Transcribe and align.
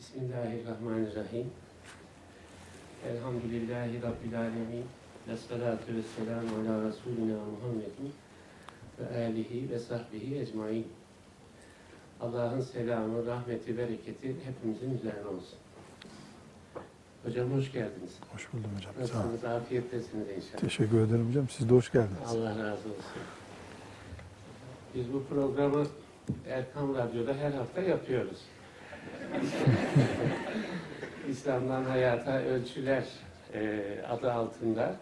Bismillahirrahmanirrahim. 0.00 1.46
Elhamdülillahi 3.08 4.02
Rabbil 4.02 4.38
alemin. 4.38 4.84
Vessalatu 5.28 5.94
vesselamu 5.94 6.48
ala 6.60 6.88
Resulina 6.88 7.38
Muhammedin 7.50 8.12
ve 8.98 9.26
alihi 9.26 9.70
ve 9.70 9.78
sahbihi 9.78 10.38
ecmain. 10.38 10.86
Allah'ın 12.20 12.60
selamı, 12.60 13.26
rahmeti, 13.26 13.78
bereketi 13.78 14.34
hepimizin 14.44 14.98
üzerine 14.98 15.26
olsun. 15.26 15.58
Hocam 17.24 17.52
hoş 17.52 17.72
geldiniz. 17.72 18.12
Hoş 18.32 18.52
buldum 18.52 18.70
hocam. 18.76 18.92
Nasılsınız? 19.00 19.44
Afiyettesiniz 19.44 20.26
inşallah. 20.36 20.60
Teşekkür 20.60 21.00
ederim 21.00 21.28
hocam. 21.28 21.48
Siz 21.48 21.70
de 21.70 21.74
hoş 21.74 21.92
geldiniz. 21.92 22.28
Allah 22.28 22.50
razı 22.50 22.88
olsun. 22.88 23.22
Biz 24.94 25.12
bu 25.12 25.24
programı 25.24 25.86
Erkam 26.48 26.94
Radyo'da 26.94 27.34
her 27.34 27.50
hafta 27.52 27.80
yapıyoruz. 27.80 28.38
İslam'dan 31.28 31.84
Hayata 31.84 32.38
Ölçüler 32.38 33.04
e, 33.54 33.82
adı 34.08 34.32
altında 34.32 34.96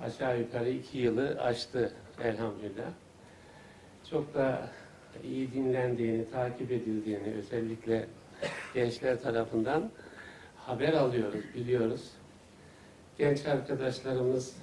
aşağı 0.00 0.40
yukarı 0.40 0.68
iki 0.68 0.98
yılı 0.98 1.40
aştı 1.40 1.92
elhamdülillah. 2.22 2.90
Çok 4.10 4.34
da 4.34 4.68
iyi 5.24 5.52
dinlendiğini, 5.52 6.30
takip 6.30 6.72
edildiğini 6.72 7.34
özellikle 7.38 8.06
gençler 8.74 9.22
tarafından 9.22 9.90
haber 10.56 10.92
alıyoruz, 10.92 11.44
biliyoruz. 11.54 12.10
Genç 13.18 13.46
arkadaşlarımız 13.46 14.56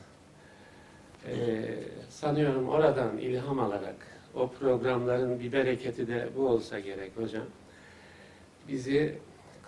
ee, 1.27 1.65
sanıyorum 2.09 2.69
oradan 2.69 3.17
ilham 3.17 3.59
alarak 3.59 3.95
o 4.35 4.51
programların 4.51 5.39
bir 5.39 5.51
bereketi 5.51 6.07
de 6.07 6.29
bu 6.37 6.47
olsa 6.47 6.79
gerek 6.79 7.11
hocam. 7.17 7.45
Bizi 8.67 9.17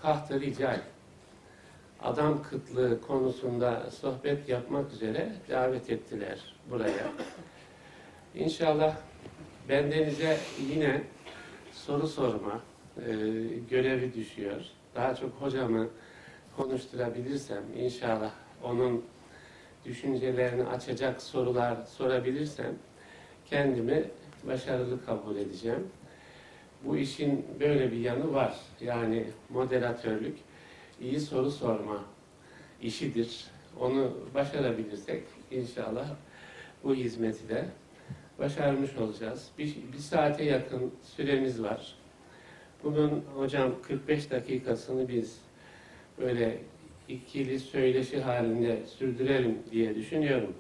kahtı 0.02 0.42
rical, 0.42 0.82
adam 2.02 2.44
kıtlığı 2.44 3.02
konusunda 3.02 3.92
sohbet 3.92 4.50
yapmak 4.50 4.94
üzere 4.94 5.32
davet 5.50 5.90
ettiler 5.90 6.56
buraya. 6.70 7.12
İnşallah 8.36 8.96
bendenize 9.70 10.38
yine 10.70 11.04
soru 11.72 12.08
sorma 12.08 12.62
e, 12.98 13.12
görevi 13.70 14.14
düşüyor. 14.14 14.62
Daha 14.96 15.16
çok 15.16 15.32
hocamı 15.42 15.88
konuşturabilirsem 16.58 17.64
inşallah 17.76 18.32
onun 18.64 19.06
düşüncelerini 19.86 20.64
açacak 20.64 21.22
sorular 21.22 21.78
sorabilirsem 21.86 22.74
kendimi 23.46 24.04
başarılı 24.48 25.06
kabul 25.06 25.36
edeceğim. 25.36 25.88
Bu 26.88 26.98
işin 26.98 27.46
böyle 27.60 27.92
bir 27.92 27.98
yanı 27.98 28.34
var. 28.34 28.56
Yani 28.82 29.24
moderatörlük 29.50 30.38
iyi 31.02 31.20
soru 31.20 31.52
sorma 31.52 32.04
işidir. 32.82 33.46
Onu 33.80 34.18
başarabilirsek 34.34 35.24
inşallah 35.52 36.08
bu 36.84 36.96
hizmeti 36.96 37.50
de 37.50 37.66
başarmış 38.40 38.96
olacağız. 38.96 39.50
Bir, 39.58 39.76
bir 39.94 39.98
saate 39.98 40.44
yakın 40.44 40.94
süremiz 41.04 41.64
var. 41.64 41.96
Bunun 42.84 43.24
hocam 43.36 43.72
45 43.82 44.32
dakikasını 44.32 45.08
biz 45.08 45.42
böyle 46.18 46.58
ikili 47.08 47.60
söyleşi 47.60 48.22
halinde 48.22 48.86
sürdürelim 48.86 49.60
diye 49.72 49.96
düşünüyorum. 49.96 50.54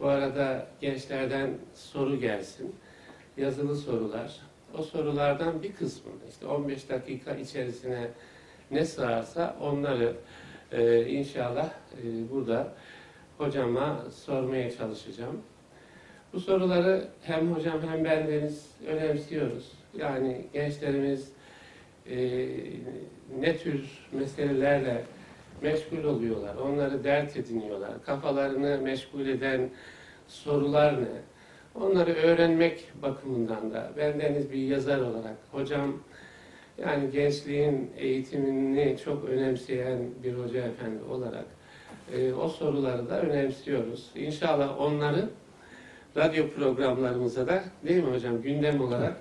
Bu 0.00 0.06
arada 0.06 0.66
gençlerden 0.80 1.50
soru 1.74 2.20
gelsin. 2.20 2.74
Yazılı 3.36 3.76
sorular. 3.76 4.47
O 4.78 4.82
sorulardan 4.82 5.62
bir 5.62 5.72
kısmını 5.72 6.28
işte 6.30 6.46
15 6.46 6.88
dakika 6.88 7.34
içerisine 7.34 8.08
ne 8.70 8.84
sığarsa 8.84 9.56
onları 9.60 10.16
e, 10.72 11.06
inşallah 11.06 11.70
e, 12.02 12.30
burada 12.30 12.74
hocama 13.38 14.04
sormaya 14.10 14.70
çalışacağım. 14.70 15.42
Bu 16.32 16.40
soruları 16.40 17.08
hem 17.22 17.54
hocam 17.54 17.80
hem 17.88 18.04
bendeniz 18.04 18.70
önemsiyoruz. 18.86 19.72
Yani 19.94 20.46
gençlerimiz 20.52 21.32
e, 22.10 22.48
ne 23.40 23.56
tür 23.58 24.06
meselelerle 24.12 25.04
meşgul 25.62 26.04
oluyorlar. 26.04 26.54
Onları 26.54 27.04
dert 27.04 27.36
ediniyorlar. 27.36 27.90
Kafalarını 28.06 28.78
meşgul 28.82 29.26
eden 29.26 29.70
sorular 30.28 31.02
ne? 31.02 31.08
Onları 31.74 32.14
öğrenmek 32.14 32.84
bakımından 33.02 33.72
da 33.72 33.90
bendeniz 33.96 34.52
bir 34.52 34.58
yazar 34.58 34.98
olarak 34.98 35.36
hocam 35.52 35.92
yani 36.78 37.10
gençliğin 37.10 37.90
eğitimini 37.96 38.96
çok 39.04 39.24
önemseyen 39.24 39.98
bir 40.22 40.34
hoca 40.34 40.60
efendi 40.60 41.02
olarak 41.02 41.44
e, 42.14 42.32
o 42.32 42.48
soruları 42.48 43.10
da 43.10 43.20
önemsiyoruz. 43.20 44.10
İnşallah 44.14 44.80
onları 44.80 45.28
radyo 46.16 46.48
programlarımıza 46.48 47.46
da 47.46 47.62
değil 47.84 48.04
mi 48.04 48.10
hocam 48.14 48.42
gündem 48.42 48.80
olarak 48.80 49.16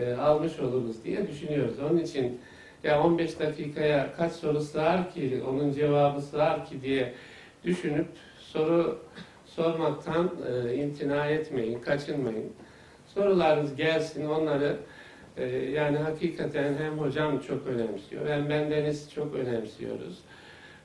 e, 0.00 0.12
almış 0.12 0.60
oluruz 0.60 1.04
diye 1.04 1.28
düşünüyoruz. 1.28 1.78
Onun 1.90 1.98
için 1.98 2.40
ya 2.84 3.02
15 3.02 3.38
dakikaya 3.40 4.14
kaç 4.16 4.32
soru 4.32 4.60
sığar 4.60 5.14
ki, 5.14 5.42
onun 5.48 5.72
cevabı 5.72 6.22
sığar 6.22 6.66
ki 6.66 6.82
diye 6.82 7.12
düşünüp 7.64 8.06
soru 8.38 8.98
sormaktan 9.56 10.30
e, 10.48 10.74
imtina 10.74 11.26
etmeyin, 11.26 11.80
kaçınmayın. 11.80 12.52
Sorularınız 13.06 13.76
gelsin, 13.76 14.28
onları 14.28 14.76
e, 15.36 15.46
yani 15.46 15.98
hakikaten 15.98 16.74
hem 16.74 16.98
hocam 16.98 17.40
çok 17.40 17.66
önemsiyor, 17.66 18.28
hem 18.28 18.48
bendeniz 18.48 19.12
çok 19.14 19.34
önemsiyoruz. 19.34 20.18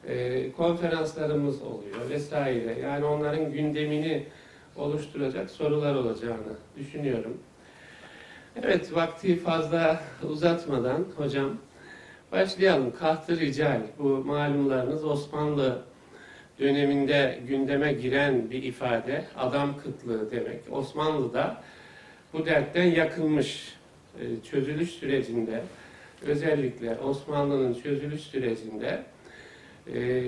E, 0.07 0.51
konferanslarımız 0.51 1.61
oluyor 1.61 2.09
vesaire. 2.09 2.79
Yani 2.79 3.05
onların 3.05 3.51
gündemini 3.51 4.25
oluşturacak 4.75 5.49
sorular 5.49 5.95
olacağını 5.95 6.53
düşünüyorum. 6.77 7.37
Evet, 8.63 8.95
vakti 8.95 9.35
fazla 9.35 10.01
uzatmadan 10.23 11.05
hocam 11.17 11.57
Başlayalım. 12.31 12.93
Kahtı 12.99 13.39
rical. 13.39 13.81
Bu 13.99 14.03
malumlarınız 14.03 15.05
Osmanlı 15.05 15.81
döneminde 16.59 17.39
gündeme 17.47 17.93
giren 17.93 18.51
bir 18.51 18.63
ifade. 18.63 19.25
Adam 19.35 19.77
kıtlığı 19.77 20.31
demek. 20.31 20.61
Osmanlı'da 20.71 21.63
bu 22.33 22.45
dertten 22.45 22.85
yakılmış 22.85 23.73
e, 24.19 24.23
çözülüş 24.51 24.89
sürecinde 24.89 25.61
özellikle 26.21 26.95
Osmanlı'nın 26.95 27.73
çözülüş 27.73 28.21
sürecinde 28.21 29.03
e, 29.93 30.23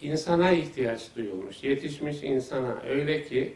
insana 0.00 0.50
ihtiyaç 0.50 1.16
duyulmuş. 1.16 1.64
Yetişmiş 1.64 2.22
insana. 2.22 2.82
Öyle 2.88 3.22
ki 3.22 3.54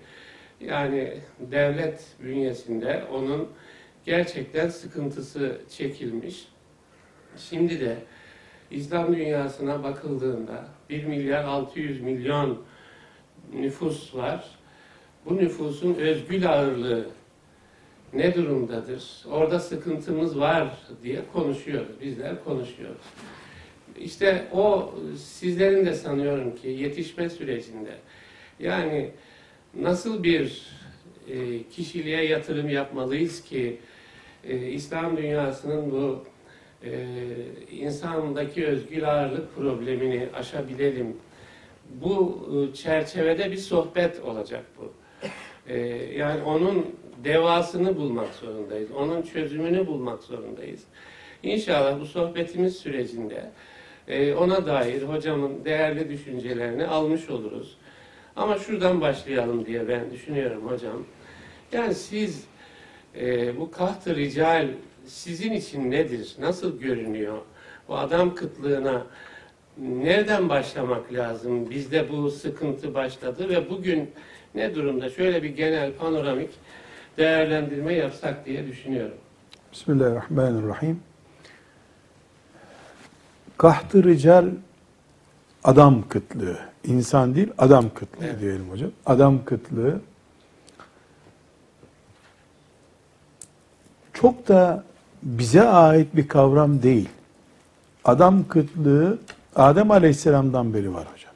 yani 0.61 1.15
devlet 1.41 2.05
bünyesinde 2.23 3.05
onun 3.13 3.49
gerçekten 4.05 4.69
sıkıntısı 4.69 5.61
çekilmiş 5.71 6.49
Şimdi 7.39 7.81
de 7.81 7.97
İslam 8.71 9.17
dünyasına 9.17 9.83
bakıldığında 9.83 10.69
1 10.91 11.05
milyar 11.05 11.45
600 11.45 12.01
milyon 12.01 12.63
nüfus 13.55 14.15
var. 14.15 14.45
Bu 15.25 15.37
nüfusun 15.37 15.95
özgül 15.95 16.51
ağırlığı 16.51 17.07
ne 18.13 18.35
durumdadır? 18.35 19.25
Orada 19.31 19.61
sıkıntımız 19.61 20.41
var 20.41 20.79
diye 21.03 21.21
konuşuyoruz. 21.33 22.01
Bizler 22.01 22.45
konuşuyoruz. 22.45 23.03
İşte 23.99 24.49
o 24.53 24.95
sizlerin 25.17 25.87
de 25.87 25.95
sanıyorum 25.95 26.57
ki 26.57 26.69
yetişme 26.69 27.31
sürecinde 27.31 27.95
yani 28.61 29.11
nasıl 29.75 30.23
bir 30.23 30.67
e, 31.29 31.63
kişiliğe 31.63 32.25
yatırım 32.25 32.69
yapmalıyız 32.69 33.43
ki 33.43 33.79
e, 34.45 34.57
İslam 34.57 35.17
dünyasının 35.17 35.91
bu 35.91 36.25
insandaki 37.71 38.67
özgül 38.67 39.11
ağırlık 39.11 39.57
problemini 39.57 40.29
aşabilelim. 40.35 41.17
Bu 41.91 42.49
e, 42.53 42.75
çerçevede 42.75 43.51
bir 43.51 43.57
sohbet 43.57 44.21
olacak 44.21 44.65
bu. 44.79 44.93
E, 45.67 45.79
yani 46.17 46.43
onun 46.43 46.87
devasını 47.25 47.97
bulmak 47.97 48.35
zorundayız. 48.35 48.91
Onun 48.91 49.23
çözümünü 49.23 49.87
bulmak 49.87 50.23
zorundayız. 50.23 50.85
İnşallah 51.43 52.01
bu 52.01 52.07
sohbetimiz 52.07 52.77
sürecinde 52.77 53.51
e, 54.09 54.35
ona 54.35 54.67
dair 54.67 55.03
hocamın 55.03 55.65
değerli 55.65 56.11
düşüncelerini 56.11 56.87
almış 56.87 57.31
oluruz. 57.31 57.77
Ama 58.37 58.59
şuradan 58.59 59.01
başlayalım 59.01 59.67
diye 59.67 59.89
ben 59.89 60.11
düşünüyorum 60.11 60.67
hocam. 60.67 61.05
Yani 61.73 61.95
siz 61.95 62.45
e, 63.21 63.57
bu 63.61 63.71
kahtı 63.71 64.17
rical 64.17 64.69
sizin 65.09 65.53
için 65.53 65.91
nedir? 65.91 66.37
Nasıl 66.39 66.81
görünüyor? 66.81 67.39
Bu 67.89 67.97
adam 67.99 68.35
kıtlığına 68.35 69.07
nereden 69.79 70.49
başlamak 70.49 71.13
lazım? 71.13 71.71
Bizde 71.71 72.13
bu 72.13 72.31
sıkıntı 72.31 72.95
başladı 72.95 73.49
ve 73.49 73.71
bugün 73.71 74.11
ne 74.55 74.75
durumda? 74.75 75.11
Şöyle 75.11 75.43
bir 75.43 75.49
genel 75.49 75.93
panoramik 75.93 76.51
değerlendirme 77.19 77.95
yapsak 77.95 78.47
diye 78.47 78.67
düşünüyorum. 78.67 79.17
Bismillahirrahmanirrahim. 79.73 81.01
Kahtı 83.57 84.05
rical 84.05 84.47
adam 85.65 86.09
kıtlığı. 86.09 86.59
İnsan 86.85 87.35
değil 87.35 87.49
adam 87.59 87.95
kıtlığı 87.95 88.25
Evet. 88.25 88.41
diyelim 88.41 88.71
hocam. 88.71 88.91
Adam 89.07 89.45
kıtlığı 89.45 90.01
çok 94.13 94.49
da 94.49 94.85
bize 95.23 95.63
ait 95.63 96.17
bir 96.17 96.29
kavram 96.29 96.83
değil. 96.83 97.09
Adam 98.05 98.49
kıtlığı 98.49 99.19
Adem 99.57 99.91
Aleyhisselam'dan 99.91 100.75
beri 100.75 100.95
var 100.95 101.07
hocam. 101.13 101.33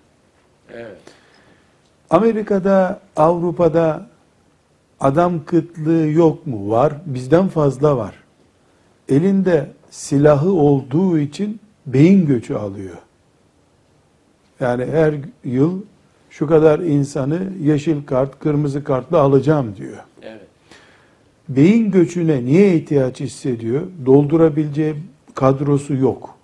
Evet. 0.74 0.98
Amerika'da, 2.10 3.00
Avrupa'da 3.16 4.06
adam 5.00 5.44
kıtlığı 5.44 6.06
yok 6.06 6.46
mu? 6.46 6.70
Var. 6.70 6.92
Bizden 7.06 7.48
fazla 7.48 7.96
var. 7.96 8.14
Elinde 9.08 9.70
silahı 9.90 10.52
olduğu 10.52 11.18
için 11.18 11.60
beyin 11.86 12.26
göçü 12.26 12.54
alıyor. 12.54 12.96
Yani 14.60 14.86
her 14.86 15.14
yıl 15.44 15.82
şu 16.30 16.46
kadar 16.46 16.78
insanı 16.78 17.40
yeşil 17.60 18.06
kart, 18.06 18.38
kırmızı 18.38 18.84
kartla 18.84 19.18
alacağım 19.18 19.76
diyor. 19.76 19.98
Evet. 20.22 20.46
Beyin 21.48 21.90
göçüne 21.90 22.44
niye 22.44 22.76
ihtiyaç 22.76 23.20
hissediyor? 23.20 23.82
Doldurabileceği 24.06 24.94
kadrosu 25.34 25.94
yok. 25.94 26.34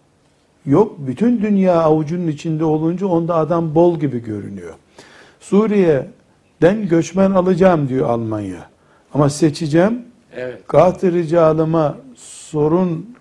Yok. 0.66 0.96
Bütün 0.98 1.42
dünya 1.42 1.82
avucunun 1.82 2.28
içinde 2.28 2.64
olunca 2.64 3.06
onda 3.06 3.34
adam 3.34 3.74
bol 3.74 4.00
gibi 4.00 4.22
görünüyor. 4.22 4.74
Suriye'den 5.40 6.88
göçmen 6.88 7.30
alacağım 7.30 7.88
diyor 7.88 8.10
Almanya. 8.10 8.70
Ama 9.14 9.30
seçeceğim 9.30 10.02
Evet. 10.36 10.66
Kahtı 10.66 11.12
ricalıma 11.12 11.96
sorun 12.16 13.16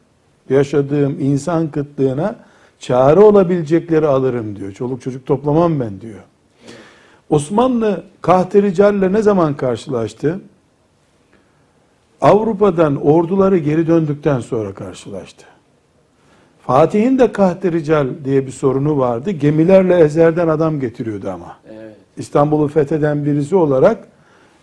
yaşadığım 0.50 1.20
insan 1.20 1.72
kıtlığına 1.72 2.36
çare 2.80 3.20
olabilecekleri 3.20 4.08
alırım 4.08 4.56
diyor. 4.56 4.72
Çoluk 4.72 5.02
çocuk 5.02 5.26
toplamam 5.26 5.80
ben 5.80 6.02
diyor. 6.02 6.20
Osmanlı 7.30 8.04
kahtı 8.22 8.64
ricalle 8.64 9.14
ne 9.14 9.22
zaman 9.22 9.58
karşılaştı? 9.58 10.40
Avrupa'dan 12.22 12.96
orduları 13.06 13.58
geri 13.58 13.88
döndükten 13.88 14.40
sonra 14.40 14.74
karşılaştı. 14.74 15.46
Fatih'in 16.68 17.20
de 17.20 17.32
kahtı 17.32 17.72
rical 17.72 18.08
diye 18.26 18.46
bir 18.46 18.52
sorunu 18.52 18.98
vardı. 18.98 19.32
Gemilerle 19.32 20.00
ezerden 20.00 20.48
adam 20.48 20.80
getiriyordu 20.80 21.30
ama. 21.30 21.58
Evet. 21.74 21.96
İstanbul'u 22.18 22.68
fetheden 22.68 23.26
birisi 23.26 23.56
olarak 23.56 24.08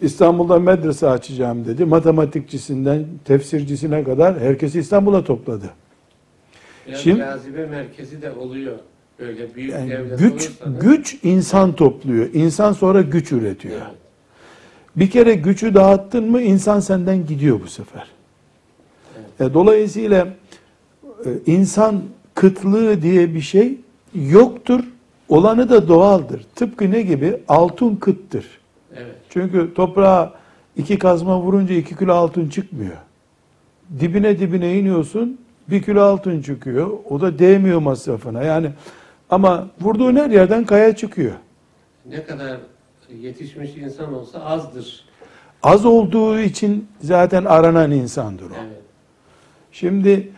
İstanbul'da 0.01 0.59
medrese 0.59 1.09
açacağım 1.09 1.65
dedi. 1.65 1.85
Matematikçisinden 1.85 3.05
tefsircisine 3.25 4.05
kadar 4.05 4.41
herkesi 4.41 4.79
İstanbul'a 4.81 5.25
topladı. 5.25 5.67
Biraz 6.87 7.00
Şimdi- 7.00 7.19
cazibe 7.21 7.67
merkezi 7.67 8.23
de 8.23 8.31
oluyor. 8.33 8.75
Böyle 9.19 9.55
büyük 9.55 9.73
Yani 9.73 9.91
devlet 9.91 10.19
güç 10.19 10.33
olursa 10.33 10.81
güç 10.81 11.19
insan 11.23 11.73
topluyor. 11.73 12.27
İnsan 12.33 12.73
sonra 12.73 13.00
güç 13.00 13.33
üretiyor. 13.33 13.75
Evet. 13.77 14.04
Bir 14.96 15.11
kere 15.11 15.35
gücü 15.35 15.75
dağıttın 15.75 16.31
mı 16.31 16.41
insan 16.43 16.81
senden 16.81 17.26
gidiyor 17.26 17.61
bu 17.64 17.67
sefer. 17.69 18.06
E, 19.41 19.55
Dolayısıyla 19.55 20.29
e, 21.25 21.31
insan 21.46 22.02
kıtlığı 22.35 23.02
diye 23.02 23.35
bir 23.35 23.41
şey 23.41 23.79
yoktur. 24.14 24.81
Olanı 25.29 25.69
da 25.70 25.88
doğaldır. 25.88 26.46
Tıpkı 26.55 26.91
ne 26.91 27.02
gibi? 27.02 27.37
Altın 27.49 27.96
kıttır. 27.96 28.46
Evet. 28.96 29.17
Çünkü 29.31 29.75
toprağa 29.75 30.32
iki 30.76 30.99
kazma 30.99 31.40
vurunca 31.40 31.75
iki 31.75 31.97
kilo 31.97 32.12
altın 32.12 32.49
çıkmıyor. 32.49 32.97
Dibine 34.00 34.38
dibine 34.38 34.79
iniyorsun 34.79 35.38
bir 35.70 35.82
kilo 35.82 36.02
altın 36.02 36.43
çıkıyor. 36.43 36.90
O 37.11 37.20
da 37.20 37.38
değmiyor 37.38 37.79
masrafına. 37.79 38.43
Yani 38.43 38.70
ama 39.31 39.69
vurduğun 39.81 40.17
her 40.17 40.31
yerden 40.31 40.64
kaya 40.64 40.97
çıkıyor. 40.97 41.32
Ne 42.06 42.25
kadar 42.25 42.56
yetişmiş 43.20 43.76
insan 43.76 44.14
olsa 44.14 44.44
azdır. 44.44 45.05
Az 45.62 45.84
olduğu 45.84 46.38
için 46.38 46.88
zaten 47.00 47.44
aranan 47.44 47.90
insandır 47.90 48.50
o. 48.50 48.55
Evet. 48.55 48.82
Şimdi 49.72 50.32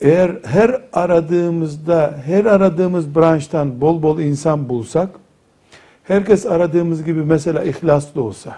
eğer 0.00 0.38
her 0.44 0.82
aradığımızda, 0.92 2.20
her 2.24 2.44
aradığımız 2.44 3.14
branştan 3.14 3.80
bol 3.80 4.02
bol 4.02 4.18
insan 4.18 4.68
bulsak, 4.68 5.10
herkes 6.04 6.46
aradığımız 6.46 7.04
gibi 7.04 7.22
mesela 7.22 7.62
ihlaslı 7.62 8.22
olsa, 8.22 8.56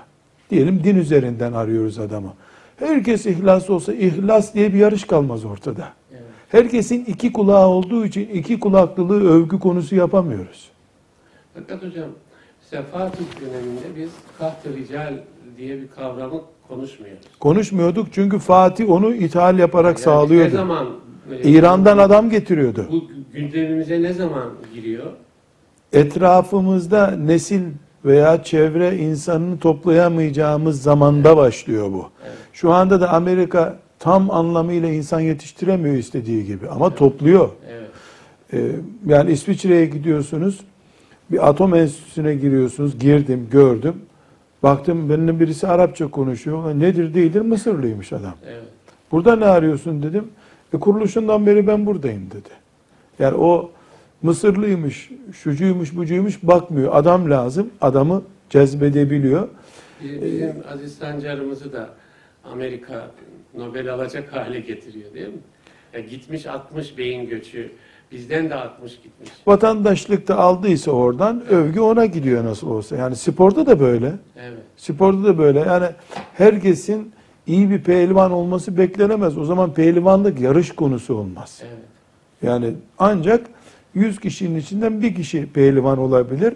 diyelim 0.51 0.85
din 0.85 0.97
üzerinden 0.97 1.53
arıyoruz 1.53 1.99
adamı. 1.99 2.35
Herkes 2.77 3.27
ihlaslı 3.27 3.75
olsa, 3.75 3.93
ihlas 3.93 4.55
diye 4.55 4.73
bir 4.73 4.79
yarış 4.79 5.05
kalmaz 5.05 5.45
ortada. 5.45 5.89
Evet. 6.13 6.23
Herkesin 6.49 7.05
iki 7.05 7.33
kulağı 7.33 7.67
olduğu 7.67 8.05
için 8.05 8.29
iki 8.29 8.61
kulaklılığı 8.61 9.31
övgü 9.31 9.59
konusu 9.59 9.95
yapamıyoruz. 9.95 10.71
Fakat 11.55 11.83
hocam 11.83 12.09
Sefatih 12.73 13.25
döneminde 13.41 13.97
biz 13.97 14.11
kaht-ı 14.39 14.77
rical 14.77 15.15
diye 15.59 15.81
bir 15.81 15.89
kavramı 15.89 16.41
konuşmuyoruz. 16.69 17.21
Konuşmuyorduk 17.41 18.13
çünkü 18.13 18.39
Fatih 18.39 18.91
onu 18.91 19.15
ithal 19.15 19.59
yaparak 19.59 19.85
Yani 19.87 19.97
Ne 19.99 20.03
sağlıyordu. 20.03 20.51
zaman 20.51 20.87
e, 21.43 21.51
İran'dan 21.51 21.99
adam 21.99 22.31
getiriyordu. 22.31 22.87
bu 22.93 23.05
gündemimize 23.35 24.03
ne 24.03 24.13
zaman 24.13 24.51
giriyor? 24.75 25.07
etrafımızda 25.93 27.11
nesil 27.11 27.63
veya 28.05 28.43
çevre 28.43 28.97
insanını 28.97 29.59
toplayamayacağımız 29.59 30.83
zamanda 30.83 31.37
başlıyor 31.37 31.93
bu. 31.93 32.09
Evet. 32.25 32.33
Şu 32.53 32.73
anda 32.73 33.01
da 33.01 33.11
Amerika 33.11 33.79
tam 33.99 34.31
anlamıyla 34.31 34.89
insan 34.89 35.21
yetiştiremiyor 35.21 35.95
istediği 35.97 36.45
gibi 36.45 36.69
ama 36.69 36.95
topluyor. 36.95 37.49
Evet. 37.71 37.89
Ee, 38.53 38.77
yani 39.07 39.33
İsviçre'ye 39.33 39.87
gidiyorsunuz, 39.87 40.61
bir 41.33 41.49
atom 41.49 41.75
enstitüsüne 41.75 42.35
giriyorsunuz, 42.35 42.99
girdim, 42.99 43.49
gördüm. 43.51 43.95
Baktım 44.63 45.11
benimle 45.11 45.41
birisi 45.41 45.67
Arapça 45.67 46.11
konuşuyor. 46.11 46.75
Nedir 46.75 47.15
değildir 47.15 47.41
Mısırlıymış 47.41 48.13
adam. 48.13 48.35
Evet. 48.47 48.63
Burada 49.13 49.37
ne 49.37 49.45
arıyorsun 49.45 50.03
dedim. 50.03 50.29
E 50.75 50.79
kuruluşundan 50.79 51.47
beri 51.47 51.67
ben 51.67 51.87
buradayım 51.87 52.31
dedi. 52.31 52.49
Yani 53.19 53.37
o 53.37 53.71
Mısırlıymış, 54.23 55.11
şucuymuş, 55.33 55.97
bucuymuş 55.97 56.43
bakmıyor. 56.43 56.91
Adam 56.95 57.31
lazım. 57.31 57.71
Adamı 57.81 58.23
cezbedebiliyor. 58.51 59.49
Bizim, 60.03 60.23
bizim 60.23 60.55
Aziz 60.73 60.95
Sancar'ımızı 60.95 61.73
da 61.73 61.89
Amerika 62.45 63.11
Nobel 63.57 63.95
alacak 63.95 64.33
hale 64.33 64.61
getiriyor 64.61 65.15
değil 65.15 65.29
mi? 65.29 65.35
Ya 65.95 66.01
gitmiş 66.01 66.47
60 66.47 66.99
beyin 66.99 67.29
göçü. 67.29 67.71
Bizden 68.13 68.51
de 68.51 68.55
60 68.55 68.97
gitmiş. 68.97 69.31
Vatandaşlık 69.47 70.29
da 70.29 70.39
aldıysa 70.39 70.91
oradan 70.91 71.43
övgü 71.51 71.81
ona 71.81 72.07
gidiyor 72.07 72.45
nasıl 72.45 72.71
olsa. 72.71 72.97
Yani 72.97 73.17
sporda 73.17 73.67
da 73.67 73.81
böyle. 73.81 74.13
Evet. 74.37 74.59
Sporda 74.77 75.25
da 75.25 75.39
böyle. 75.39 75.59
Yani 75.59 75.87
herkesin 76.35 77.13
iyi 77.47 77.71
bir 77.71 77.83
pehlivan 77.83 78.33
olması 78.33 78.79
beklenemez. 78.79 79.39
O 79.39 79.45
zaman 79.45 79.75
pehlivanlık 79.75 80.41
yarış 80.41 80.73
konusu 80.73 81.15
olmaz. 81.15 81.63
Evet. 81.63 81.79
Yani 82.43 82.75
ancak 82.99 83.47
100 83.95 84.21
kişinin 84.21 84.59
içinden 84.59 85.03
bir 85.03 85.15
kişi 85.15 85.53
pehlivan 85.53 85.99
olabilir. 85.99 86.55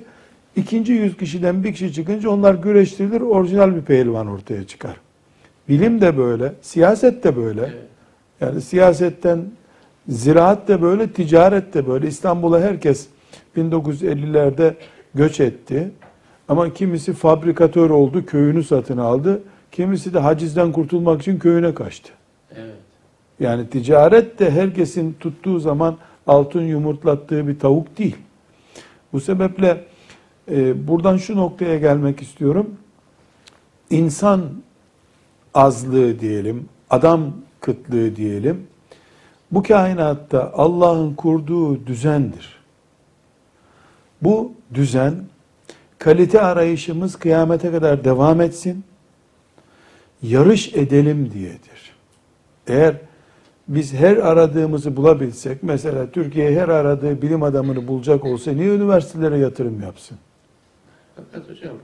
İkinci 0.57 0.93
100 0.93 1.17
kişiden 1.17 1.65
bir 1.65 1.73
kişi 1.73 1.93
çıkınca 1.93 2.31
onlar 2.31 2.55
güreştirilir, 2.55 3.21
orijinal 3.21 3.77
bir 3.77 3.83
pehlivan 3.83 4.27
ortaya 4.27 4.67
çıkar. 4.67 4.97
Bilim 5.69 6.01
de 6.01 6.17
böyle, 6.17 6.53
siyaset 6.63 7.25
de 7.25 7.37
böyle. 7.37 7.61
Evet. 7.61 7.75
Yani 8.41 8.61
siyasetten 8.61 9.45
ziraat 10.09 10.69
de 10.69 10.83
böyle, 10.83 11.13
ticaret 11.13 11.75
de 11.75 11.87
böyle. 11.87 12.09
İstanbul'a 12.09 12.61
herkes 12.61 13.07
1950'lerde 13.57 14.75
göç 15.15 15.41
etti. 15.41 15.91
Ama 16.49 16.73
kimisi 16.73 17.13
fabrikatör 17.13 17.91
oldu, 17.91 18.27
köyünü 18.27 18.65
satın 18.65 18.99
aldı. 18.99 19.43
Kimisi 19.73 20.15
de 20.15 20.19
hacizden 20.19 20.73
kurtulmak 20.73 21.23
için 21.23 21.39
köyüne 21.39 21.75
kaçtı. 21.75 22.13
Evet. 22.57 22.75
Yani 23.41 23.71
ticaret 23.71 24.39
de 24.39 24.51
herkesin 24.51 25.17
tuttuğu 25.21 25.59
zaman 25.59 25.97
altın 26.27 26.63
yumurtlattığı 26.63 27.49
bir 27.49 27.59
tavuk 27.59 27.99
değil. 27.99 28.17
Bu 29.13 29.21
sebeple 29.21 29.85
e, 30.51 30.89
buradan 30.89 31.17
şu 31.17 31.37
noktaya 31.37 31.79
gelmek 31.79 32.23
istiyorum. 32.23 32.77
İnsan 33.91 34.43
azlığı 35.55 36.21
diyelim, 36.21 36.69
adam 36.91 37.33
kıtlığı 37.61 38.17
diyelim. 38.17 38.67
Bu 39.53 39.63
kainatta 39.63 40.53
Allah'ın 40.55 41.15
kurduğu 41.15 41.87
düzendir. 41.87 42.57
Bu 44.23 44.53
düzen 44.75 45.15
kalite 45.99 46.41
arayışımız 46.41 47.17
kıyamete 47.17 47.71
kadar 47.71 48.05
devam 48.05 48.41
etsin. 48.41 48.85
Yarış 50.23 50.75
edelim 50.75 51.31
diyedir. 51.35 51.97
Eğer 52.67 52.97
biz 53.69 53.95
her 53.95 54.17
aradığımızı 54.17 54.97
bulabilsek, 54.97 55.63
mesela 55.63 56.11
Türkiye 56.11 56.61
her 56.61 56.69
aradığı 56.69 57.23
bilim 57.23 57.43
adamını 57.43 57.89
bulacak 57.89 58.25
olsa 58.25 58.53
niye 58.53 58.75
üniversitelere 58.75 59.39
yatırım 59.39 59.83
yapsın? 59.83 60.19
Fakat 61.17 61.51
hocam 61.51 61.75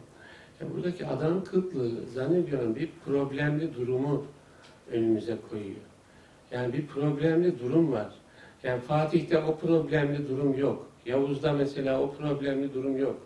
ya 0.61 0.67
buradaki 0.75 1.07
adam 1.07 1.45
kıtlığı 1.45 1.91
zannediyorum 2.15 2.77
bir 2.77 2.91
problemli 3.07 3.75
durumu 3.75 4.25
önümüze 4.93 5.37
koyuyor. 5.51 5.92
Yani 6.53 6.73
bir 6.73 6.87
problemli 6.87 7.59
durum 7.59 7.93
var. 7.93 8.09
Yani 8.63 8.81
Fatih'te 8.81 9.39
o 9.39 9.59
problemli 9.59 10.29
durum 10.29 10.59
yok. 10.59 10.89
Yavuz'da 11.07 11.53
mesela 11.53 12.01
o 12.01 12.15
problemli 12.15 12.75
durum 12.75 12.97
yok. 12.97 13.17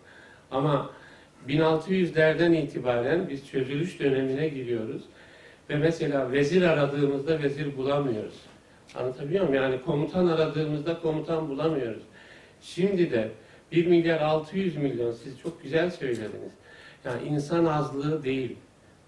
Ama 0.51 0.89
1600'lerden 1.47 2.53
itibaren 2.53 3.29
biz 3.29 3.47
çözülüş 3.47 3.99
dönemine 3.99 4.47
giriyoruz. 4.47 5.01
Ve 5.69 5.75
mesela 5.75 6.31
vezir 6.31 6.61
aradığımızda 6.61 7.43
vezir 7.43 7.77
bulamıyoruz. 7.77 8.41
Anlatabiliyor 8.95 9.47
muyum? 9.47 9.63
Yani 9.63 9.81
komutan 9.81 10.27
aradığımızda 10.27 10.99
komutan 10.99 11.49
bulamıyoruz. 11.49 12.03
Şimdi 12.61 13.11
de 13.11 13.31
1 13.71 13.87
milyar 13.87 14.21
600 14.21 14.77
milyon 14.77 15.11
siz 15.11 15.39
çok 15.39 15.63
güzel 15.63 15.91
söylediniz. 15.91 16.51
Yani 17.05 17.27
insan 17.27 17.65
azlığı 17.65 18.23
değil 18.23 18.57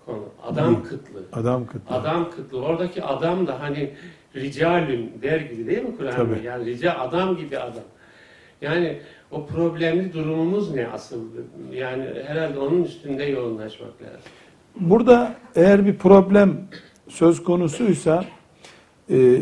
konu. 0.10 0.54
Adam 0.54 0.84
kıtlığı. 0.84 1.24
Adam 1.34 1.68
kıtlığı. 1.68 1.96
Adam 1.96 2.32
kıtlığı. 2.32 2.62
Oradaki 2.62 3.04
adam 3.04 3.48
da 3.48 3.62
hani 3.62 3.94
ricalün 4.36 5.12
der 5.22 5.40
gibi 5.40 5.68
değil 5.68 5.84
mi 5.84 5.98
Kur'an'da? 5.98 6.38
Yani 6.44 6.66
rica 6.66 6.94
adam 6.94 7.38
gibi 7.38 7.58
adam. 7.58 7.84
Yani 8.62 9.00
o 9.32 9.46
problemli 9.46 10.14
durumumuz 10.14 10.76
ne 10.76 10.88
asıl? 10.88 11.22
Yani 11.74 12.06
herhalde 12.28 12.60
onun 12.60 12.84
üstünde 12.84 13.24
yoğunlaşmak 13.24 14.02
lazım. 14.02 14.22
Burada 14.80 15.36
eğer 15.56 15.86
bir 15.86 15.98
problem 15.98 16.58
söz 17.08 17.44
konusuysa 17.44 18.26
e, 19.10 19.42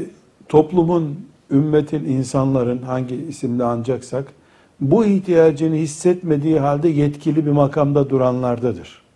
toplumun, 0.50 1.28
ümmetin, 1.52 2.06
insanların 2.06 2.82
hangi 2.82 3.16
isimle 3.16 3.64
ancaksak 3.64 4.34
bu 4.80 5.06
ihtiyacını 5.06 5.76
hissetmediği 5.76 6.60
halde 6.60 6.90
yetkili 6.90 7.46
bir 7.46 7.52
makamda 7.52 8.10
duranlardadır. 8.10 9.07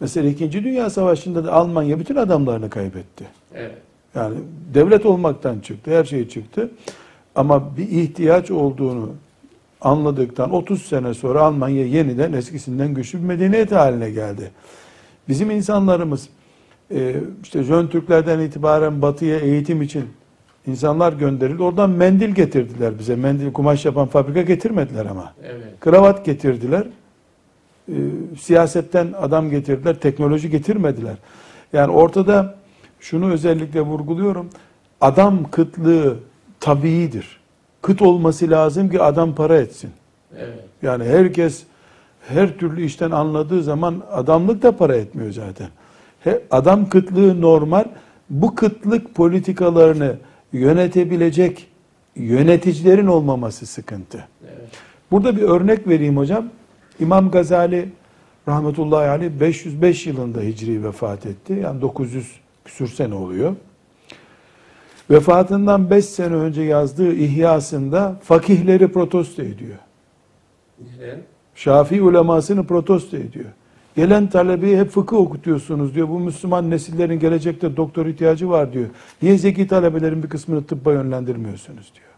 Mesela 0.00 0.28
İkinci 0.28 0.64
Dünya 0.64 0.90
Savaşı'nda 0.90 1.44
da 1.44 1.52
Almanya 1.52 1.98
bütün 1.98 2.16
adamlarını 2.16 2.70
kaybetti. 2.70 3.24
Evet. 3.54 3.78
Yani 4.14 4.34
devlet 4.74 5.06
olmaktan 5.06 5.60
çıktı, 5.60 5.90
her 5.90 6.04
şey 6.04 6.28
çıktı. 6.28 6.70
Ama 7.34 7.76
bir 7.76 7.88
ihtiyaç 7.88 8.50
olduğunu 8.50 9.12
anladıktan 9.80 10.50
30 10.50 10.82
sene 10.82 11.14
sonra 11.14 11.42
Almanya 11.42 11.86
yeniden 11.86 12.32
eskisinden 12.32 12.94
güçlü 12.94 13.18
bir 13.18 13.24
medeniyet 13.24 13.72
haline 13.72 14.10
geldi. 14.10 14.50
Bizim 15.28 15.50
insanlarımız 15.50 16.28
e, 16.90 17.16
işte 17.42 17.62
Jön 17.62 17.86
Türklerden 17.86 18.38
itibaren 18.38 19.02
batıya 19.02 19.38
eğitim 19.38 19.82
için 19.82 20.04
insanlar 20.66 21.12
gönderildi. 21.12 21.62
Oradan 21.62 21.90
mendil 21.90 22.28
getirdiler 22.28 22.98
bize. 22.98 23.16
Mendil 23.16 23.52
kumaş 23.52 23.84
yapan 23.84 24.06
fabrika 24.06 24.42
getirmediler 24.42 25.06
ama. 25.06 25.34
Evet. 25.44 25.80
Kravat 25.80 26.24
getirdiler. 26.24 26.86
E, 27.88 27.94
siyasetten 28.40 29.14
adam 29.20 29.50
getirdiler. 29.50 30.00
Teknoloji 30.00 30.50
getirmediler. 30.50 31.14
Yani 31.72 31.92
ortada 31.92 32.54
şunu 33.00 33.32
özellikle 33.32 33.80
vurguluyorum. 33.80 34.50
Adam 35.00 35.50
kıtlığı 35.50 36.16
tabiidir. 36.60 37.40
Kıt 37.82 38.02
olması 38.02 38.50
lazım 38.50 38.90
ki 38.90 39.02
adam 39.02 39.34
para 39.34 39.56
etsin. 39.58 39.90
Evet. 40.38 40.64
Yani 40.82 41.04
herkes 41.04 41.62
her 42.28 42.58
türlü 42.58 42.84
işten 42.84 43.10
anladığı 43.10 43.62
zaman 43.62 44.02
adamlık 44.12 44.62
da 44.62 44.76
para 44.76 44.96
etmiyor 44.96 45.32
zaten. 45.32 45.68
He- 46.20 46.42
Adam 46.50 46.88
kıtlığı 46.88 47.40
normal. 47.40 47.84
Bu 48.30 48.54
kıtlık 48.54 49.14
politikalarını 49.14 50.16
yönetebilecek 50.52 51.66
yöneticilerin 52.16 53.06
olmaması 53.06 53.66
sıkıntı. 53.66 54.24
Evet. 54.44 54.68
Burada 55.10 55.36
bir 55.36 55.42
örnek 55.42 55.88
vereyim 55.88 56.16
hocam. 56.16 56.44
İmam 57.00 57.30
Gazali 57.30 57.88
rahmetullahi 58.48 59.08
aleyh 59.08 59.30
505 59.40 60.06
yılında 60.06 60.40
hicri 60.40 60.84
vefat 60.84 61.26
etti. 61.26 61.52
Yani 61.62 61.80
900 61.80 62.32
küsür 62.64 62.88
sene 62.88 63.14
oluyor. 63.14 63.54
Vefatından 65.10 65.90
5 65.90 66.04
sene 66.04 66.34
önce 66.34 66.62
yazdığı 66.62 67.14
İhyasında 67.14 68.16
fakihleri 68.22 68.88
protesto 68.88 69.42
ediyor. 69.42 69.78
Neden? 70.80 71.20
Şafii 71.54 72.02
ulemasını 72.02 72.66
protesto 72.66 73.16
ediyor. 73.16 73.50
Gelen 73.96 74.26
talebeyi 74.26 74.78
hep 74.78 74.90
fıkıh 74.90 75.16
okutuyorsunuz 75.16 75.94
diyor. 75.94 76.08
Bu 76.08 76.20
Müslüman 76.20 76.70
nesillerin 76.70 77.18
gelecekte 77.18 77.76
doktor 77.76 78.06
ihtiyacı 78.06 78.50
var 78.50 78.72
diyor. 78.72 78.86
Niye 79.22 79.38
zeki 79.38 79.66
talebelerin 79.66 80.22
bir 80.22 80.28
kısmını 80.28 80.64
tıbba 80.64 80.92
yönlendirmiyorsunuz 80.92 81.92
diyor. 81.94 82.13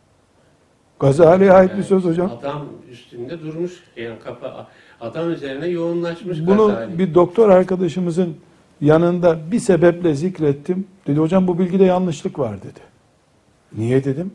Gazali'ye 1.01 1.53
ait 1.53 1.71
bir 1.71 1.75
Yani 1.75 1.85
söz 1.85 2.05
hocam. 2.05 2.31
Adam 2.41 2.65
üstünde 2.91 3.41
durmuş. 3.41 3.73
Yani 3.97 4.19
kafa 4.25 4.67
adam 5.01 5.31
üzerine 5.31 5.67
yoğunlaşmış 5.67 6.47
Bunu 6.47 6.67
Gazali. 6.69 6.99
bir 6.99 7.15
doktor 7.15 7.49
arkadaşımızın 7.49 8.37
yanında 8.81 9.39
bir 9.51 9.59
sebeple 9.59 10.15
zikrettim. 10.15 10.87
Dedi 11.07 11.21
hocam 11.21 11.47
bu 11.47 11.59
bilgide 11.59 11.85
yanlışlık 11.85 12.39
var 12.39 12.59
dedi. 12.59 12.81
Niye 13.77 14.05
dedim? 14.05 14.33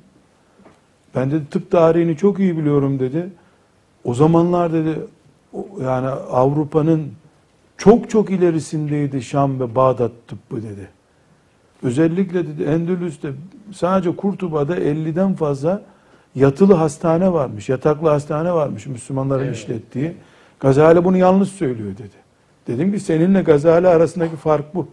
Ben 1.15 1.31
dedi 1.31 1.43
tıp 1.51 1.71
tarihini 1.71 2.17
çok 2.17 2.39
iyi 2.39 2.57
biliyorum 2.57 2.99
dedi. 2.99 3.29
O 4.03 4.13
zamanlar 4.13 4.73
dedi 4.73 4.99
yani 5.83 6.07
Avrupa'nın 6.07 7.11
çok 7.77 8.09
çok 8.09 8.29
ilerisindeydi 8.29 9.21
Şam 9.21 9.59
ve 9.59 9.75
Bağdat 9.75 10.11
tıbbı 10.27 10.63
dedi. 10.63 10.87
Özellikle 11.83 12.47
dedi 12.47 12.63
Endülüs'te 12.63 13.31
sadece 13.73 14.15
Kurtuba'da 14.15 14.77
50'den 14.77 15.33
fazla 15.33 15.81
yatılı 16.35 16.73
hastane 16.73 17.33
varmış, 17.33 17.69
yataklı 17.69 18.09
hastane 18.09 18.53
varmış 18.53 18.87
Müslümanların 18.87 19.45
Evet. 19.45 19.55
işlettiği. 19.55 20.13
Gazali 20.59 21.03
bunu 21.03 21.17
yanlış 21.17 21.49
söylüyor 21.49 21.91
dedi. 21.97 22.21
Dedim 22.67 22.91
ki 22.93 22.99
seninle 22.99 23.41
Gazali 23.41 23.87
arasındaki 23.87 24.35
fark 24.35 24.75
bu. 24.75 24.87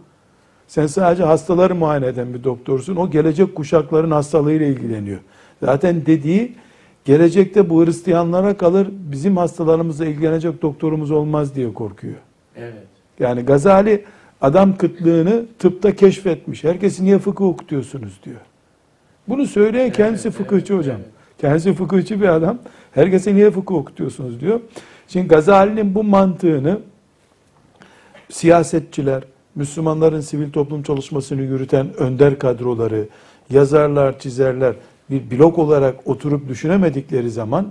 Sen 0.67 0.87
sadece 0.87 1.23
hastaları 1.23 1.75
muayene 1.75 2.05
eden 2.05 2.33
bir 2.33 2.43
doktorsun. 2.43 2.95
O 2.95 3.09
gelecek 3.09 3.55
kuşakların 3.55 4.11
hastalığıyla 4.11 4.65
ilgileniyor. 4.65 5.19
Zaten 5.63 6.05
dediği 6.05 6.55
gelecekte 7.05 7.69
bu 7.69 7.85
Hristiyanlara 7.85 8.57
kalır, 8.57 8.87
bizim 8.91 9.37
hastalarımızla 9.37 10.05
ilgilenecek 10.05 10.61
doktorumuz 10.61 11.11
olmaz 11.11 11.55
diye 11.55 11.73
korkuyor. 11.73 12.15
Evet. 12.55 12.73
Yani 13.19 13.41
Gazali 13.41 14.05
adam 14.41 14.77
kıtlığını 14.77 15.45
tıpta 15.59 15.95
keşfetmiş. 15.95 16.63
Herkesi 16.63 17.03
niye 17.05 17.19
fıkıh 17.19 17.45
okutuyorsunuz 17.45 18.19
diyor. 18.23 18.39
Bunu 19.27 19.45
söyleyen 19.47 19.91
kendisi 19.91 20.27
Evet, 20.27 20.37
fıkıhçı 20.37 20.73
evet, 20.73 20.83
hocam. 20.83 20.97
evet. 20.97 21.09
Kendisi 21.41 21.73
fıkıhçı 21.73 22.21
bir 22.21 22.27
adam. 22.27 22.57
Herkese 22.91 23.35
niye 23.35 23.51
fıkıh 23.51 23.75
okutuyorsunuz 23.75 24.41
diyor. 24.41 24.59
Şimdi 25.07 25.27
Gazali'nin 25.27 25.95
bu 25.95 26.03
mantığını 26.03 26.79
siyasetçiler, 28.29 29.23
Müslümanların 29.55 30.21
sivil 30.21 30.51
toplum 30.51 30.83
çalışmasını 30.83 31.41
yürüten 31.41 31.93
önder 31.97 32.39
kadroları, 32.39 33.07
yazarlar, 33.49 34.19
çizerler 34.19 34.75
bir 35.09 35.31
blok 35.31 35.59
olarak 35.59 36.07
oturup 36.07 36.49
düşünemedikleri 36.49 37.31
zaman 37.31 37.67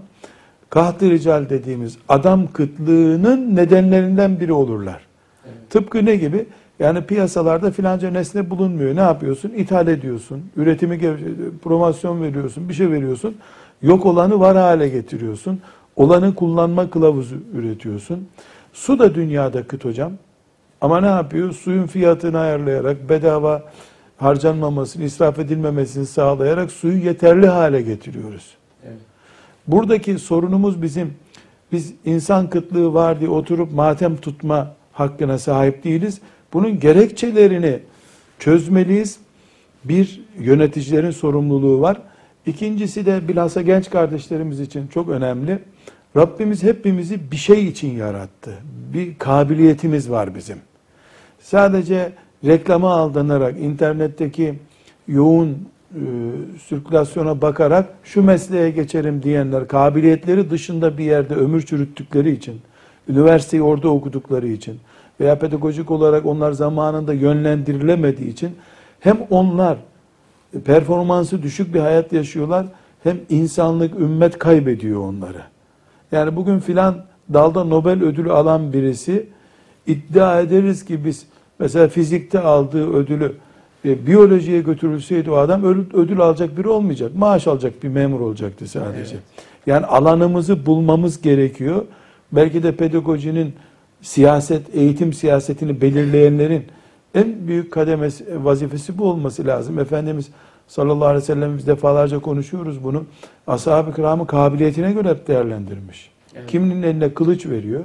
kahtı 0.70 1.10
rical 1.10 1.48
dediğimiz 1.48 1.98
adam 2.08 2.52
kıtlığının 2.52 3.56
nedenlerinden 3.56 4.40
biri 4.40 4.52
olurlar. 4.52 5.00
Evet. 5.44 5.70
Tıpkı 5.70 6.04
ne 6.04 6.16
gibi? 6.16 6.46
Yani 6.80 7.04
piyasalarda 7.04 7.70
filanca 7.70 8.10
nesne 8.10 8.50
bulunmuyor. 8.50 8.96
Ne 8.96 9.00
yapıyorsun? 9.00 9.50
İthal 9.56 9.88
ediyorsun. 9.88 10.42
Üretimi 10.56 10.98
promosyon 11.62 12.22
veriyorsun. 12.22 12.68
Bir 12.68 12.74
şey 12.74 12.90
veriyorsun. 12.90 13.36
Yok 13.82 14.06
olanı 14.06 14.40
var 14.40 14.56
hale 14.56 14.88
getiriyorsun. 14.88 15.60
Olanı 15.96 16.34
kullanma 16.34 16.90
kılavuzu 16.90 17.36
üretiyorsun. 17.54 18.28
Su 18.72 18.98
da 18.98 19.14
dünyada 19.14 19.62
kıt 19.62 19.84
hocam. 19.84 20.12
Ama 20.80 21.00
ne 21.00 21.06
yapıyor? 21.06 21.52
Suyun 21.52 21.86
fiyatını 21.86 22.38
ayarlayarak, 22.38 23.08
bedava 23.08 23.62
harcanmamasını, 24.16 25.04
israf 25.04 25.38
edilmemesini 25.38 26.06
sağlayarak 26.06 26.72
suyu 26.72 27.04
yeterli 27.04 27.46
hale 27.46 27.82
getiriyoruz. 27.82 28.54
Evet. 28.84 28.98
Buradaki 29.66 30.18
sorunumuz 30.18 30.82
bizim, 30.82 31.14
biz 31.72 31.94
insan 32.04 32.50
kıtlığı 32.50 32.94
var 32.94 33.20
diye 33.20 33.30
oturup 33.30 33.72
matem 33.72 34.16
tutma 34.16 34.74
hakkına 34.92 35.38
sahip 35.38 35.84
değiliz. 35.84 36.20
Bunun 36.52 36.80
gerekçelerini 36.80 37.78
çözmeliyiz. 38.38 39.18
Bir, 39.84 40.24
yöneticilerin 40.38 41.10
sorumluluğu 41.10 41.80
var. 41.80 42.00
İkincisi 42.46 43.06
de 43.06 43.28
bilhassa 43.28 43.62
genç 43.62 43.90
kardeşlerimiz 43.90 44.60
için 44.60 44.86
çok 44.86 45.08
önemli. 45.08 45.58
Rabbimiz 46.16 46.62
hepimizi 46.62 47.30
bir 47.30 47.36
şey 47.36 47.66
için 47.68 47.96
yarattı. 47.96 48.54
Bir 48.94 49.18
kabiliyetimiz 49.18 50.10
var 50.10 50.34
bizim. 50.34 50.58
Sadece 51.40 52.12
reklama 52.44 52.90
aldanarak, 52.90 53.60
internetteki 53.60 54.54
yoğun 55.08 55.48
e, 55.94 56.00
sirkülasyona 56.68 57.42
bakarak 57.42 57.86
şu 58.04 58.22
mesleğe 58.22 58.70
geçerim 58.70 59.22
diyenler 59.22 59.68
kabiliyetleri 59.68 60.50
dışında 60.50 60.98
bir 60.98 61.04
yerde 61.04 61.34
ömür 61.34 61.62
çürüttükleri 61.62 62.30
için, 62.30 62.60
üniversiteyi 63.08 63.62
orada 63.62 63.88
okudukları 63.88 64.48
için 64.48 64.80
veya 65.20 65.38
pedagojik 65.38 65.90
olarak 65.90 66.26
onlar 66.26 66.52
zamanında 66.52 67.12
yönlendirilemediği 67.14 68.28
için 68.28 68.50
hem 69.00 69.18
onlar 69.30 69.78
performansı 70.64 71.42
düşük 71.42 71.74
bir 71.74 71.80
hayat 71.80 72.12
yaşıyorlar 72.12 72.66
hem 73.02 73.16
insanlık 73.28 74.00
ümmet 74.00 74.38
kaybediyor 74.38 75.00
onları. 75.00 75.42
Yani 76.12 76.36
bugün 76.36 76.58
filan 76.58 77.04
dalda 77.32 77.64
Nobel 77.64 78.02
ödülü 78.02 78.32
alan 78.32 78.72
birisi 78.72 79.26
iddia 79.86 80.40
ederiz 80.40 80.84
ki 80.84 81.04
biz 81.04 81.26
mesela 81.58 81.88
fizikte 81.88 82.40
aldığı 82.40 82.92
ödülü 82.92 83.32
e, 83.84 84.06
biyolojiye 84.06 84.60
götürülseydi 84.60 85.30
o 85.30 85.36
adam 85.36 85.64
ödül, 85.92 86.20
alacak 86.20 86.58
biri 86.58 86.68
olmayacak. 86.68 87.12
Maaş 87.16 87.46
alacak 87.46 87.82
bir 87.82 87.88
memur 87.88 88.20
olacaktı 88.20 88.68
sadece. 88.68 89.14
Evet. 89.14 89.24
Yani 89.66 89.86
alanımızı 89.86 90.66
bulmamız 90.66 91.22
gerekiyor. 91.22 91.84
Belki 92.32 92.62
de 92.62 92.76
pedagojinin 92.76 93.54
siyaset, 94.02 94.74
eğitim 94.74 95.12
siyasetini 95.12 95.80
belirleyenlerin 95.80 96.64
en 97.14 97.48
büyük 97.48 97.72
kademesi, 97.72 98.44
vazifesi 98.44 98.98
bu 98.98 99.04
olması 99.04 99.46
lazım. 99.46 99.78
Efendimiz 99.78 100.28
sallallahu 100.68 101.04
aleyhi 101.04 101.22
ve 101.22 101.26
sellem 101.26 101.58
biz 101.58 101.66
defalarca 101.66 102.18
konuşuyoruz 102.18 102.84
bunu. 102.84 103.04
Ashab-ı 103.46 103.94
kiramı 103.94 104.26
kabiliyetine 104.26 104.92
göre 104.92 105.08
hep 105.08 105.28
değerlendirmiş. 105.28 106.10
Evet. 106.34 106.50
Kiminin 106.50 106.82
eline 106.82 107.14
kılıç 107.14 107.46
veriyor, 107.46 107.84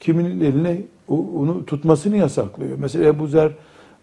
kiminin 0.00 0.40
eline 0.40 0.82
onu 1.08 1.66
tutmasını 1.66 2.16
yasaklıyor. 2.16 2.78
Mesela 2.78 3.04
Ebu 3.04 3.26
Zer 3.26 3.52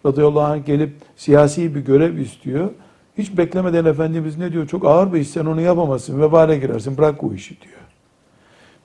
radıyallahu 0.05 0.41
anh 0.41 0.65
gelip 0.65 0.93
siyasi 1.15 1.75
bir 1.75 1.79
görev 1.79 2.17
istiyor. 2.17 2.69
Hiç 3.17 3.37
beklemeden 3.37 3.85
Efendimiz 3.85 4.37
ne 4.37 4.51
diyor? 4.51 4.67
Çok 4.67 4.85
ağır 4.85 5.13
bir 5.13 5.19
iş 5.19 5.27
sen 5.27 5.45
onu 5.45 5.61
yapamazsın. 5.61 6.21
Vebale 6.21 6.57
girersin. 6.57 6.97
Bırak 6.97 7.23
o 7.23 7.33
işi 7.33 7.61
diyor. 7.61 7.82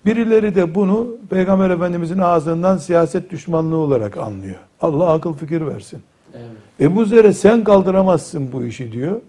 Birileri 0.06 0.54
de 0.54 0.74
bunu 0.74 1.16
Peygamber 1.30 1.70
Efendimizin 1.70 2.18
ağzından 2.18 2.76
siyaset 2.76 3.30
düşmanlığı 3.30 3.76
olarak 3.76 4.16
anlıyor. 4.16 4.56
Allah 4.80 5.12
akıl 5.12 5.34
fikir 5.34 5.66
versin. 5.66 6.02
Evet. 6.34 6.46
Ebu 6.80 7.04
Zer'e 7.04 7.32
sen 7.32 7.64
kaldıramazsın 7.64 8.52
bu 8.52 8.64
işi 8.64 8.92
diyor. 8.92 9.20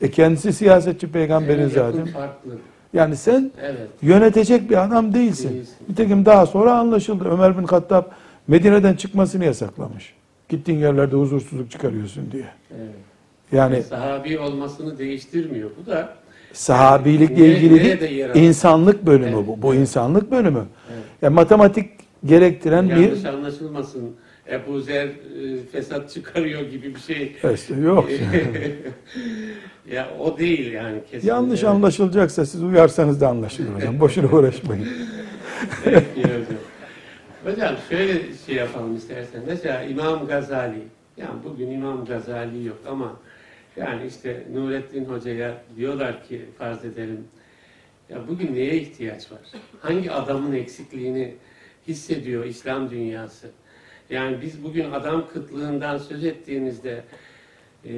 E 0.00 0.10
kendisi 0.10 0.52
siyasetçi 0.52 1.12
peygamberin 1.12 1.60
Yani 1.60 1.72
yapı 1.76 1.96
zaten. 1.96 2.06
farklı. 2.12 2.50
Yani 2.92 3.16
sen 3.16 3.50
Evet. 3.62 3.88
yönetecek 4.02 4.70
bir 4.70 4.84
adam 4.84 5.14
değilsin. 5.14 5.50
Değilsin. 5.50 5.74
Nitekim 5.88 6.24
daha 6.26 6.46
sonra 6.46 6.78
anlaşıldı. 6.78 7.24
Ömer 7.28 7.58
bin 7.58 7.64
Hattab 7.64 8.04
Medine'den 8.48 8.94
çıkmasını 8.94 9.44
yasaklamış. 9.44 10.14
Gittiğin 10.48 10.78
yerlerde 10.78 11.16
huzursuzluk 11.16 11.70
çıkarıyorsun 11.70 12.32
diye. 12.32 12.44
Evet. 12.78 12.94
Yani 13.52 13.82
Sahabi 13.82 14.38
olmasını 14.38 14.98
değiştirmiyor. 14.98 15.70
Bu 15.82 15.90
da 15.90 16.14
sahabilikle 16.52 17.42
Ne- 17.42 17.46
ilgili 17.48 18.00
değil, 18.00 18.26
alır? 18.26 18.34
insanlık 18.34 19.06
bölümü 19.06 19.34
Evet, 19.36 19.46
bu. 19.46 19.62
Bu 19.62 19.72
evet. 19.72 19.80
insanlık 19.80 20.30
bölümü. 20.30 20.64
evet. 20.92 21.04
Yani 21.22 21.34
matematik 21.34 21.90
gerektiren 22.24 22.88
bir 22.90 22.96
yanlış 22.96 23.24
anlaşılmasın. 23.24 24.16
Ebu 24.52 24.80
Zer 24.80 25.04
e, 25.06 25.10
fesat 25.72 26.10
çıkarıyor 26.10 26.60
gibi 26.62 26.94
bir 26.94 27.00
şey. 27.00 27.36
Evet, 27.42 27.70
yok. 27.82 28.08
ya 29.92 30.08
o 30.20 30.38
değil 30.38 30.72
yani 30.72 31.00
kesinlikle. 31.04 31.28
Yanlış 31.28 31.64
anlaşılacaksa 31.64 32.46
siz 32.46 32.62
uyarsanız 32.62 33.20
da 33.20 33.28
anlaşılır 33.28 33.74
hocam. 33.74 34.00
Boşuna 34.00 34.26
uğraşmayın. 34.32 34.86
Peki 35.84 36.22
hocam. 36.22 36.58
Hocam 37.44 37.74
şöyle 37.88 38.12
şey 38.46 38.54
yapalım 38.54 38.96
istersen. 38.96 39.40
Mesela 39.46 39.82
İmam 39.82 40.26
Gazali. 40.26 40.82
Yani 41.16 41.30
bugün 41.44 41.70
İmam 41.70 42.04
Gazali 42.04 42.64
yok 42.64 42.78
ama 42.90 43.12
yani 43.78 44.06
işte 44.06 44.46
Nurettin 44.52 45.04
Hoca'ya 45.04 45.62
diyorlar 45.76 46.24
ki 46.24 46.44
farz 46.58 46.84
edelim 46.84 47.28
ya 48.08 48.28
bugün 48.28 48.54
neye 48.54 48.76
ihtiyaç 48.76 49.32
var? 49.32 49.40
Hangi 49.80 50.12
adamın 50.12 50.52
eksikliğini 50.52 51.34
hissediyor 51.88 52.44
İslam 52.44 52.90
dünyası? 52.90 53.50
Yani 54.10 54.42
biz 54.42 54.64
bugün 54.64 54.90
adam 54.90 55.28
kıtlığından 55.28 55.98
söz 55.98 56.24
ettiğimizde 56.24 57.04
e, 57.84 57.90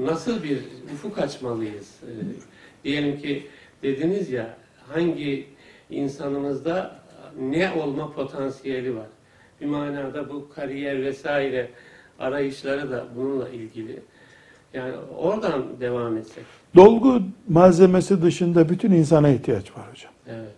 nasıl 0.00 0.42
bir 0.42 0.58
ufuk 0.94 1.18
açmalıyız? 1.18 1.96
E, 2.02 2.12
diyelim 2.84 3.18
ki 3.18 3.46
dediniz 3.82 4.30
ya 4.30 4.56
hangi 4.88 5.46
insanımızda 5.90 7.00
ne 7.40 7.72
olma 7.72 8.12
potansiyeli 8.12 8.96
var? 8.96 9.08
Bir 9.60 9.66
manada 9.66 10.28
bu 10.28 10.48
kariyer 10.48 11.02
vesaire 11.02 11.70
arayışları 12.18 12.90
da 12.90 13.06
bununla 13.16 13.48
ilgili. 13.48 14.00
Yani 14.74 14.92
oradan 15.18 15.62
devam 15.80 16.16
etsek. 16.16 16.44
Dolgu 16.76 17.22
malzemesi 17.48 18.22
dışında 18.22 18.68
bütün 18.68 18.90
insana 18.92 19.28
ihtiyaç 19.28 19.70
var 19.76 19.84
hocam. 19.90 20.12
Evet. 20.28 20.50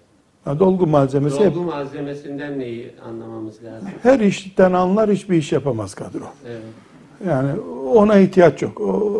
Ha, 0.44 0.58
dolgu 0.58 0.86
malzemesi 0.86 1.40
hep- 1.40 1.54
Dolgu 1.54 1.64
malzemesinden 1.64 2.58
neyi 2.58 2.94
anlamamız 3.08 3.64
lazım? 3.64 3.88
her 4.02 4.20
işten 4.20 4.72
anlar 4.72 5.10
hiçbir 5.10 5.36
iş 5.36 5.52
yapamaz 5.52 5.94
kadro. 5.94 6.24
Evet. 6.48 6.62
Yani 7.26 7.60
ona 7.94 8.18
ihtiyaç 8.18 8.62
yok. 8.62 8.80
O, 8.80 9.12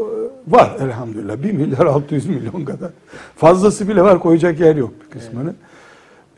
var 0.49 0.77
elhamdülillah. 0.81 1.43
1 1.43 1.53
milyar 1.53 1.87
600 1.87 2.27
milyon 2.27 2.65
kadar. 2.65 2.91
Fazlası 3.37 3.89
bile 3.89 4.03
var 4.03 4.21
koyacak 4.21 4.61
yer 4.61 4.77
yok 4.77 4.91
bir 5.05 5.11
kısmını. 5.11 5.55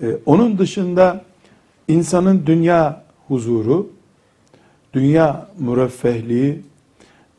Ee, 0.02 0.06
onun 0.26 0.58
dışında 0.58 1.20
insanın 1.88 2.42
dünya 2.46 3.02
huzuru, 3.28 3.90
dünya 4.94 5.46
müreffehliği 5.58 6.62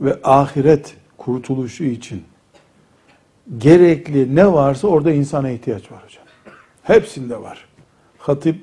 ve 0.01 0.15
ahiret 0.23 0.95
kurtuluşu 1.25 1.83
için 1.83 2.23
gerekli 3.57 4.35
ne 4.35 4.53
varsa 4.53 4.87
orada 4.87 5.11
insana 5.11 5.49
ihtiyaç 5.49 5.91
var 5.91 6.03
hocam. 6.03 6.23
Hepsinde 6.83 7.41
var. 7.41 7.65
Hatip, 8.17 8.55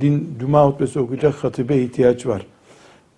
din 0.00 0.36
cuma 0.40 0.66
hutbesi 0.66 1.00
okuyacak 1.00 1.34
hatibe 1.34 1.76
ihtiyaç 1.82 2.26
var. 2.26 2.46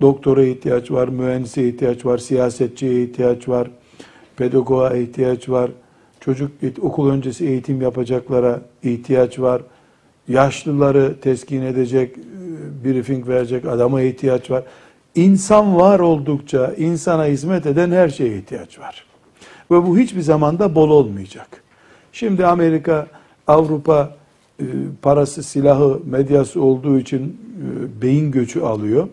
Doktora 0.00 0.44
ihtiyaç 0.44 0.90
var, 0.90 1.08
mühendise 1.08 1.68
ihtiyaç 1.68 2.06
var, 2.06 2.18
siyasetçiye 2.18 3.02
ihtiyaç 3.02 3.48
var, 3.48 3.70
pedagoğa 4.36 4.94
ihtiyaç 4.94 5.48
var, 5.48 5.70
çocuk 6.20 6.50
okul 6.80 7.10
öncesi 7.10 7.46
eğitim 7.46 7.82
yapacaklara 7.82 8.60
ihtiyaç 8.82 9.38
var, 9.38 9.62
yaşlıları 10.28 11.20
teskin 11.20 11.62
edecek, 11.62 12.16
e, 12.18 12.84
briefing 12.84 13.28
verecek 13.28 13.64
adama 13.64 14.02
ihtiyaç 14.02 14.50
var. 14.50 14.64
İnsan 15.18 15.76
var 15.76 16.00
oldukça 16.00 16.74
insana 16.76 17.24
hizmet 17.24 17.66
eden 17.66 17.90
her 17.90 18.08
şeye 18.08 18.38
ihtiyaç 18.38 18.78
var. 18.78 19.04
Ve 19.70 19.86
bu 19.86 19.98
hiçbir 19.98 20.20
zamanda 20.20 20.74
bol 20.74 20.90
olmayacak. 20.90 21.62
Şimdi 22.12 22.46
Amerika, 22.46 23.06
Avrupa 23.46 24.16
e, 24.60 24.64
parası, 25.02 25.42
silahı, 25.42 26.00
medyası 26.04 26.62
olduğu 26.62 26.98
için 26.98 27.22
e, 27.26 28.02
beyin 28.02 28.30
göçü 28.30 28.60
alıyor. 28.60 29.08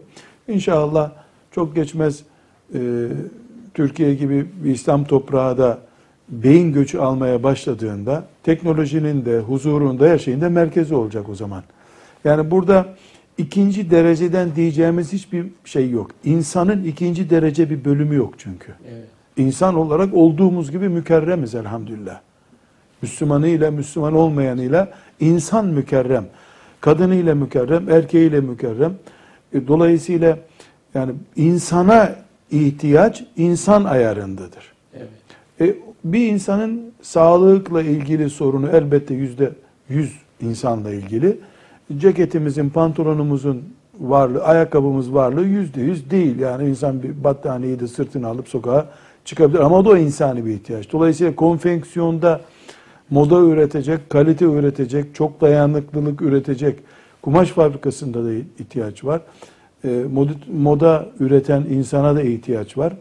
İnşallah 0.48 1.12
çok 1.52 1.76
geçmez 1.76 2.24
e, 2.74 2.80
Türkiye 3.74 4.16
gibi 4.16 4.48
bir 4.64 4.72
İslam 4.72 5.06
toprağı 5.06 5.58
da 5.58 5.80
beyin 6.30 6.74
göçü 6.74 6.98
almaya 6.98 7.44
başladığında 7.44 8.24
teknolojinin 8.44 9.26
de 9.26 9.40
huzurun 9.40 10.00
da 10.00 10.08
her 10.08 10.18
şeyin 10.18 10.42
de 10.42 10.50
merkezi 10.50 10.96
olacak 10.96 11.30
o 11.30 11.36
zaman. 11.36 11.64
Yani 12.24 12.52
burada 12.52 12.86
ikinci 13.38 13.92
dereceden 13.92 14.56
diyeceğimiz 14.56 15.14
hiçbir 15.14 15.46
şey 15.66 15.90
yok. 15.90 16.12
İnsanın 16.24 16.84
ikinci 16.84 17.30
derece 17.30 17.70
bir 17.70 17.86
bölümü 17.86 18.16
yok 18.16 18.34
çünkü. 18.38 18.72
Evet. 18.92 19.08
İnsan 19.38 19.76
olarak 19.76 20.14
olduğumuz 20.14 20.72
gibi 20.72 20.90
mükerremiz 20.90 21.56
elhamdülillah. 21.56 22.20
Müslümanıyla 23.02 23.72
Müslüman 23.72 24.14
olmayanıyla 24.14 24.92
insan 25.20 25.66
mükerrem. 25.66 26.26
Kadınıyla 26.82 27.36
mükerrem, 27.36 27.90
erkeğiyle 27.90 28.40
mükerrem. 28.40 28.94
E, 29.54 29.68
Dolayısıyla 29.68 30.38
yani 30.94 31.12
insana 31.36 32.16
ihtiyaç 32.52 33.24
insan 33.38 33.84
ayarındadır. 33.84 34.74
Evet. 34.94 35.10
E, 35.62 35.76
bir 36.04 36.28
insanın 36.28 36.82
sağlıkla 37.02 37.82
ilgili 37.82 38.30
sorunu 38.30 38.70
elbette 38.70 39.14
yüzde 39.14 39.52
yüz 39.90 40.16
insanla 40.42 40.92
ilgili. 40.92 41.38
Ceketimizin, 41.98 42.70
pantolonumuzun 42.70 43.64
varlığı, 44.00 44.44
ayakkabımız 44.44 45.14
varlığı 45.14 45.44
yüzde 45.46 45.82
yüz 45.82 46.12
değil. 46.12 46.40
Yani 46.40 46.70
insan 46.70 47.04
bir 47.04 47.24
battaniyeyi 47.24 47.80
de 47.80 47.88
sırtına 47.88 48.28
alıp 48.28 48.48
sokağa 48.48 48.86
çıkabilir. 49.26 49.60
Ama 49.60 49.86
da 49.86 49.98
insani 49.98 50.46
bir 50.46 50.52
ihtiyaç. 50.52 50.92
Dolayısıyla 50.92 51.36
konfeksiyonda 51.36 52.42
moda 53.10 53.40
üretecek, 53.40 54.10
kalite 54.10 54.46
üretecek, 54.46 55.16
çok 55.16 55.42
dayanıklılık 55.42 56.22
üretecek 56.22 56.80
kumaş 57.22 57.50
fabrikasında 57.50 58.26
da 58.26 58.34
ihtiyaç 58.34 59.06
var. 59.06 59.22
E, 59.84 60.04
moda, 60.14 60.32
moda 60.54 61.06
üreten 61.20 61.62
insana 61.62 62.16
da 62.16 62.22
ihtiyaç 62.22 62.78
var. 62.78 62.94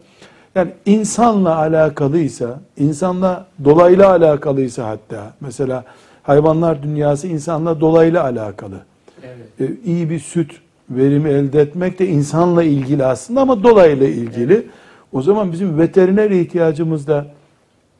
Yani 0.55 0.71
insanla 0.85 1.57
alakalıysa, 1.57 2.59
insanla 2.77 3.45
dolaylı 3.65 4.07
alakalıysa 4.07 4.87
hatta, 4.87 5.33
mesela 5.41 5.83
hayvanlar 6.25 6.83
dünyası 6.83 7.27
insanla 7.27 7.81
dolaylı 7.81 8.21
alakalı. 8.21 8.85
Evet. 9.23 9.69
E, 9.71 9.75
iyi 9.85 10.09
bir 10.09 10.19
süt 10.19 10.51
verimi 10.89 11.29
elde 11.29 11.61
etmek 11.61 11.99
de 11.99 12.07
insanla 12.07 12.63
ilgili 12.63 13.05
aslında 13.05 13.41
ama 13.41 13.63
dolaylı 13.63 14.05
ilgili. 14.05 14.67
O 15.13 15.21
zaman 15.21 15.51
bizim 15.51 15.79
veteriner 15.79 16.31
ihtiyacımız 16.31 17.07
da 17.07 17.27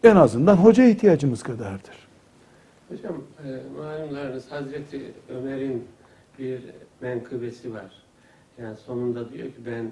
en 0.04 0.16
azından 0.16 0.56
hoca 0.56 0.84
ihtiyacımız 0.84 1.44
kadardır. 1.44 1.96
Hocam 2.90 3.16
e, 3.46 3.48
malumlarınız 3.78 4.52
Hazreti 4.52 5.02
Ömer'in 5.30 5.84
bir 6.40 6.60
menkıbesi 7.02 7.74
var. 7.74 7.92
Yani 8.62 8.76
sonunda 8.86 9.32
diyor 9.34 9.48
ki 9.48 9.58
ben 9.66 9.90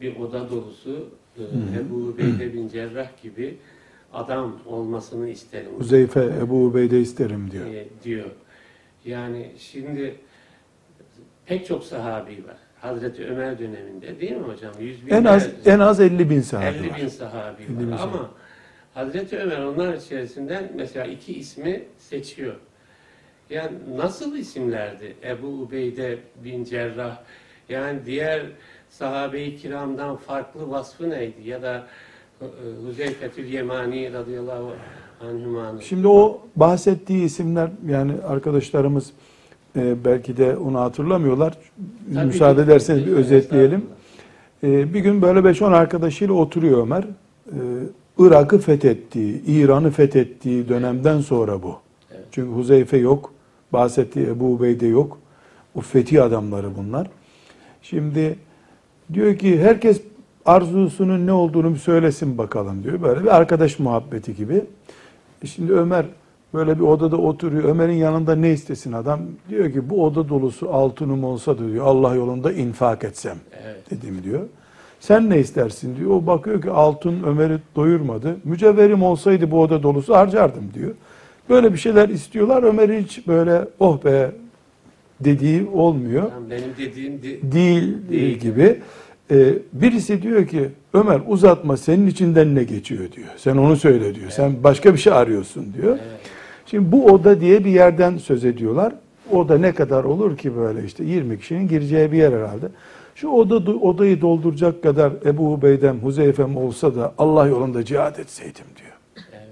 bir 0.00 0.16
oda 0.16 0.50
dolusu 0.50 1.08
e, 1.38 1.42
Ebu 1.80 1.94
Ubeyde 1.94 2.54
bin 2.54 2.68
Cerrah 2.68 3.22
gibi 3.22 3.56
adam 4.12 4.58
olmasını 4.66 5.28
isterim 5.28 5.70
Huzeyfe 5.78 6.20
Ebu 6.42 6.64
Ubeyde 6.64 7.00
isterim 7.00 7.50
diyor. 7.50 7.66
e, 7.66 7.86
diyor. 8.04 8.30
Yani 9.04 9.52
şimdi 9.58 10.14
pek 11.46 11.66
çok 11.66 11.84
sahabi 11.84 12.30
var. 12.48 12.56
Hazreti 12.80 13.26
Ömer 13.26 13.58
döneminde 13.58 14.20
değil 14.20 14.32
mi 14.32 14.42
hocam? 14.42 14.72
Yüz 14.80 14.96
En 15.08 15.24
az 15.24 15.46
binlerce- 15.48 15.70
en 15.70 15.78
az 15.80 16.00
50 16.00 16.30
bin 16.30 16.40
sahabe 16.40 16.66
50 16.66 16.90
var. 16.90 16.98
bin 17.00 17.08
sahabi 17.08 17.62
50 17.62 17.78
bin 17.80 17.90
var. 17.92 17.98
sahabe. 17.98 18.16
Ama 18.18 18.30
Hazreti 18.94 19.38
Ömer 19.38 19.58
onlar 19.62 19.94
içerisinden 19.94 20.70
mesela 20.74 21.06
iki 21.06 21.38
ismi 21.38 21.82
seçiyor. 21.98 22.54
Yani 23.50 23.70
nasıl 23.96 24.36
isimlerdi? 24.36 25.14
Ebu 25.24 25.46
Ubeyde 25.46 26.18
bin 26.44 26.64
Cerrah. 26.64 27.18
Yani 27.68 28.00
diğer 28.06 28.42
sahabe-i 28.88 29.56
kiramdan 29.56 30.16
farklı 30.16 30.70
vasfı 30.70 31.10
neydi? 31.10 31.48
Ya 31.48 31.62
da 31.62 31.86
Huzeyfetül 32.86 33.44
Yemani 33.44 34.12
radıyallahu 34.12 34.70
anhümanın. 35.20 35.80
Şimdi 35.80 36.08
o 36.08 36.40
bahsettiği 36.56 37.24
isimler 37.24 37.70
yani 37.88 38.12
arkadaşlarımız 38.28 39.12
e, 39.76 40.04
belki 40.04 40.36
de 40.36 40.56
onu 40.56 40.80
hatırlamıyorlar. 40.80 41.58
Tabii 42.14 42.26
Müsaade 42.26 42.60
ki. 42.60 42.70
ederseniz 42.70 43.06
bir 43.06 43.12
özetleyelim. 43.12 43.86
E, 44.62 44.94
bir 44.94 45.00
gün 45.00 45.22
böyle 45.22 45.38
5-10 45.38 45.74
arkadaşıyla 45.74 46.34
oturuyor 46.34 46.82
Ömer. 46.82 47.02
E, 47.02 47.58
Irak'ı 48.18 48.58
fethettiği, 48.58 49.42
İran'ı 49.46 49.90
fethettiği 49.90 50.68
dönemden 50.68 51.20
sonra 51.20 51.62
bu. 51.62 51.76
Evet. 52.10 52.24
Çünkü 52.30 52.52
Huzeyfe 52.52 52.96
yok, 52.96 53.32
bahsettiği 53.72 54.26
Ebu 54.26 54.52
Ubeyde 54.52 54.86
yok. 54.86 55.18
O 55.74 55.80
fetih 55.80 56.24
adamları 56.24 56.76
bunlar. 56.76 57.10
Şimdi 57.82 58.36
diyor 59.12 59.36
ki 59.36 59.60
herkes 59.60 60.00
arzusunun 60.46 61.26
ne 61.26 61.32
olduğunu 61.32 61.74
bir 61.74 61.78
söylesin 61.78 62.38
bakalım 62.38 62.84
diyor. 62.84 63.02
Böyle 63.02 63.22
bir 63.22 63.36
arkadaş 63.36 63.78
muhabbeti 63.78 64.34
gibi. 64.36 64.64
E 65.42 65.46
Şimdi 65.46 65.72
Ömer 65.72 66.06
böyle 66.54 66.76
bir 66.78 66.84
odada 66.84 67.16
oturuyor. 67.16 67.64
Ömer'in 67.64 67.92
yanında 67.96 68.34
ne 68.34 68.52
istesin 68.52 68.92
adam? 68.92 69.20
Diyor 69.48 69.72
ki 69.72 69.90
bu 69.90 70.04
oda 70.04 70.28
dolusu 70.28 70.70
altınım 70.74 71.24
olsa 71.24 71.58
da 71.58 71.68
diyor 71.72 71.86
Allah 71.86 72.14
yolunda 72.14 72.52
infak 72.52 73.04
etsem 73.04 73.36
Evet. 73.64 73.90
dedim 73.90 74.20
diyor. 74.24 74.40
Sen 75.00 75.30
ne 75.30 75.38
istersin 75.38 75.96
diyor. 75.96 76.10
O 76.10 76.26
bakıyor 76.26 76.62
ki 76.62 76.70
altın 76.70 77.22
Ömer'i 77.22 77.58
doyurmadı. 77.76 78.36
Mücevherim 78.44 79.02
olsaydı 79.02 79.50
bu 79.50 79.60
oda 79.60 79.82
dolusu 79.82 80.14
harcardım 80.14 80.64
diyor. 80.74 80.90
Böyle 81.48 81.72
bir 81.72 81.78
şeyler 81.78 82.08
istiyorlar. 82.08 82.62
Ömer 82.62 82.88
hiç 82.88 83.26
böyle 83.26 83.60
oh 83.78 84.04
be 84.04 84.30
dediği 85.20 85.68
olmuyor. 85.72 86.30
Tam 86.30 86.50
benim 86.50 86.70
dediğim 86.78 87.22
di- 87.22 87.52
Değil, 87.52 87.96
Değil. 88.10 88.38
gibi. 88.38 88.80
Ee, 89.30 89.54
birisi 89.72 90.22
diyor 90.22 90.46
ki 90.46 90.68
Ömer 90.94 91.20
uzatma 91.26 91.76
senin 91.76 92.06
içinden 92.06 92.54
ne 92.54 92.64
geçiyor 92.64 93.12
diyor. 93.12 93.28
Sen 93.36 93.56
onu 93.56 93.76
söyle 93.76 94.14
diyor. 94.14 94.30
Sen 94.30 94.64
başka 94.64 94.94
bir 94.94 94.98
şey 94.98 95.12
arıyorsun 95.12 95.74
diyor. 95.74 95.98
evet. 96.02 96.20
Şimdi 96.66 96.92
bu 96.92 97.06
oda 97.06 97.40
diye 97.40 97.64
bir 97.64 97.70
yerden 97.70 98.16
söz 98.16 98.44
ediyorlar. 98.44 98.94
Oda 99.32 99.58
ne 99.58 99.74
kadar 99.74 100.04
olur 100.04 100.36
ki 100.36 100.56
böyle 100.56 100.84
işte 100.84 101.04
20 101.04 101.38
kişinin 101.38 101.68
gireceği 101.68 102.12
bir 102.12 102.18
yer 102.18 102.32
herhalde. 102.32 102.68
Şu 103.14 103.28
oda 103.28 103.70
odayı 103.72 104.20
dolduracak 104.20 104.82
kadar 104.82 105.12
Ebu 105.24 105.52
Ubeydem, 105.52 105.98
Huzeyfem 105.98 106.56
olsa 106.56 106.94
da 106.94 107.14
Allah 107.18 107.46
yolunda 107.46 107.84
cihat 107.84 108.18
etseydim 108.18 108.64
diyor. 108.76 109.26
Evet. 109.32 109.48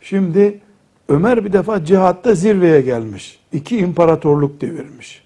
Şimdi 0.00 0.60
Ömer 1.08 1.44
bir 1.44 1.52
defa 1.52 1.84
cihatta 1.84 2.34
zirveye 2.34 2.80
gelmiş. 2.80 3.40
İki 3.52 3.78
imparatorluk 3.78 4.60
devirmiş. 4.60 5.22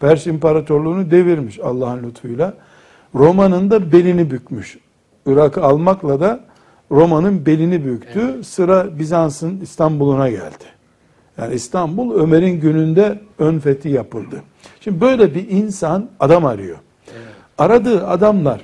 Pers 0.00 0.26
İmparatorluğunu 0.26 1.10
devirmiş 1.10 1.58
Allah'ın 1.58 2.02
lütfuyla. 2.02 2.54
Roma'nın 3.14 3.70
da 3.70 3.92
belini 3.92 4.30
bükmüş. 4.30 4.78
Irak'ı 5.26 5.62
almakla 5.62 6.20
da 6.20 6.40
Roma'nın 6.90 7.46
belini 7.46 7.84
büktü. 7.84 8.32
Evet. 8.34 8.46
Sıra 8.46 8.98
Bizans'ın 8.98 9.60
İstanbul'una 9.60 10.28
geldi. 10.30 10.64
Yani 11.38 11.54
İstanbul 11.54 12.14
Ömer'in 12.20 12.60
gününde 12.60 13.20
ön 13.38 13.58
fethi 13.58 13.88
yapıldı. 13.88 14.42
Şimdi 14.80 15.00
böyle 15.00 15.34
bir 15.34 15.48
insan 15.50 16.08
adam 16.20 16.46
arıyor. 16.46 16.76
Evet. 17.12 17.22
Aradığı 17.58 18.06
adamlar 18.06 18.60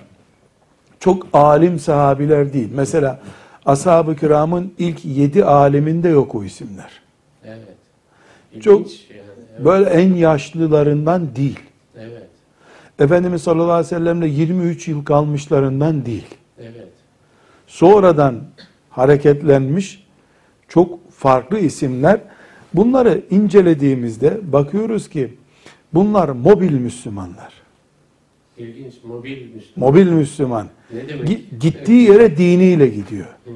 çok 1.01 1.27
alim 1.33 1.79
sahabiler 1.79 2.53
değil. 2.53 2.71
Mesela 2.75 3.21
ashab-ı 3.67 4.17
kiramın 4.17 4.73
ilk 4.79 5.05
yedi 5.05 5.45
aliminde 5.45 6.09
yok 6.09 6.35
o 6.35 6.45
isimler. 6.45 6.91
Evet. 7.45 7.59
Çok- 8.63 8.81
İlginç 8.81 9.07
yani. 9.11 9.24
Evet. 9.55 9.65
Böyle 9.65 9.91
en 9.91 10.15
yaşlılarından 10.15 11.37
değil. 11.37 11.61
Evet. 11.99 12.29
Efendimiz 12.99 13.43
sallallahu 13.43 13.73
aleyhi 13.73 13.85
ve 13.87 13.89
sellemle 13.99 14.29
23 14.29 14.89
yıl 14.89 15.05
kalmışlarından 15.05 16.07
değil. 16.07 16.27
Evet. 16.59 16.89
Sonradan 17.67 18.41
hareketlenmiş 18.91 20.07
çok 20.69 21.11
farklı 21.13 21.59
isimler. 21.59 22.21
Bunları 22.75 23.23
incelediğimizde 23.31 24.41
bakıyoruz 24.53 25.09
ki 25.09 25.35
bunlar 25.95 26.29
mobil 26.29 26.73
Müslümanlar. 26.73 27.53
İlginç. 28.59 28.95
Mobil 29.05 29.55
Müslüman. 29.55 29.91
Mobil 29.91 30.07
Müslüman. 30.11 30.67
Ne 30.93 31.09
demek? 31.09 31.29
Gi- 31.29 31.59
Gittiği 31.61 32.11
yere 32.11 32.37
diniyle 32.37 32.87
gidiyor. 32.89 33.27
Hı. 33.45 33.51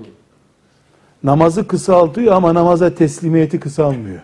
Namazı 1.22 1.66
kısaltıyor 1.66 2.32
ama 2.34 2.54
namaza 2.54 2.94
teslimiyeti 2.94 3.60
kısalmıyor. 3.60 4.20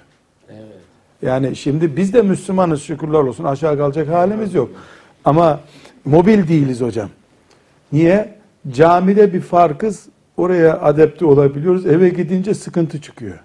Yani 1.24 1.56
şimdi 1.56 1.96
biz 1.96 2.12
de 2.12 2.22
Müslümanız 2.22 2.82
şükürler 2.82 3.18
olsun 3.18 3.44
aşağı 3.44 3.76
kalacak 3.76 4.08
halimiz 4.08 4.54
yok. 4.54 4.70
Ama 5.24 5.60
mobil 6.04 6.48
değiliz 6.48 6.80
hocam. 6.80 7.10
Niye? 7.92 8.34
Camide 8.70 9.32
bir 9.32 9.40
farkız 9.40 10.08
oraya 10.36 10.80
adapte 10.80 11.24
olabiliyoruz. 11.24 11.86
Eve 11.86 12.08
gidince 12.08 12.54
sıkıntı 12.54 13.00
çıkıyor. 13.00 13.38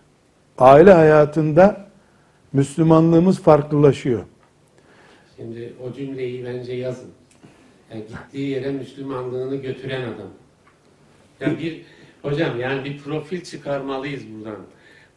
Aile 0.58 0.94
hayatında 0.94 1.88
Müslümanlığımız 2.54 3.42
farklılaşıyor. 3.42 4.24
Şimdi 5.38 5.74
o 5.84 5.94
cümleyi 5.94 6.46
bence 6.46 6.74
yazın. 6.74 7.10
Yani 7.92 8.04
gittiği 8.08 8.50
yere 8.50 8.72
Müslümanlığını 8.72 9.56
götüren 9.56 10.02
adam. 10.02 10.28
Yani 11.40 11.60
bir 11.60 11.82
hocam 12.22 12.60
yani 12.60 12.86
bir 12.86 12.98
profil 12.98 13.42
çıkarmalıyız 13.42 14.24
buradan. 14.36 14.58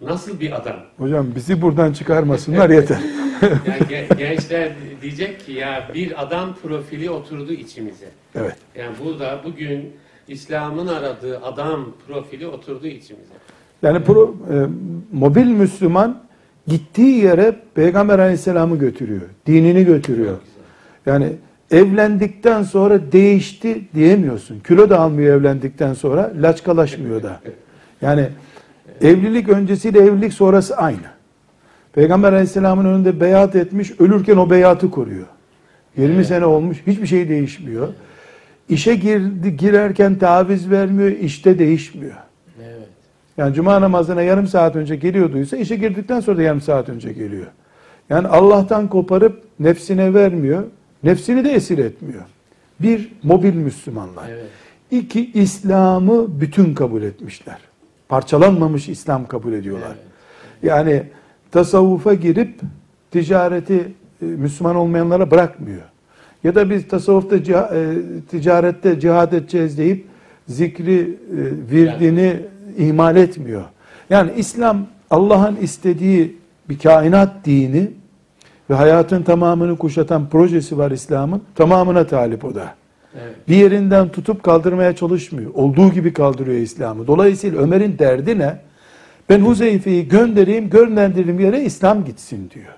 Nasıl 0.05 0.41
bir 0.41 0.53
adam? 0.57 0.77
Hocam 0.99 1.27
bizi 1.35 1.63
buradan 1.63 1.93
çıkarmasınlar 1.93 2.71
yeter. 2.71 2.99
Yani 3.43 3.83
ge- 3.91 4.19
gençler 4.19 4.73
diyecek 5.03 5.47
ki 5.47 5.53
ya 5.53 5.89
bir 5.95 6.23
adam 6.23 6.55
profili 6.63 7.11
oturdu 7.11 7.53
içimize. 7.53 8.07
Evet. 8.35 8.57
Yani 8.75 8.91
burada 9.05 9.41
bugün 9.45 9.93
İslam'ın 10.29 10.87
aradığı 10.87 11.41
adam 11.41 11.89
profili 12.07 12.47
oturdu 12.47 12.87
içimize. 12.87 13.33
Yani 13.83 14.05
pro, 14.05 14.35
e, 14.53 14.55
mobil 15.13 15.47
Müslüman 15.47 16.23
gittiği 16.67 17.25
yere 17.25 17.57
Peygamber 17.75 18.19
Aleyhisselam'ı 18.19 18.79
götürüyor. 18.79 19.23
Dinini 19.47 19.85
götürüyor. 19.85 20.37
Yani 21.07 21.33
evlendikten 21.71 22.63
sonra 22.63 23.13
değişti 23.13 23.83
diyemiyorsun. 23.95 24.61
Kilo 24.61 24.91
da 24.91 25.01
almıyor 25.01 25.41
evlendikten 25.41 25.95
sonra, 25.95 26.33
laçkalaşmıyor 26.43 27.23
da. 27.23 27.41
Yani 28.03 28.29
evlilik 29.03 29.49
öncesiyle 29.49 29.99
evlilik 29.99 30.33
sonrası 30.33 30.77
aynı. 30.77 31.13
Peygamber 31.93 32.33
Aleyhisselam'ın 32.33 32.85
önünde 32.85 33.21
beyat 33.21 33.57
etmiş, 33.57 34.01
ölürken 34.01 34.37
o 34.37 34.51
beyatı 34.51 34.91
koruyor. 34.91 35.27
20 35.97 36.15
Evet. 36.15 36.27
sene 36.27 36.45
olmuş, 36.45 36.83
hiçbir 36.87 37.07
şey 37.07 37.29
değişmiyor. 37.29 37.89
İşe 38.69 38.95
girdi, 38.95 39.57
girerken 39.57 40.19
taviz 40.19 40.71
vermiyor, 40.71 41.11
işte 41.11 41.59
değişmiyor. 41.59 42.17
Evet. 42.65 42.89
Yani 43.37 43.55
cuma 43.55 43.81
namazına 43.81 44.23
yarım 44.23 44.47
saat 44.49 44.77
önce 44.77 44.97
geliyorduysa 44.97 45.57
işe 45.57 45.77
girdikten 45.77 46.21
sonra 46.21 46.39
da 46.39 46.43
yarım 46.43 46.61
saat 46.61 46.89
önce 46.89 47.13
geliyor. 47.13 47.47
Yani 48.11 48.29
Allah'tan 48.29 48.89
koparıp 48.89 49.43
nefsine 49.61 50.15
vermiyor, 50.15 50.63
nefsini 51.03 51.45
de 51.45 51.53
esir 51.53 51.79
etmiyor. 51.79 52.23
Bir, 52.81 53.13
mobil 53.23 53.55
Müslümanlar. 53.55 54.29
Evet. 54.31 54.45
İki, 54.91 55.31
İslam'ı 55.33 56.41
bütün 56.41 56.75
kabul 56.75 57.03
etmişler. 57.03 57.59
Parçalanmamış 58.13 58.89
İslam 58.89 59.27
kabul 59.27 59.53
ediyorlar. 59.53 59.87
Evet. 59.87 59.99
Yani 60.63 61.03
tasavvufa 61.51 62.15
girip 62.15 62.61
ticareti 63.11 63.75
e, 64.23 64.25
Müslüman 64.25 64.77
olmayanlara 64.77 65.31
bırakmıyor. 65.31 65.83
Ya 66.45 66.55
da 66.55 66.71
biz 66.71 66.89
tasavvufta 66.89 67.37
e, 67.37 67.43
ticarette 68.31 69.01
cihad 69.01 69.33
edeceğiz 69.33 69.79
deyip 69.79 70.07
zikri, 70.49 71.01
e, 71.01 71.09
virdini 71.71 72.37
ihmal 72.79 73.17
etmiyor. 73.17 73.65
Yani 74.11 74.33
İslam 74.37 74.87
Allah'ın 75.11 75.57
istediği 75.57 76.37
bir 76.69 76.79
kainat 76.79 77.45
dini 77.45 77.91
ve 78.71 78.75
hayatın 78.75 79.23
tamamını 79.23 79.79
kuşatan 79.79 80.29
projesi 80.29 80.79
var 80.79 80.91
İslam'ın. 80.91 81.43
Tamamına 81.55 82.07
talip 82.07 82.45
o 82.45 82.55
da. 82.55 82.75
Evet. 83.21 83.35
Bir 83.49 83.57
yerinden 83.57 84.09
tutup 84.09 84.43
kaldırmaya 84.43 84.97
çalışmıyor. 84.97 85.51
Olduğu 85.55 85.93
gibi 85.93 86.13
kaldırıyor 86.13 86.59
İslam'ı. 86.59 87.07
Dolayısıyla 87.07 87.63
Ömer'in 87.63 87.99
derdi 87.99 88.39
ne? 88.39 88.59
Ben 89.29 89.41
Huzeyfe'yi 89.41 90.09
göndereyim, 90.09 90.71
gönderdiğim 90.71 91.41
yere 91.41 91.65
İslam 91.65 92.05
gitsin 92.05 92.51
diyor. 92.55 92.75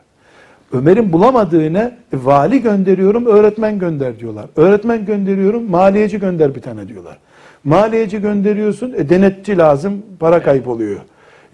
Ömer'in 0.72 1.12
bulamadığı 1.12 1.72
ne? 1.72 1.78
E, 1.78 1.94
vali 2.12 2.62
gönderiyorum, 2.62 3.26
öğretmen 3.26 3.78
gönder 3.78 4.18
diyorlar. 4.18 4.46
Öğretmen 4.56 5.06
gönderiyorum, 5.06 5.70
maliyeci 5.70 6.20
gönder 6.20 6.54
bir 6.54 6.60
tane 6.60 6.88
diyorlar. 6.88 7.18
Maliyeci 7.64 8.20
gönderiyorsun, 8.20 8.94
e, 8.96 9.08
denetçi 9.08 9.58
lazım, 9.58 10.02
para 10.20 10.42
kayboluyor. 10.42 11.00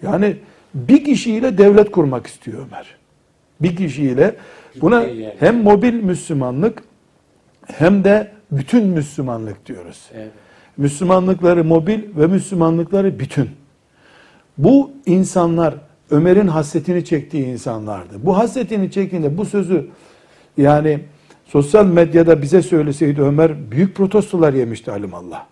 Yani 0.03 0.35
bir 0.73 1.03
kişiyle 1.05 1.57
devlet 1.57 1.91
kurmak 1.91 2.27
istiyor 2.27 2.57
Ömer. 2.67 2.95
Bir 3.61 3.75
kişiyle 3.75 4.35
buna 4.81 5.05
hem 5.39 5.63
mobil 5.63 5.93
Müslümanlık 5.93 6.83
hem 7.77 8.03
de 8.03 8.31
bütün 8.51 8.87
Müslümanlık 8.87 9.65
diyoruz. 9.65 10.09
Evet. 10.13 10.31
Müslümanlıkları 10.77 11.63
mobil 11.63 11.99
ve 12.17 12.27
Müslümanlıkları 12.27 13.19
bütün. 13.19 13.49
Bu 14.57 14.91
insanlar 15.05 15.75
Ömer'in 16.11 16.47
hasretini 16.47 17.05
çektiği 17.05 17.45
insanlardı. 17.45 18.13
Bu 18.23 18.37
hasretini 18.37 18.91
çektiğinde 18.91 19.37
bu 19.37 19.45
sözü 19.45 19.87
yani 20.57 20.99
sosyal 21.45 21.85
medyada 21.85 22.41
bize 22.41 22.61
söyleseydi 22.61 23.21
Ömer 23.21 23.71
büyük 23.71 23.95
protestolar 23.95 24.53
yemişti 24.53 24.91
alimallah. 24.91 25.45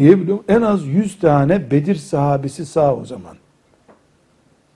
Niye 0.00 0.18
biliyor 0.20 0.36
musun? 0.36 0.44
En 0.48 0.62
az 0.62 0.86
100 0.86 1.18
tane 1.18 1.70
Bedir 1.70 1.94
sahabesi 1.94 2.66
sağ 2.66 2.94
o 2.96 3.04
zaman. 3.04 3.36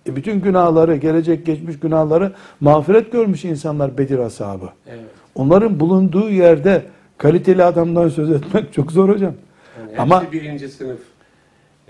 E 0.06 0.16
bütün 0.16 0.40
günahları, 0.40 0.96
gelecek 0.96 1.46
geçmiş 1.46 1.80
günahları 1.80 2.32
mağfiret 2.60 3.12
görmüş 3.12 3.44
insanlar 3.44 3.98
Bedir 3.98 4.18
ashabı. 4.18 4.68
Evet. 4.86 5.04
Onların 5.34 5.80
bulunduğu 5.80 6.30
yerde 6.30 6.82
kaliteli 7.18 7.64
adamdan 7.64 8.08
söz 8.08 8.30
etmek 8.30 8.72
çok 8.72 8.92
zor 8.92 9.08
hocam. 9.08 9.32
Yani 9.78 9.88
hepsi 9.90 10.02
Ama- 10.02 10.32
birinci 10.32 10.68
sınıf. 10.68 10.98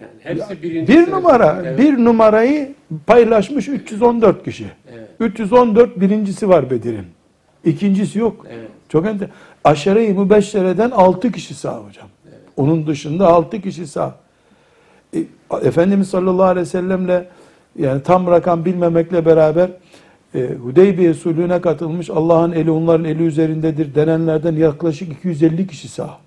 Yani 0.01 0.11
hepsi 0.41 0.63
birinci 0.63 0.89
Bir 0.93 1.05
sınıf. 1.05 1.09
numara, 1.09 1.63
Evet. 1.67 1.79
bir 1.79 2.05
numarayı 2.05 2.73
paylaşmış 3.07 3.69
314 3.69 4.45
kişi. 4.45 4.67
Evet. 4.95 5.09
314 5.21 6.01
birincisi 6.01 6.49
var 6.49 6.71
Bedir'in. 6.71 7.07
İkincisi 7.65 8.19
yok. 8.19 8.47
Evet. 8.51 8.69
Çok 8.89 9.07
enter. 9.07 9.29
Aşere-i 9.65 10.13
mübeşşereden 10.15 10.91
6 10.91 11.33
kişi 11.33 11.55
sağ 11.55 11.79
hocam. 11.79 12.07
Onun 12.57 12.87
dışında 12.87 13.27
6 13.29 13.61
kişi 13.61 13.87
sağ. 13.87 14.15
E, 15.17 15.19
Efendimiz 15.63 16.09
sallallahu 16.09 16.43
aleyhi 16.47 16.67
ve 16.67 16.71
sellemle 16.71 17.29
yani 17.79 18.03
tam 18.03 18.27
rakam 18.27 18.65
bilmemekle 18.65 19.27
beraber 19.27 19.71
e, 20.35 20.41
Hudeybiye 20.63 21.15
sulhüne 21.15 21.61
katılmış 21.61 22.11
Allah'ın 22.11 22.53
eli 22.53 22.71
onların 22.71 23.05
eli 23.05 23.23
üzerindedir 23.23 23.95
denenlerden 23.95 24.57
yaklaşık 24.57 25.13
250 25.13 25.67
kişi 25.67 25.89
sağ. 25.89 26.19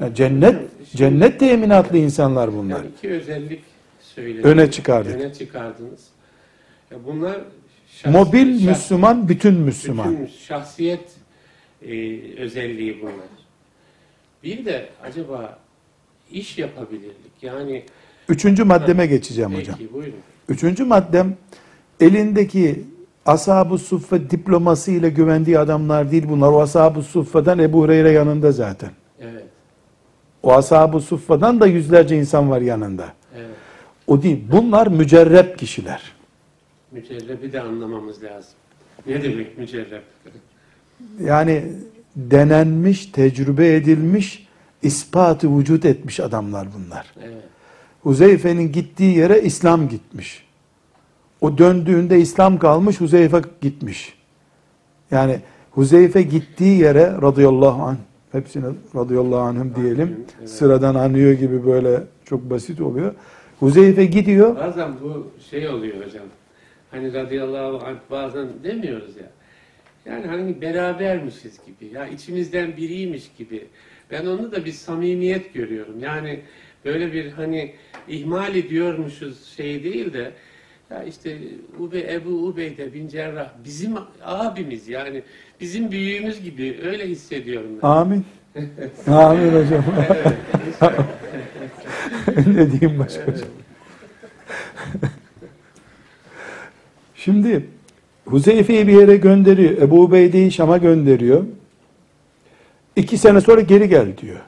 Yani 0.00 0.14
cennet 0.14 0.56
cennet 0.96 1.40
teminatlı 1.40 1.98
insanlar 1.98 2.52
bunlar. 2.52 2.76
Yani 2.76 2.86
iki 2.98 3.10
özellik 3.10 3.60
söylediniz. 4.00 4.44
Öne 4.44 4.70
çıkardık. 4.70 5.14
Öne 5.14 5.32
çıkardınız. 5.32 6.00
Ya 6.90 6.98
bunlar 7.06 7.40
şahsi- 8.02 8.10
Mobil 8.12 8.60
şah- 8.60 8.68
Müslüman, 8.68 9.28
bütün 9.28 9.54
Müslüman. 9.54 10.12
bütün 10.12 10.26
şahsiyet 10.26 11.10
e, 11.82 11.92
özelliği 12.38 13.00
bunlar. 13.02 13.14
Bir 14.44 14.64
de 14.64 14.88
acaba 15.04 15.58
iş 16.32 16.58
yapabilirlik. 16.58 17.42
Yani 17.42 17.82
Üçüncü 18.28 18.64
maddeme 18.64 19.06
geçeceğim 19.06 19.50
peki 19.56 19.72
hocam. 19.72 19.88
buyurun. 19.92 20.14
Üçüncü 20.48 20.84
maddem 20.84 21.36
elindeki 22.00 22.84
ashab-ı 23.26 23.78
suffe 23.78 24.30
diploması 24.30 24.90
ile 24.90 25.10
güvendiği 25.10 25.58
adamlar 25.58 26.10
değil 26.10 26.24
bunlar. 26.28 26.52
O 26.52 26.60
ashab-ı 26.60 27.02
suffeden 27.02 27.58
Ebu 27.58 27.78
Hureyre 27.80 28.10
yanında 28.10 28.52
zaten. 28.52 28.90
Evet. 29.20 29.44
O 30.42 30.52
ashab-ı 30.52 31.00
suffeden 31.00 31.60
da 31.60 31.66
yüzlerce 31.66 32.16
insan 32.18 32.50
var 32.50 32.60
yanında. 32.60 33.06
Evet. 33.36 33.50
O 34.06 34.22
değil. 34.22 34.44
Bunlar 34.52 34.86
mücerrep 34.86 35.58
kişiler. 35.58 36.02
Mücerrebi 36.92 37.52
de 37.52 37.60
anlamamız 37.60 38.22
lazım. 38.22 38.52
Ne 39.06 39.22
demek 39.22 39.58
mücerreb? 39.58 40.02
Yani 41.20 41.64
denenmiş, 42.16 43.06
tecrübe 43.06 43.74
edilmiş, 43.74 44.46
ispatı 44.82 45.58
vücut 45.58 45.84
etmiş 45.84 46.20
adamlar 46.20 46.68
bunlar. 46.78 47.14
Evet. 47.22 47.42
Huzeyfe'nin 48.02 48.72
gittiği 48.72 49.16
yere 49.18 49.42
İslam 49.42 49.88
gitmiş. 49.88 50.45
O 51.46 51.58
döndüğünde 51.58 52.18
İslam 52.18 52.58
kalmış, 52.58 53.00
Huzeyfe 53.00 53.40
gitmiş. 53.60 54.14
Yani 55.10 55.40
Huzeyfe 55.70 56.22
gittiği 56.22 56.80
yere 56.80 57.12
radıyallahu 57.22 57.82
anh, 57.82 57.96
hepsine 58.32 58.66
radıyallahu 58.94 59.40
anhüm 59.40 59.74
diyelim. 59.74 60.26
Evet. 60.38 60.50
Sıradan 60.50 60.94
anıyor 60.94 61.32
gibi 61.32 61.66
böyle 61.66 62.02
çok 62.24 62.50
basit 62.50 62.80
oluyor. 62.80 63.14
Huzeyfe 63.60 64.04
gidiyor. 64.04 64.56
Bazen 64.56 64.92
bu 65.02 65.30
şey 65.50 65.68
oluyor 65.68 66.06
hocam. 66.06 66.24
Hani 66.90 67.14
radıyallahu 67.14 67.86
anh 67.86 67.96
bazen 68.10 68.48
demiyoruz 68.64 69.16
ya. 69.16 69.30
Yani 70.12 70.26
hani 70.26 70.60
berabermişiz 70.60 71.58
gibi. 71.66 71.94
Ya 71.94 72.06
içimizden 72.06 72.76
biriymiş 72.76 73.30
gibi. 73.38 73.66
Ben 74.10 74.26
onu 74.26 74.52
da 74.52 74.64
bir 74.64 74.72
samimiyet 74.72 75.54
görüyorum. 75.54 76.00
Yani 76.00 76.40
böyle 76.84 77.12
bir 77.12 77.32
hani 77.32 77.74
ihmal 78.08 78.56
ediyormuşuz 78.56 79.44
şey 79.44 79.84
değil 79.84 80.12
de 80.12 80.32
ya 80.90 81.02
işte 81.04 81.38
Ube, 81.78 82.12
Ebu 82.14 82.30
Ubeyde 82.30 82.94
bin 82.94 83.08
Cerrah 83.08 83.50
bizim 83.64 83.94
abimiz 84.24 84.88
yani 84.88 85.22
bizim 85.60 85.90
büyüğümüz 85.90 86.42
gibi 86.42 86.80
öyle 86.84 87.08
hissediyorum 87.08 87.70
ben. 87.82 87.88
Amin. 87.88 88.24
Amin 89.06 89.52
hocam. 89.52 89.84
ne 92.56 92.72
diyeyim 92.72 92.98
başka 92.98 93.22
hocam? 93.22 93.48
Şimdi 97.14 97.66
Huzeyfe'yi 98.24 98.86
bir 98.86 98.92
yere 98.92 99.16
gönderiyor. 99.16 99.82
Ebu 99.82 100.02
Ubeyde'yi 100.02 100.52
Şam'a 100.52 100.78
gönderiyor. 100.78 101.44
İki 102.96 103.18
sene 103.18 103.40
sonra 103.40 103.60
geri 103.60 103.88
gel 103.88 104.16
diyor. 104.16 104.40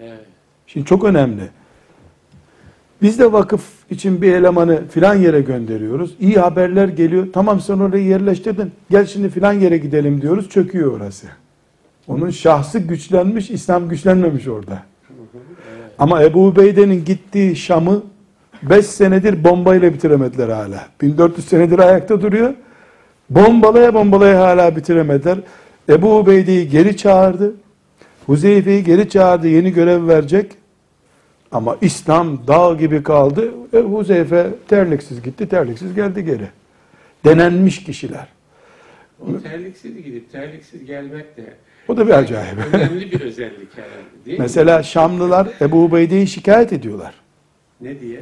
Evet. 0.00 0.20
Şimdi 0.66 0.86
çok 0.86 1.04
önemli. 1.04 1.42
Biz 3.02 3.18
de 3.18 3.32
vakıf 3.32 3.62
için 3.90 4.22
bir 4.22 4.32
elemanı 4.32 4.88
filan 4.88 5.14
yere 5.14 5.40
gönderiyoruz. 5.40 6.14
İyi 6.20 6.34
haberler 6.34 6.88
geliyor. 6.88 7.26
Tamam 7.32 7.60
sen 7.60 7.78
orayı 7.78 8.04
yerleştirdin. 8.04 8.72
Gel 8.90 9.06
şimdi 9.06 9.28
filan 9.28 9.52
yere 9.52 9.78
gidelim 9.78 10.22
diyoruz. 10.22 10.48
Çöküyor 10.48 10.96
orası. 10.96 11.26
Onun 12.08 12.30
şahsı 12.30 12.78
güçlenmiş, 12.78 13.50
İslam 13.50 13.88
güçlenmemiş 13.88 14.48
orada. 14.48 14.82
Ama 15.98 16.22
Ebu 16.22 16.46
Ubeyde'nin 16.46 17.04
gittiği 17.04 17.56
Şam'ı 17.56 18.02
5 18.62 18.86
senedir 18.86 19.44
bombayla 19.44 19.94
bitiremediler 19.94 20.48
hala. 20.48 20.86
1400 21.02 21.48
senedir 21.48 21.78
ayakta 21.78 22.20
duruyor. 22.20 22.54
Bombalaya 23.30 23.94
bombalaya 23.94 24.40
hala 24.40 24.76
bitiremediler. 24.76 25.38
Ebu 25.88 26.18
Ubeyde'yi 26.18 26.68
geri 26.68 26.96
çağırdı. 26.96 27.54
Huzeyfe'yi 28.26 28.84
geri 28.84 29.08
çağırdı. 29.08 29.48
Yeni 29.48 29.72
görev 29.72 30.08
verecek. 30.08 30.52
Ama 31.52 31.76
İslam 31.80 32.46
dağ 32.46 32.74
gibi 32.74 33.02
kaldı. 33.02 33.50
E, 33.72 33.78
Huzeyfe 33.78 34.46
terliksiz 34.68 35.22
gitti, 35.22 35.48
terliksiz 35.48 35.94
geldi 35.94 36.24
geri. 36.24 36.48
Denenmiş 37.24 37.84
kişiler. 37.84 38.26
O 39.20 39.40
terliksiz 39.42 40.04
gidip 40.04 40.32
terliksiz 40.32 40.84
gelmek 40.84 41.36
de 41.36 41.54
O 41.88 41.96
da 41.96 42.06
bir 42.06 42.12
acayip. 42.12 42.58
önemli 42.72 43.12
bir 43.12 43.20
özellik 43.20 43.68
herhalde 43.76 44.24
değil 44.26 44.38
mi? 44.38 44.42
Mesela 44.42 44.82
Şamlılar 44.82 45.48
Ebu 45.60 45.84
Ubeyde'yi 45.84 46.26
şikayet 46.26 46.72
ediyorlar. 46.72 47.14
Ne 47.80 48.00
diye? 48.00 48.20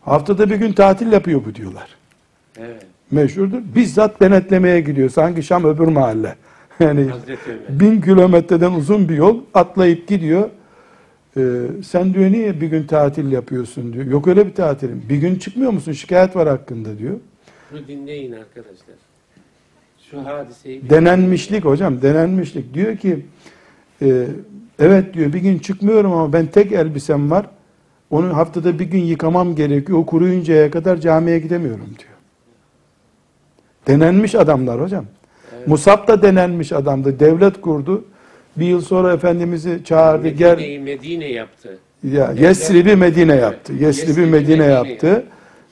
Haftada 0.00 0.50
bir 0.50 0.56
gün 0.56 0.72
tatil 0.72 1.12
yapıyor 1.12 1.44
bu 1.44 1.54
diyorlar. 1.54 1.88
Evet. 2.58 2.82
Meşhurdur. 3.10 3.58
Bizzat 3.74 4.20
denetlemeye 4.20 4.80
gidiyor. 4.80 5.10
Sanki 5.10 5.42
Şam 5.42 5.64
öbür 5.64 5.88
mahalle. 5.88 6.34
Yani 6.80 7.06
bin 7.68 8.00
kilometreden 8.00 8.72
uzun 8.72 9.08
bir 9.08 9.16
yol 9.16 9.40
atlayıp 9.54 10.08
gidiyor. 10.08 10.50
Ee, 11.36 11.66
sen 11.84 12.14
diyor 12.14 12.32
niye 12.32 12.60
bir 12.60 12.66
gün 12.66 12.86
tatil 12.86 13.32
yapıyorsun 13.32 13.92
diyor. 13.92 14.06
Yok 14.06 14.28
öyle 14.28 14.46
bir 14.46 14.54
tatilim. 14.54 15.02
Bir 15.08 15.16
gün 15.16 15.36
çıkmıyor 15.36 15.72
musun? 15.72 15.92
Şikayet 15.92 16.36
var 16.36 16.48
hakkında 16.48 16.98
diyor. 16.98 17.16
Şunu 17.70 17.88
dinleyin 17.88 18.32
arkadaşlar. 18.32 18.96
Şu 20.10 20.24
hadiseyi 20.24 20.90
Denenmişlik 20.90 21.64
hocam, 21.64 22.02
denenmişlik. 22.02 22.74
Diyor 22.74 22.96
ki, 22.96 23.26
e, 24.02 24.26
evet 24.78 25.14
diyor 25.14 25.32
bir 25.32 25.38
gün 25.38 25.58
çıkmıyorum 25.58 26.12
ama 26.12 26.32
ben 26.32 26.46
tek 26.46 26.72
elbisem 26.72 27.30
var. 27.30 27.46
Onu 28.10 28.36
haftada 28.36 28.78
bir 28.78 28.84
gün 28.84 29.02
yıkamam 29.02 29.54
gerekiyor. 29.54 29.98
O 29.98 30.06
kuruyuncaya 30.06 30.70
kadar 30.70 30.96
camiye 30.96 31.38
gidemiyorum 31.38 31.86
diyor. 31.98 32.10
Denenmiş 33.86 34.34
adamlar 34.34 34.80
hocam. 34.80 35.04
Evet. 35.56 35.68
Musab 35.68 36.08
da 36.08 36.22
denenmiş 36.22 36.72
adamdı. 36.72 37.20
Devlet 37.20 37.60
kurdu. 37.60 38.04
Bir 38.56 38.66
yıl 38.66 38.80
sonra 38.80 39.12
Efendimiz'i 39.12 39.80
çağırdı. 39.84 40.28
Gel, 40.28 40.56
Medine'yi 40.56 40.78
Medine 40.80 41.28
yaptı. 41.28 41.78
ya 42.04 42.32
Yesrib'i 42.32 42.96
Medine 42.96 43.34
yaptı. 43.34 43.72
Yesrib'i 43.72 44.20
Medine 44.20 44.56
Medine 44.56 44.64
yaptı. 44.64 45.24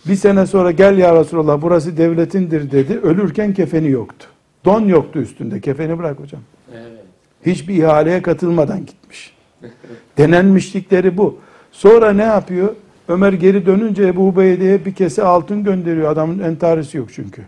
Bir 0.09 0.17
sene 0.17 0.47
sonra 0.47 0.71
gel 0.71 0.99
ya 0.99 1.21
Resulallah 1.21 1.63
burası 1.63 1.97
devletindir 1.97 2.71
dedi. 2.71 2.99
Ölürken 3.03 3.55
kefeni 3.55 3.91
yoktu. 3.91 4.27
Don 4.65 4.81
yoktu 4.85 5.19
üstünde. 5.19 5.61
Kefeni 5.61 5.99
bırak 5.99 6.21
hocam. 6.21 6.41
Evet. 6.73 7.05
Hiçbir 7.47 7.75
ihaleye 7.75 8.23
katılmadan 8.23 8.87
gitmiş. 8.87 9.35
Denenmişlikleri 10.19 11.19
bu. 11.19 11.39
Sonra 11.73 12.13
ne 12.13 12.23
yapıyor? 12.23 12.75
Ömer 13.09 13.33
geri 13.33 13.67
dönünce 13.67 14.03
Ebu 14.07 14.29
Ubeyde'ye 14.29 14.85
bir 14.85 14.95
kese 14.95 15.23
altın 15.23 15.65
gönderiyor. 15.65 16.13
Adamın 16.13 16.39
entarisi 16.39 16.97
yok 16.99 17.09
çünkü. 17.13 17.43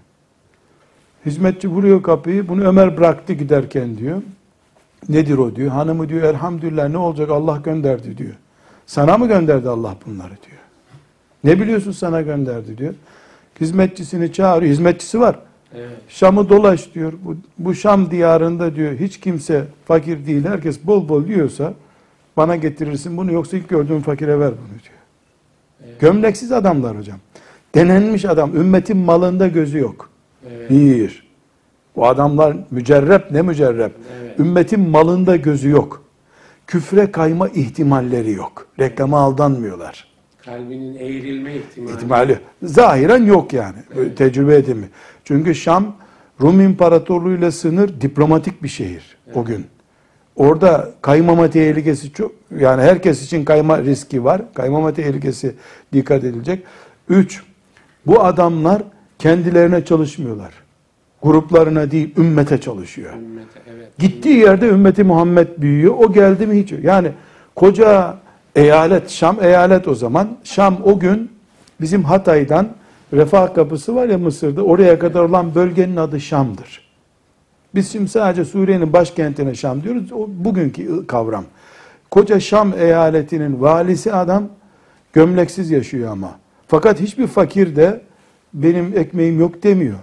Hizmetçi 1.27 1.69
vuruyor 1.69 2.03
kapıyı. 2.03 2.49
Bunu 2.49 2.65
Ömer 2.65 2.97
bıraktı 2.97 3.33
giderken 3.33 3.99
diyor. 3.99 4.23
Nedir 5.09 5.39
o 5.39 5.57
diyor. 5.57 5.71
Hanımı 5.71 6.09
diyor 6.09 6.23
elhamdülillah 6.23 6.89
ne 6.89 6.99
olacak 6.99 7.31
Allah 7.31 7.57
gönderdi 7.65 8.19
diyor. 8.19 8.35
Sana 8.87 9.19
mı 9.19 9.29
gönderdi 9.29 9.69
Allah 9.69 9.97
bunları 10.07 10.29
diyor. 10.29 10.61
Ne 11.45 11.61
biliyorsun 11.61 11.93
sana 11.93 12.23
gönderdi 12.23 12.79
diyor. 12.79 12.95
Hizmetçisini 13.61 14.33
çağırıyor. 14.33 14.73
Hizmetçisi 14.73 15.21
var. 15.21 15.39
Evet. 15.75 15.97
Şam'ı 16.09 16.49
dolaş 16.49 16.95
diyor. 16.95 17.13
Bu, 17.25 17.37
bu 17.59 17.75
Şam 17.75 18.11
diyarında 18.11 18.77
diyor 18.77 18.93
hiç 18.93 19.21
kimse 19.21 19.65
fakir 19.85 20.27
değil. 20.27 20.45
Herkes 20.45 20.87
bol 20.87 21.09
bol 21.09 21.27
yiyorsa 21.27 21.75
bana 22.37 22.57
getirirsin 22.57 23.17
bunu 23.17 23.33
yoksa 23.33 23.57
ilk 23.57 23.69
gördüğün 23.69 24.01
fakire 24.01 24.41
ver 24.41 24.51
bunu 24.51 24.69
diyor. 24.69 24.97
Evet. 25.85 26.01
Gömleksiz 26.01 26.53
adamlar 26.53 26.99
hocam. 26.99 27.19
Denenmiş 27.75 28.25
adam. 28.25 28.57
Ümmetin 28.57 28.97
malında 28.97 29.49
gözü 29.49 29.79
yok. 29.79 30.11
Evet. 30.51 30.71
Bir. 30.71 31.27
Bu 31.97 32.07
adamlar 32.07 32.57
mücerrep 32.71 33.31
ne 33.31 33.43
mücerrep? 33.43 33.93
Evet. 34.21 34.26
Ümmetin 34.39 34.81
malında 34.81 35.37
gözü 35.37 35.69
yok. 35.69 36.03
Küfre 36.67 37.11
kayma 37.11 37.49
ihtimalleri 37.49 38.33
yok. 38.33 38.67
Reklama 38.79 39.19
aldanmıyorlar. 39.19 40.09
Kalbinin 40.45 40.95
eğrilme 40.95 41.55
ihtimali. 41.55 41.93
İhtimali 41.93 42.39
zahiren 42.63 43.25
yok 43.25 43.53
yani. 43.53 43.79
Böyle 43.97 44.15
Tecrübe 44.15 44.57
edimi. 44.57 44.89
Çünkü 45.25 45.55
Şam 45.55 45.97
Rum 46.41 46.61
İmparatorluğu 46.61 47.33
ile 47.33 47.51
sınır 47.51 48.01
diplomatik 48.01 48.63
bir 48.63 48.69
şehir 48.69 49.17
o 49.35 49.45
gün. 49.45 49.67
Orada 50.37 50.91
kaymama 51.03 51.51
tehlikesi 51.51 52.13
çok 52.13 52.33
yani 52.59 52.83
herkes 52.83 53.25
için 53.25 53.45
kayma 53.45 53.83
riski 53.83 54.25
var. 54.25 54.43
Kaymama 54.55 54.95
tehlikesi 54.95 55.55
dikkat 55.93 56.25
edilecek. 56.25 56.65
Üç, 57.09 57.43
bu 58.07 58.25
adamlar 58.25 58.83
kendilerine 59.19 59.85
çalışmıyorlar. 59.85 60.53
Gruplarına 61.23 61.91
değil 61.91 62.15
ümmete 62.17 62.61
çalışıyor. 62.61 63.13
Ümmete, 63.13 63.61
evet. 63.75 63.99
Gittiği 63.99 64.37
yerde 64.37 64.69
ümmeti 64.69 65.05
Muhammed 65.05 65.49
büyüyor. 65.59 65.95
O 65.99 66.13
geldi 66.13 66.47
mi 66.47 66.63
hiç. 66.63 66.73
Yani 66.83 67.13
koca 67.55 68.17
eyalet, 68.57 69.11
Şam 69.11 69.45
eyalet 69.45 69.89
o 69.89 69.95
zaman. 69.95 70.29
Şam 70.45 70.79
o 70.85 70.99
gün 70.99 71.31
bizim 71.81 72.05
Hatay'dan 72.05 72.69
Refah 73.13 73.55
Kapısı 73.55 73.95
var 73.95 74.09
ya 74.09 74.19
Mısır'da. 74.19 74.63
Oraya 74.63 74.99
kadar 74.99 75.21
olan 75.21 75.55
bölgenin 75.55 75.97
adı 75.97 76.21
Şam'dır. 76.21 76.87
Biz 77.75 77.93
şimdi 77.93 78.09
sadece 78.09 78.45
Suriye'nin 78.45 78.93
başkentine 78.93 79.55
Şam 79.55 79.83
diyoruz. 79.83 80.13
O 80.13 80.29
bugünkü 80.29 81.07
kavram. 81.07 81.45
Koca 82.11 82.41
Şam 82.41 82.73
eyaletinin 82.79 83.61
valisi 83.61 84.13
adam 84.13 84.49
gömleksiz 85.13 85.71
yaşıyor 85.71 86.13
ama. 86.13 86.39
Fakat 86.69 87.01
hiçbir 87.01 87.27
fakir 87.27 87.77
de 87.77 88.01
benim 88.55 88.99
ekmeğim 88.99 89.41
yok 89.41 89.63
demiyor. 89.63 89.99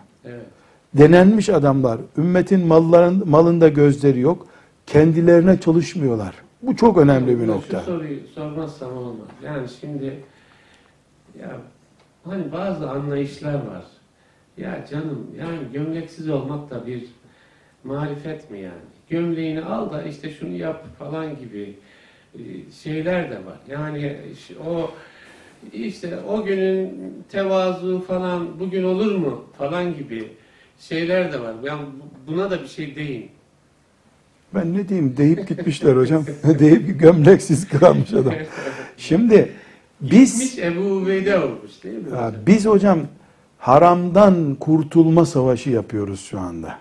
Denenmiş 0.93 1.49
adamlar. 1.49 1.99
Ümmetin 2.17 2.67
malların 2.67 3.29
malında 3.29 3.69
gözleri 3.69 4.19
yok. 4.19 4.47
Kendilerine 4.85 5.59
çalışmıyorlar. 5.59 6.35
Bu 6.61 6.75
çok 6.75 6.97
önemli 6.97 7.39
bir 7.39 7.47
nokta. 7.47 7.79
Şu 7.79 7.85
soruyu 7.85 8.19
sormazsam 8.35 8.97
olmaz. 8.97 9.27
Yani 9.43 9.67
şimdi 9.81 10.23
ya 11.39 11.57
hani 12.25 12.51
bazı 12.51 12.89
anlayışlar 12.89 13.53
var. 13.53 13.83
Ya 14.57 14.85
canım 14.91 15.27
yani 15.37 15.59
gömleksiz 15.73 16.29
olmak 16.29 16.69
da 16.69 16.87
bir 16.87 17.05
marifet 17.83 18.51
mi 18.51 18.59
yani? 18.59 18.81
Gömleğini 19.09 19.61
al 19.61 19.91
da 19.91 20.03
işte 20.03 20.29
şunu 20.29 20.55
yap 20.55 20.85
falan 20.99 21.39
gibi 21.39 21.75
e, 22.35 22.41
şeyler 22.83 23.31
de 23.31 23.35
var. 23.35 23.57
Yani 23.67 24.17
o 24.67 24.91
işte 25.73 26.19
o 26.19 26.43
günün 26.43 27.13
tevazu 27.29 28.01
falan 28.01 28.59
bugün 28.59 28.83
olur 28.83 29.15
mu 29.15 29.45
falan 29.57 29.95
gibi 29.95 30.31
şeyler 30.89 31.33
de 31.33 31.41
var. 31.41 31.53
Ben 31.65 31.77
bu- 31.77 32.31
buna 32.31 32.51
da 32.51 32.61
bir 32.61 32.67
şey 32.67 32.95
deyin. 32.95 33.29
Ben 34.55 34.73
ne 34.73 34.89
diyeyim 34.89 35.17
deyip 35.17 35.47
gitmişler 35.47 35.95
hocam. 35.95 36.23
deyip 36.59 36.99
gömleksiz 36.99 37.67
kalmış 37.67 38.13
adam. 38.13 38.33
Şimdi 38.97 39.51
biz 40.01 40.39
Gitmiş 40.39 40.65
Ebu 40.65 40.79
Ubeyde 40.81 41.39
olmuş 41.39 41.83
değil 41.83 41.95
mi? 41.97 42.09
Ya 42.11 42.27
hocam? 42.27 42.33
biz 42.47 42.65
hocam 42.65 42.99
haramdan 43.57 44.55
kurtulma 44.55 45.25
savaşı 45.25 45.69
yapıyoruz 45.69 46.21
şu 46.21 46.39
anda. 46.39 46.75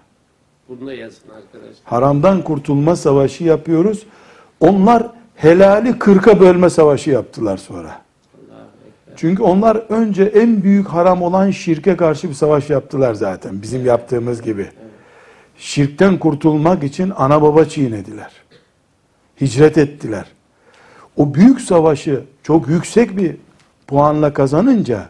Bunu 0.68 0.86
da 0.86 0.94
yazın 0.94 1.28
arkadaşlar. 1.28 1.84
Haramdan 1.84 2.42
kurtulma 2.42 2.96
savaşı 2.96 3.44
yapıyoruz. 3.44 4.06
Onlar 4.60 5.06
helali 5.34 5.98
kırka 5.98 6.40
bölme 6.40 6.70
savaşı 6.70 7.10
yaptılar 7.10 7.56
sonra. 7.56 8.00
Çünkü 9.16 9.42
onlar 9.42 9.76
önce 9.88 10.22
en 10.24 10.62
büyük 10.62 10.88
haram 10.88 11.22
olan 11.22 11.50
şirke 11.50 11.96
karşı 11.96 12.28
bir 12.28 12.34
savaş 12.34 12.70
yaptılar 12.70 13.14
zaten. 13.14 13.62
Bizim 13.62 13.86
yaptığımız 13.86 14.42
gibi. 14.42 14.66
Şirkten 15.56 16.18
kurtulmak 16.18 16.82
için 16.84 17.12
ana 17.16 17.42
baba 17.42 17.64
çiğnediler. 17.64 18.30
Hicret 19.40 19.78
ettiler. 19.78 20.24
O 21.16 21.34
büyük 21.34 21.60
savaşı 21.60 22.20
çok 22.42 22.68
yüksek 22.68 23.16
bir 23.16 23.36
puanla 23.86 24.32
kazanınca 24.32 25.08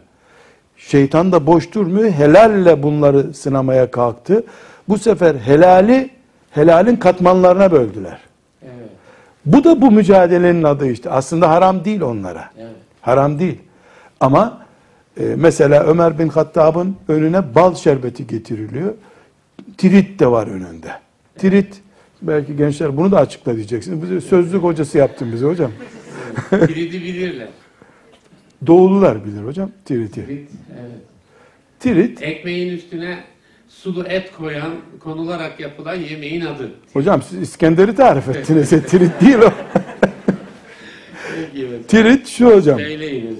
şeytan 0.77 1.31
da 1.31 1.47
boş 1.47 1.73
durmuyor. 1.73 2.11
Helalle 2.11 2.83
bunları 2.83 3.33
sınamaya 3.33 3.91
kalktı. 3.91 4.43
Bu 4.89 4.97
sefer 4.97 5.35
helali 5.35 6.09
helalin 6.51 6.95
katmanlarına 6.95 7.71
böldüler. 7.71 8.19
Evet, 8.63 8.73
Bu 9.45 9.63
da 9.63 9.81
bu 9.81 9.91
mücadelenin 9.91 10.63
adı 10.63 10.87
işte. 10.91 11.09
Aslında 11.09 11.49
haram 11.49 11.85
değil 11.85 12.01
onlara. 12.01 12.49
evet. 12.57 12.71
Haram 13.01 13.39
değil. 13.39 13.59
Ama 14.23 14.65
e, 15.19 15.23
mesela 15.37 15.83
Ömer 15.83 16.19
bin 16.19 16.27
Hattab'ın 16.29 16.95
önüne 17.07 17.55
bal 17.55 17.75
şerbeti 17.75 18.27
getiriliyor. 18.27 18.93
Tirit 19.77 20.19
de 20.19 20.27
var 20.27 20.47
önünde. 20.47 20.91
Tirit, 21.37 21.81
belki 22.21 22.55
gençler 22.55 22.97
bunu 22.97 23.11
da 23.11 23.19
açıkla 23.19 23.55
diyeceksiniz. 23.55 24.01
Bize 24.01 24.21
sözlük 24.21 24.63
hocası 24.63 24.97
yaptın 24.97 25.31
bize 25.33 25.45
hocam. 25.45 25.71
Kilidi 26.49 27.01
bilirler. 27.01 27.47
Doğulular 28.67 29.25
bilir 29.25 29.43
hocam 29.43 29.71
tiriti. 29.85 30.25
Kilit, 30.25 30.49
evet. 30.71 31.01
Tirit, 31.79 32.21
Ekmeğin 32.21 32.77
üstüne 32.77 33.17
sulu 33.67 34.05
et 34.07 34.31
koyan, 34.37 34.71
konularak 34.99 35.59
yapılan 35.59 35.95
yemeğin 35.95 36.41
adı. 36.41 36.71
hocam 36.93 37.21
siz 37.21 37.39
İskender'i 37.39 37.95
tarif 37.95 38.29
ettiniz. 38.29 38.69
Tirit 38.87 39.21
değil 39.21 39.37
o. 39.37 39.51
Tirit 41.87 42.27
şu 42.27 42.55
hocam. 42.55 42.79
Söyleyiniz. 42.79 43.37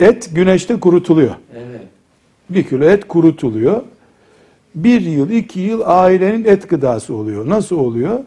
Et 0.00 0.30
güneşte 0.34 0.80
kurutuluyor. 0.80 1.34
Evet. 1.54 1.80
Bir 2.50 2.62
kilo 2.62 2.84
et 2.84 3.08
kurutuluyor. 3.08 3.82
Bir 4.74 5.00
yıl, 5.00 5.30
iki 5.30 5.60
yıl 5.60 5.80
ailenin 5.84 6.44
et 6.44 6.68
gıdası 6.68 7.14
oluyor. 7.14 7.48
Nasıl 7.48 7.76
oluyor? 7.76 8.20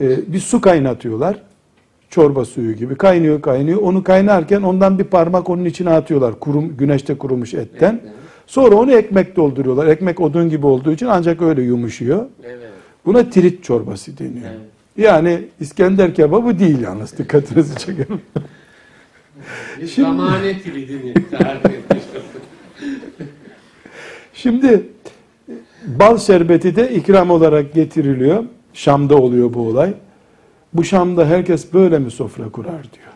Ee, 0.00 0.32
bir 0.32 0.40
su 0.40 0.60
kaynatıyorlar. 0.60 1.42
Çorba 2.10 2.44
suyu 2.44 2.72
gibi. 2.72 2.94
Kaynıyor 2.96 3.42
kaynıyor. 3.42 3.82
Onu 3.82 4.04
kaynarken 4.04 4.62
ondan 4.62 4.98
bir 4.98 5.04
parmak 5.04 5.50
onun 5.50 5.64
içine 5.64 5.90
atıyorlar. 5.90 6.40
Kurum, 6.40 6.76
güneşte 6.76 7.18
kurumuş 7.18 7.54
etten. 7.54 8.00
Sonra 8.46 8.76
onu 8.76 8.92
ekmek 8.92 9.36
dolduruyorlar. 9.36 9.86
Ekmek 9.86 10.20
odun 10.20 10.50
gibi 10.50 10.66
olduğu 10.66 10.92
için 10.92 11.06
ancak 11.06 11.42
öyle 11.42 11.62
yumuşuyor. 11.62 12.26
Evet. 12.44 12.68
Buna 13.06 13.30
tirit 13.30 13.64
çorbası 13.64 14.18
deniyor. 14.18 14.50
Evet. 14.50 14.60
Yani 14.96 15.44
İskender 15.60 16.14
kebabı 16.14 16.58
değil 16.58 16.80
yalnız. 16.80 17.18
Dikkatinizi 17.18 17.76
çekerim. 17.78 18.20
Şimdi- 19.78 19.90
zamane 19.94 20.58
kilidini 20.58 21.14
tarif. 21.14 21.62
Şimdi 24.34 24.82
bal 25.86 26.18
şerbeti 26.18 26.76
de 26.76 26.94
ikram 26.94 27.30
olarak 27.30 27.74
getiriliyor. 27.74 28.44
Şam'da 28.72 29.16
oluyor 29.16 29.54
bu 29.54 29.60
olay. 29.60 29.94
Bu 30.74 30.84
Şam'da 30.84 31.26
herkes 31.26 31.72
böyle 31.72 31.98
mi 31.98 32.10
sofra 32.10 32.48
kurar 32.48 32.82
diyor 32.82 33.12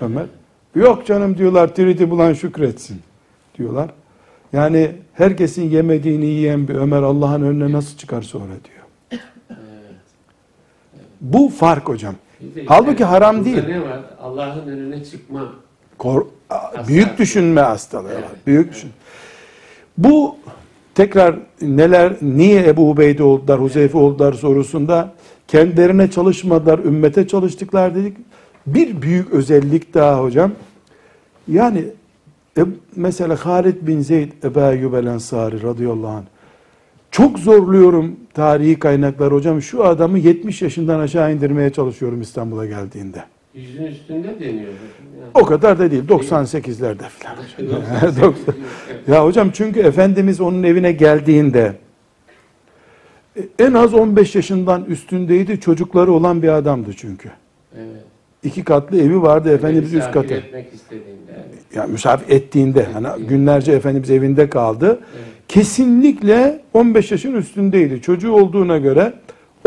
Ömer. 0.00 0.26
Yok 0.74 1.06
canım 1.06 1.38
diyorlar 1.38 1.74
tiriti 1.74 2.10
bulan 2.10 2.32
şükretsin 2.32 3.00
diyorlar. 3.58 3.90
Yani 4.52 4.92
herkesin 5.12 5.70
yemediğini 5.70 6.26
yiyen 6.26 6.68
bir 6.68 6.74
Ömer 6.74 7.02
Allah'ın 7.02 7.42
önüne 7.42 7.72
nasıl 7.72 7.96
çıkar 7.98 8.22
sonra 8.22 8.52
diyor. 8.64 9.20
Evet. 9.50 9.60
Bu 11.20 11.48
fark 11.48 11.88
hocam. 11.88 12.14
De 12.40 12.64
Halbuki 12.66 12.92
işte 12.92 13.04
haram 13.04 13.44
değil. 13.44 13.56
var? 13.56 14.00
Allah'ın 14.22 14.68
önüne 14.68 15.04
çıkma. 15.04 15.52
Kor- 15.98 16.26
büyük 16.88 17.18
düşünme 17.18 17.60
hastalığı 17.60 18.04
var. 18.08 18.12
Evet. 18.12 18.46
Büyük 18.46 18.72
düşün. 18.72 18.90
Bu 19.98 20.36
tekrar 20.94 21.36
neler 21.62 22.12
niye 22.22 22.66
Ebu 22.66 22.90
Ubeyde 22.90 23.22
oldular, 23.22 23.60
Huzeyfe 23.60 23.98
oldular 23.98 24.32
sorusunda 24.32 25.12
kendilerine 25.48 26.10
çalışmadılar, 26.10 26.78
ümmete 26.78 27.28
çalıştıklar 27.28 27.94
dedik. 27.94 28.16
Bir 28.66 29.02
büyük 29.02 29.30
özellik 29.30 29.94
daha 29.94 30.22
hocam. 30.22 30.52
Yani 31.48 31.84
e, 32.58 32.62
mesela 32.96 33.46
Halid 33.46 33.76
bin 33.86 34.00
Zeyd 34.00 34.32
Ebu 34.44 34.60
Eyyub 34.60 34.94
el 34.94 35.06
Ensari 35.06 35.62
radıyallahu 35.62 36.08
anh. 36.12 36.24
Çok 37.10 37.38
zorluyorum 37.38 38.16
tarihi 38.34 38.78
kaynaklar 38.78 39.32
hocam. 39.32 39.62
Şu 39.62 39.84
adamı 39.84 40.18
70 40.18 40.62
yaşından 40.62 41.00
aşağı 41.00 41.34
indirmeye 41.34 41.70
çalışıyorum 41.70 42.20
İstanbul'a 42.20 42.66
geldiğinde. 42.66 43.24
Yüzün 43.54 43.84
üstünde 43.84 44.40
deniyor. 44.40 44.54
Yani. 44.54 45.30
O 45.34 45.44
kadar 45.44 45.78
da 45.78 45.90
değil. 45.90 46.08
98'lerde 46.08 47.02
falan. 47.08 47.36
Ya 49.08 49.24
hocam 49.24 49.50
çünkü 49.52 49.80
Efendimiz 49.80 50.40
onun 50.40 50.62
evine 50.62 50.92
geldiğinde 50.92 51.72
e, 53.36 53.40
en 53.58 53.72
az 53.72 53.94
15 53.94 54.34
yaşından 54.34 54.84
üstündeydi. 54.84 55.60
Çocukları 55.60 56.12
olan 56.12 56.42
bir 56.42 56.48
adamdı 56.48 56.90
çünkü. 56.96 57.30
Evet. 57.76 57.86
İki 58.42 58.64
katlı 58.64 59.00
evi 59.00 59.22
vardı 59.22 59.54
Efendimiz 59.54 59.84
üst 59.94 59.94
Misafir 59.94 60.12
katı. 60.12 60.34
etmek 60.34 60.74
istediğinde. 60.74 61.32
evet. 61.32 61.74
Ya 61.74 61.86
misafir 61.86 62.34
ettiğinde 62.34 62.86
hani 62.92 63.26
günlerce 63.26 63.72
Efendimiz 63.72 64.10
evinde 64.10 64.48
kaldı. 64.50 64.86
Evet. 64.86 65.24
Kesinlikle 65.50 66.60
15 66.74 67.10
yaşın 67.10 67.34
üstündeydi. 67.34 68.02
Çocuğu 68.02 68.32
olduğuna 68.32 68.78
göre 68.78 69.12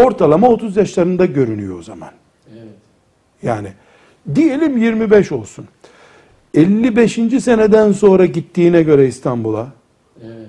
ortalama 0.02 0.50
30 0.50 0.78
yaşlarında 0.78 1.26
görünüyor 1.26 1.80
o 1.80 1.84
zaman. 1.84 2.10
Evet. 2.54 2.74
Yani 3.44 3.68
diyelim 4.36 4.78
25 4.78 5.32
olsun. 5.32 5.66
55. 6.54 7.20
seneden 7.40 7.92
sonra 7.92 8.26
gittiğine 8.26 8.84
göre 8.84 9.08
İstanbul'a 9.08 9.68
Evet. 10.26 10.48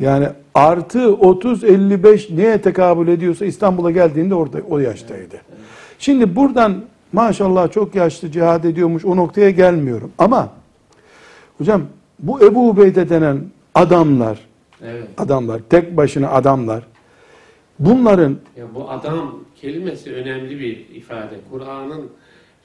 yani 0.00 0.28
artı 0.54 1.14
30 1.14 1.64
55 1.64 2.30
neye 2.30 2.62
tekabül 2.62 3.08
ediyorsa 3.08 3.44
İstanbul'a 3.44 3.90
geldiğinde 3.90 4.34
orada 4.34 4.58
o 4.70 4.78
yaştaydı. 4.78 5.36
Şimdi 5.98 6.36
buradan 6.36 6.82
maşallah 7.12 7.72
çok 7.72 7.94
yaşlı 7.94 8.30
cihad 8.30 8.64
ediyormuş 8.64 9.04
o 9.04 9.16
noktaya 9.16 9.50
gelmiyorum. 9.50 10.12
Ama 10.18 10.48
hocam 11.58 11.82
bu 12.18 12.44
Ebu 12.44 12.68
Ubeyde 12.68 13.08
denen 13.08 13.55
adamlar, 13.76 14.38
Evet. 14.84 15.08
adamlar 15.18 15.60
tek 15.70 15.96
başına 15.96 16.30
adamlar 16.30 16.86
bunların 17.78 18.36
Ya 18.56 18.64
bu 18.74 18.90
adam 18.90 19.34
kelimesi 19.60 20.14
önemli 20.14 20.60
bir 20.60 20.94
ifade. 20.94 21.34
Kur'an'ın 21.50 22.10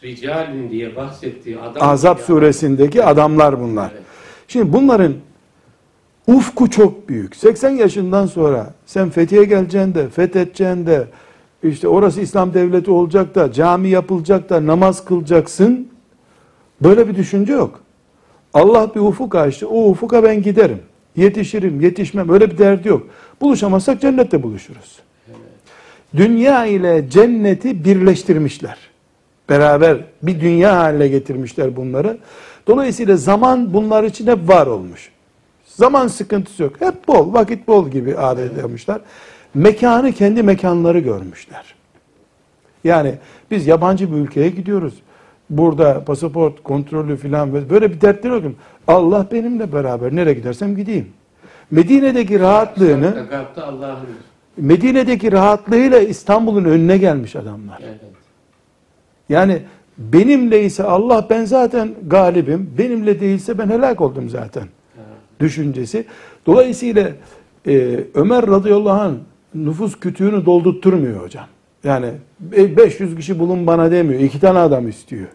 ricalin 0.04 0.70
diye 0.70 0.96
bahsettiği 0.96 1.60
adam. 1.60 1.90
Azap 1.90 2.20
Ya- 2.20 2.26
suresindeki 2.26 3.04
adamlar 3.04 3.60
bunlar. 3.60 3.92
Evet. 3.94 4.04
Şimdi 4.48 4.74
bunların 4.74 5.14
ufku 6.28 6.70
çok 6.70 7.10
büyük. 7.10 7.36
80 7.36 7.70
yaşından 7.70 8.26
sonra 8.26 8.74
sen 8.86 9.10
Fethiye 9.10 9.44
geleceksin 9.44 9.94
de, 9.96 10.10
fethedeceksin 10.10 10.86
de, 10.86 11.08
işte 11.64 11.88
orası 11.88 12.22
İslam 12.22 12.54
devleti 12.54 12.92
olacak 12.92 13.36
da, 13.36 13.52
cami 13.52 13.90
yapılacak 13.90 14.50
da, 14.50 14.68
namaz 14.68 15.06
kılacaksın. 15.06 15.88
Böyle 16.82 17.08
bir 17.08 17.16
düşünce 17.16 17.54
yok. 17.54 17.80
Allah 18.54 18.96
bir 18.96 19.00
ufuk 19.00 19.36
açtı. 19.36 19.68
O 19.70 19.90
ufuka 19.90 20.24
ben 20.24 20.42
giderim. 20.42 20.80
Yetişirim, 21.16 21.82
yetişmem. 21.82 22.30
Öyle 22.30 22.52
bir 22.52 22.58
derdi 22.58 22.88
yok. 22.88 23.08
Buluşamazsak 23.42 24.02
cennette 24.02 24.44
buluşuruz. 24.44 25.00
Dünya 26.16 26.66
ile 26.66 27.10
cenneti 27.10 27.86
birleştirmişler. 27.86 28.78
Beraber 29.50 29.98
bir 30.24 30.42
dünya 30.42 30.78
haline 30.78 31.08
getirmişler 31.08 31.76
bunları. 31.76 32.18
Dolayısıyla 32.68 33.18
zaman 33.18 33.74
bunlar 33.74 34.04
için 34.04 34.28
hep 34.28 34.50
var 34.50 34.68
olmuş. 34.68 35.12
Zaman 35.66 36.08
sıkıntısı 36.08 36.64
yok. 36.64 36.74
Hep 36.80 37.08
bol, 37.08 37.34
vakit 37.34 37.68
bol 37.68 37.90
gibi 37.90 38.18
adet 38.18 38.58
yapmışlar. 38.58 39.02
Mekanı 39.54 40.12
kendi 40.12 40.44
mekanları 40.44 41.00
görmüşler. 41.00 41.76
Yani 42.84 43.16
biz 43.52 43.68
yabancı 43.68 44.12
bir 44.12 44.18
ülkeye 44.18 44.50
gidiyoruz. 44.50 44.94
Burada 45.52 46.04
pasaport 46.06 46.64
kontrolü 46.64 47.18
filan 47.18 47.54
böyle 47.54 47.94
bir 47.94 48.02
dertleri 48.02 48.34
yok. 48.34 48.44
Allah 48.88 49.28
benimle 49.32 49.74
beraber 49.74 50.16
nereye 50.16 50.34
gidersem 50.34 50.76
gideyim. 50.76 51.08
Medine'deki 51.72 52.40
rahatlığını. 52.40 53.26
Medine'deki 54.58 55.32
rahatlığıyla 55.32 56.00
İstanbul'un 56.00 56.66
önüne 56.66 56.98
gelmiş 56.98 57.36
adamlar. 57.36 57.80
Yani 59.30 59.62
benimle 59.98 60.64
ise 60.64 60.84
Allah 60.84 61.28
ben 61.30 61.46
zaten 61.46 61.90
galibim, 62.08 62.74
benimle 62.78 63.20
değilse 63.20 63.58
ben 63.58 63.70
helak 63.70 64.02
oldum 64.02 64.30
zaten 64.30 64.64
düşüncesi. 65.40 66.06
Dolayısıyla 66.46 67.12
e, 67.68 68.00
Ömer 68.14 68.48
radıyallahu 68.48 69.02
anh 69.02 69.16
nüfus 69.56 70.00
kütüğünü 70.00 70.46
doldurtturmuyor 70.46 71.24
hocam. 71.24 71.46
Yani 71.84 72.08
e, 72.56 72.78
500 72.78 73.16
kişi 73.16 73.40
bulun 73.40 73.68
bana 73.68 73.92
demiyor. 73.92 74.20
iki 74.20 74.40
tane 74.40 74.60
adam 74.60 74.88
istiyor. 74.88 75.28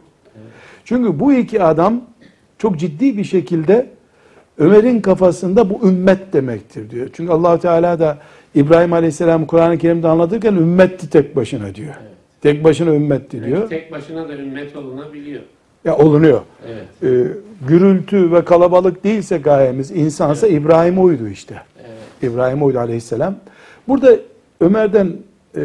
Çünkü 0.87 1.20
bu 1.20 1.32
iki 1.32 1.62
adam 1.62 2.01
çok 2.59 2.78
ciddi 2.78 3.18
bir 3.18 3.24
şekilde 3.24 3.87
Ömer'in 4.59 5.01
kafasında 5.01 5.70
bu 5.70 5.89
ümmet 5.89 6.32
demektir 6.32 6.91
diyor. 6.91 7.09
Çünkü 7.12 7.32
allah 7.32 7.61
Teala 7.61 7.99
da 7.99 8.18
İbrahim 8.55 8.93
Aleyhisselam 8.93 9.47
Kur'an-ı 9.47 9.78
Kerim'de 9.78 10.09
anlatırken 10.09 10.55
ümmetti 10.55 11.11
tek 11.11 11.37
başına 11.37 11.74
diyor. 11.74 11.95
Evet. 12.03 12.12
Tek 12.41 12.64
başına 12.64 12.95
ümmetti 12.95 13.45
diyor. 13.45 13.59
Evet, 13.59 13.70
Tek 13.70 13.93
başına 13.93 14.28
da 14.28 14.37
ümmet 14.37 14.76
olunabiliyor. 14.76 15.43
Ya 15.84 15.97
olunuyor. 15.97 16.41
Evet. 16.66 16.84
Ee, 17.03 17.32
gürültü 17.68 18.32
ve 18.32 18.45
kalabalık 18.45 19.05
değilse 19.05 19.39
gayemiz, 19.39 19.91
insansa 19.91 20.47
İbrahim 20.47 20.99
oydu 20.99 21.28
işte. 21.28 21.55
Evet. 21.80 22.32
İbrahim 22.32 22.62
oydu 22.62 22.78
aleyhisselam. 22.78 23.34
Burada 23.89 24.16
Ömer'den 24.61 25.12
e, 25.57 25.62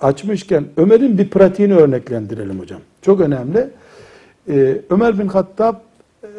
açmışken 0.00 0.64
Ömer'in 0.76 1.18
bir 1.18 1.28
pratiğini 1.28 1.74
örneklendirelim 1.74 2.60
hocam. 2.60 2.80
Çok 3.02 3.20
önemli. 3.20 3.70
E, 4.50 4.80
Ömer 4.90 5.18
bin 5.18 5.28
Hattab 5.28 5.74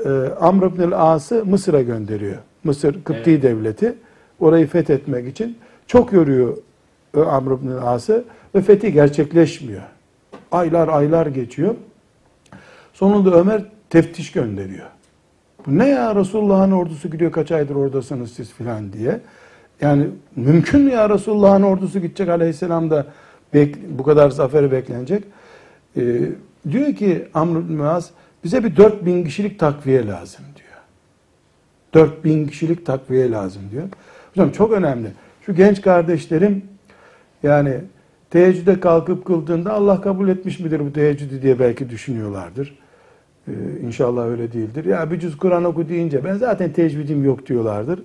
e, 0.06 0.10
Amr 0.40 0.64
ibn 0.64 0.92
As'ı 0.92 1.46
Mısır'a 1.46 1.82
gönderiyor. 1.82 2.38
Mısır 2.64 3.04
Kıpti 3.04 3.32
Evet. 3.32 3.44
devleti. 3.44 3.96
Orayı 4.40 4.68
fethetmek 4.68 5.28
için 5.28 5.58
çok 5.88 6.14
yoruyor 6.14 6.58
e, 7.18 7.20
Amr 7.20 7.52
ibn 7.52 7.68
As'ı 7.68 8.24
ve 8.56 8.62
fethi 8.62 8.94
gerçekleşmiyor. 8.94 9.82
Aylar 10.52 10.88
aylar 10.88 11.28
geçiyor. 11.28 11.76
Sonunda 12.94 13.36
Ömer 13.36 13.64
teftiş 13.90 14.32
gönderiyor. 14.32 14.86
Bu 15.68 15.78
ne 15.78 15.90
ya 15.90 16.16
Resulullah'ın 16.16 16.72
ordusu 16.72 17.12
gidiyor 17.12 17.32
kaç 17.32 17.52
aydır 17.52 17.76
oradasınız 17.76 18.34
siz 18.34 18.54
filan 18.54 18.94
diye. 18.94 19.20
Yani 19.82 20.08
mümkün 20.36 20.82
mü 20.82 20.92
ya 20.92 21.10
Resulullah'ın 21.10 21.62
ordusu 21.62 22.00
gidecek 22.00 22.30
aleyhisselam 22.30 22.90
da 22.90 23.06
bu 23.90 24.04
kadar 24.04 24.30
zaferi 24.30 24.72
beklenecek. 24.72 25.24
Ee, 25.98 26.22
diyor 26.72 26.96
ki 26.96 27.28
Amr 27.34 27.70
bin 27.70 27.78
Muaz 27.78 28.10
bize 28.44 28.64
bir 28.64 28.78
4000 28.78 29.24
kişilik 29.24 29.60
takviye 29.60 30.08
lazım 30.08 30.46
diyor. 30.56 30.82
4000 31.94 32.48
kişilik 32.48 32.86
takviye 32.86 33.32
lazım 33.32 33.62
diyor. 33.72 33.84
Hocam 34.34 34.52
çok 34.52 34.72
önemli. 34.72 35.08
Şu 35.46 35.56
genç 35.56 35.82
kardeşlerim 35.82 36.66
yani 37.44 37.74
teheccüde 38.30 38.80
kalkıp 38.80 39.26
kıldığında 39.26 39.74
Allah 39.74 40.02
kabul 40.02 40.30
etmiş 40.30 40.60
midir 40.60 40.80
bu 40.80 40.94
teheccüdü 40.94 41.42
diye 41.42 41.60
belki 41.60 41.90
düşünüyorlardır. 41.90 42.78
Ee, 43.48 43.52
inşallah 43.84 44.26
öyle 44.26 44.54
değildir. 44.54 44.86
Ya 44.86 45.12
bir 45.12 45.20
cüz 45.20 45.38
Kur'an 45.38 45.64
oku 45.64 45.90
deyince 45.90 46.24
ben 46.24 46.36
zaten 46.36 46.74
tecvidim 46.74 47.26
yok 47.26 47.48
diyorlardır. 47.48 48.00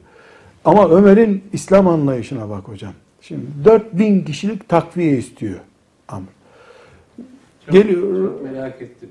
Ama 0.64 0.90
Ömer'in 0.90 1.44
İslam 1.52 1.88
anlayışına 1.88 2.50
bak 2.50 2.68
hocam. 2.68 2.92
Şimdi 3.20 3.42
4000 3.64 4.24
kişilik 4.24 4.68
takviye 4.68 5.18
istiyor 5.18 5.60
Amr. 6.08 6.35
Geliyor. 7.70 8.02
Çok 8.32 8.52
merak 8.52 8.82
ettim. 8.82 9.08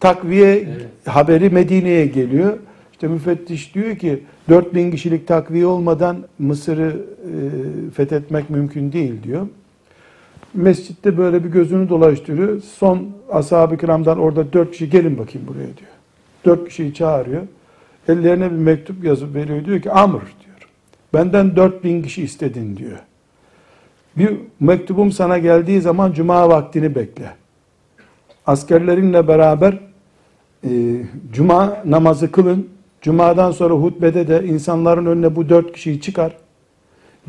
Takviye 0.00 0.56
Evet. 0.56 0.86
haberi 1.06 1.50
Medine'ye 1.50 2.06
geliyor. 2.06 2.58
İşte 2.92 3.08
müfettiş 3.08 3.74
diyor 3.74 3.96
ki 3.96 4.22
4000 4.48 4.90
kişilik 4.90 5.28
takviye 5.28 5.66
olmadan 5.66 6.16
Mısır'ı 6.38 6.88
e, 6.90 7.90
fethetmek 7.90 8.50
mümkün 8.50 8.92
değil 8.92 9.22
diyor. 9.22 9.46
Mescitte 10.54 11.18
böyle 11.18 11.44
bir 11.44 11.48
gözünü 11.48 11.88
dolaştırıyor. 11.88 12.60
Son 12.60 13.08
ashab-ı 13.32 13.76
kiramdan 13.76 14.18
orada 14.18 14.52
dört 14.52 14.70
kişi 14.70 14.90
gelin 14.90 15.18
bakayım 15.18 15.48
buraya 15.48 15.76
diyor. 15.76 15.90
Dört 16.44 16.68
kişiyi 16.68 16.94
çağırıyor. 16.94 17.42
Ellerine 18.08 18.50
bir 18.50 18.56
mektup 18.56 19.04
yazıp 19.04 19.34
veriyor. 19.34 19.64
Diyor 19.64 19.80
ki 19.80 19.90
Amr 19.90 20.12
diyor. 20.20 20.68
Benden 21.14 21.56
4000 21.56 22.02
kişi 22.02 22.22
istedin 22.22 22.76
diyor. 22.76 22.98
Bir 24.16 24.36
mektubum 24.60 25.12
sana 25.12 25.38
geldiği 25.38 25.80
zaman 25.80 26.12
cuma 26.12 26.48
vaktini 26.48 26.94
bekle. 26.94 27.30
Askerlerinle 28.48 29.28
beraber 29.28 29.78
e, 30.64 30.70
cuma 31.32 31.76
namazı 31.84 32.32
kılın. 32.32 32.68
Cumadan 33.00 33.50
sonra 33.50 33.74
hutbede 33.74 34.28
de 34.28 34.46
insanların 34.46 35.06
önüne 35.06 35.36
bu 35.36 35.48
dört 35.48 35.72
kişiyi 35.72 36.00
çıkar. 36.00 36.36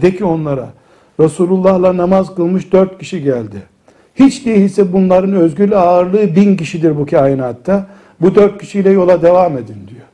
De 0.01 0.15
ki 0.15 0.25
onlara 0.25 0.69
Resulullah'la 1.19 1.97
namaz 1.97 2.35
kılmış 2.35 2.71
dört 2.71 2.99
kişi 2.99 3.23
geldi. 3.23 3.61
Hiç 4.15 4.45
değilse 4.45 4.93
bunların 4.93 5.33
özgül 5.33 5.77
ağırlığı 5.77 6.35
bin 6.35 6.57
kişidir 6.57 6.97
bu 6.97 7.05
kainatta. 7.05 7.87
Bu 8.21 8.35
dört 8.35 8.61
kişiyle 8.61 8.89
yola 8.89 9.21
devam 9.21 9.57
edin 9.57 9.87
diyor. 9.87 10.07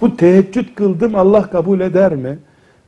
Bu 0.00 0.16
teheccüd 0.16 0.74
kıldım 0.74 1.14
Allah 1.14 1.50
kabul 1.50 1.80
eder 1.80 2.14
mi? 2.14 2.38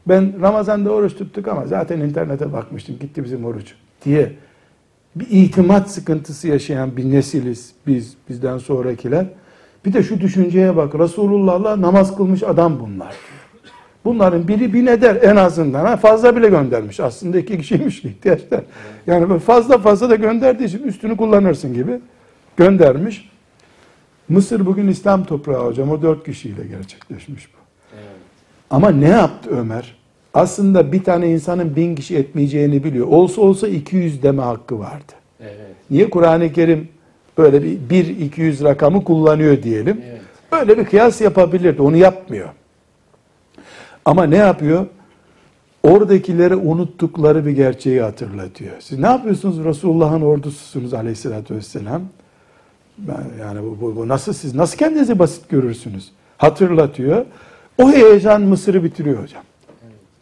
Ben 0.08 0.42
Ramazan'da 0.42 0.90
oruç 0.90 1.16
tuttuk 1.16 1.48
ama 1.48 1.66
zaten 1.66 2.00
internete 2.00 2.52
bakmıştım 2.52 2.98
gitti 3.00 3.24
bizim 3.24 3.44
oruç 3.44 3.74
diye 4.04 4.32
bir 5.16 5.26
itimat 5.30 5.90
sıkıntısı 5.90 6.48
yaşayan 6.48 6.96
bir 6.96 7.10
nesiliz 7.10 7.72
biz 7.86 8.14
bizden 8.28 8.58
sonrakiler. 8.58 9.26
Bir 9.84 9.92
de 9.92 10.02
şu 10.02 10.20
düşünceye 10.20 10.76
bak 10.76 10.94
Resulullah'la 10.94 11.80
namaz 11.82 12.16
kılmış 12.16 12.42
adam 12.42 12.80
bunlar. 12.80 13.14
Bunların 14.04 14.48
biri 14.48 14.72
bin 14.72 14.86
eder 14.86 15.18
en 15.22 15.36
azından. 15.36 15.84
Ha, 15.84 15.96
fazla 15.96 16.36
bile 16.36 16.48
göndermiş. 16.48 17.00
Aslında 17.00 17.38
iki 17.38 17.58
kişiymiş 17.58 18.04
ihtiyaçlar. 18.04 18.60
Yani 19.06 19.38
fazla 19.38 19.78
fazla 19.78 20.10
da 20.10 20.14
gönderdiği 20.14 20.64
için 20.64 20.82
üstünü 20.82 21.16
kullanırsın 21.16 21.74
gibi 21.74 22.00
göndermiş. 22.56 23.30
Mısır 24.28 24.66
bugün 24.66 24.88
İslam 24.88 25.24
toprağı 25.24 25.66
hocam. 25.66 25.90
O 25.90 26.02
dört 26.02 26.24
kişiyle 26.24 26.66
gerçekleşmiş 26.66 27.48
bu. 27.54 27.58
Evet. 27.94 28.06
Ama 28.70 28.90
ne 28.90 29.08
yaptı 29.08 29.50
Ömer? 29.50 29.95
Aslında 30.36 30.92
bir 30.92 31.04
tane 31.04 31.30
insanın 31.30 31.76
bin 31.76 31.94
kişi 31.94 32.16
etmeyeceğini 32.16 32.84
biliyor. 32.84 33.06
Olsa 33.06 33.40
olsa 33.40 33.68
200 33.68 34.22
deme 34.22 34.42
hakkı 34.42 34.78
vardı. 34.78 35.12
Evet. 35.40 35.54
Niye 35.90 36.10
Kur'an-ı 36.10 36.52
Kerim 36.52 36.88
böyle 37.38 37.62
bir 37.62 37.78
1-200 37.90 38.64
rakamı 38.64 39.04
kullanıyor 39.04 39.62
diyelim. 39.62 40.00
Evet. 40.10 40.20
Böyle 40.52 40.78
bir 40.78 40.84
kıyas 40.84 41.20
yapabilirdi. 41.20 41.82
Onu 41.82 41.96
yapmıyor. 41.96 42.48
Ama 44.04 44.24
ne 44.24 44.36
yapıyor? 44.36 44.86
Oradakilere 45.82 46.56
unuttukları 46.56 47.46
bir 47.46 47.52
gerçeği 47.52 48.02
hatırlatıyor. 48.02 48.72
Siz 48.80 48.98
ne 48.98 49.06
yapıyorsunuz? 49.06 49.64
Resulullah'ın 49.64 50.22
ordususunuz 50.22 50.94
aleyhissalatü 50.94 51.54
vesselam. 51.54 52.02
Ben, 52.98 53.24
yani 53.40 53.62
bu, 53.62 53.78
bu, 53.80 53.96
bu 53.96 54.08
nasıl 54.08 54.32
siz 54.32 54.54
nasıl 54.54 54.78
kendinizi 54.78 55.18
basit 55.18 55.48
görürsünüz? 55.48 56.12
Hatırlatıyor. 56.38 57.26
O 57.78 57.92
heyecan 57.92 58.42
Mısır'ı 58.42 58.84
bitiriyor 58.84 59.22
hocam. 59.22 59.42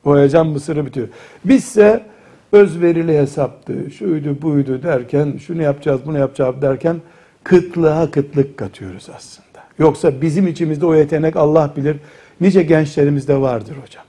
O 0.04 0.16
heyecan 0.16 0.46
Mısır'ı 0.46 0.86
bitiriyor. 0.86 1.08
Bizse 1.44 2.06
özverili 2.52 3.18
hesaptı, 3.18 3.90
şuydu 3.90 4.42
buydu 4.42 4.82
derken, 4.82 5.36
şunu 5.36 5.62
yapacağız 5.62 6.00
bunu 6.06 6.18
yapacağız 6.18 6.62
derken 6.62 7.00
kıtlığa 7.44 8.10
kıtlık 8.10 8.58
katıyoruz 8.58 9.10
aslında. 9.16 9.64
Yoksa 9.78 10.22
bizim 10.22 10.46
içimizde 10.46 10.86
o 10.86 10.94
yetenek 10.94 11.36
Allah 11.36 11.72
bilir. 11.76 11.96
Nice 12.40 12.62
gençlerimizde 12.62 13.40
vardır 13.40 13.76
hocam. 13.82 14.04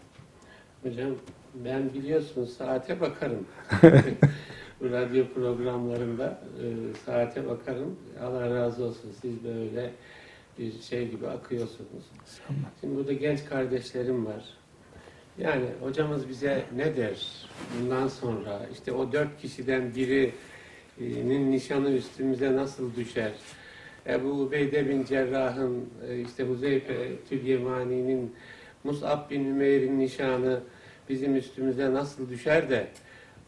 Hocam 0.83 1.11
ben 1.65 1.93
biliyorsunuz 1.93 2.53
saate 2.57 3.01
bakarım. 3.01 3.45
Radyo 4.83 5.25
programlarında 5.35 6.39
e, 6.61 6.65
saate 7.05 7.47
bakarım. 7.47 7.95
Allah 8.23 8.55
razı 8.55 8.83
olsun 8.83 9.11
siz 9.21 9.43
böyle 9.43 9.91
bir 10.59 10.81
şey 10.81 11.09
gibi 11.09 11.27
akıyorsunuz. 11.27 12.05
Şimdi 12.81 12.95
burada 12.95 13.13
genç 13.13 13.45
kardeşlerim 13.45 14.25
var. 14.25 14.43
Yani 15.37 15.65
hocamız 15.81 16.29
bize 16.29 16.63
ne 16.75 16.95
der 16.95 17.27
bundan 17.79 18.07
sonra? 18.07 18.61
işte 18.73 18.91
o 18.91 19.11
dört 19.11 19.41
kişiden 19.41 19.95
birinin 19.95 21.51
nişanı 21.51 21.91
üstümüze 21.91 22.55
nasıl 22.55 22.95
düşer? 22.95 23.31
Ebu 24.07 24.27
Ubeyde 24.27 24.89
bin 24.89 25.05
Cerrah'ın, 25.05 25.89
e, 26.09 26.19
işte 26.21 26.43
Huzeyfe 26.43 27.11
Tülyemani'nin, 27.29 28.35
Mus'ab 28.83 29.31
bin 29.31 29.45
Ümeyr'in 29.45 29.99
nişanı 29.99 30.59
bizim 31.09 31.35
üstümüze 31.35 31.93
nasıl 31.93 32.29
düşer 32.29 32.69
de 32.69 32.87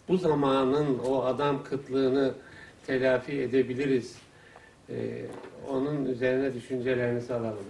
bu 0.08 0.18
zamanın 0.18 1.00
o 1.00 1.24
adam 1.24 1.64
kıtlığını 1.64 2.34
telafi 2.88 3.42
edebiliriz. 3.42 4.16
E, 4.90 4.96
onun 5.70 6.06
üzerine 6.06 6.54
düşüncelerinizi 6.54 7.34
alalım. 7.34 7.66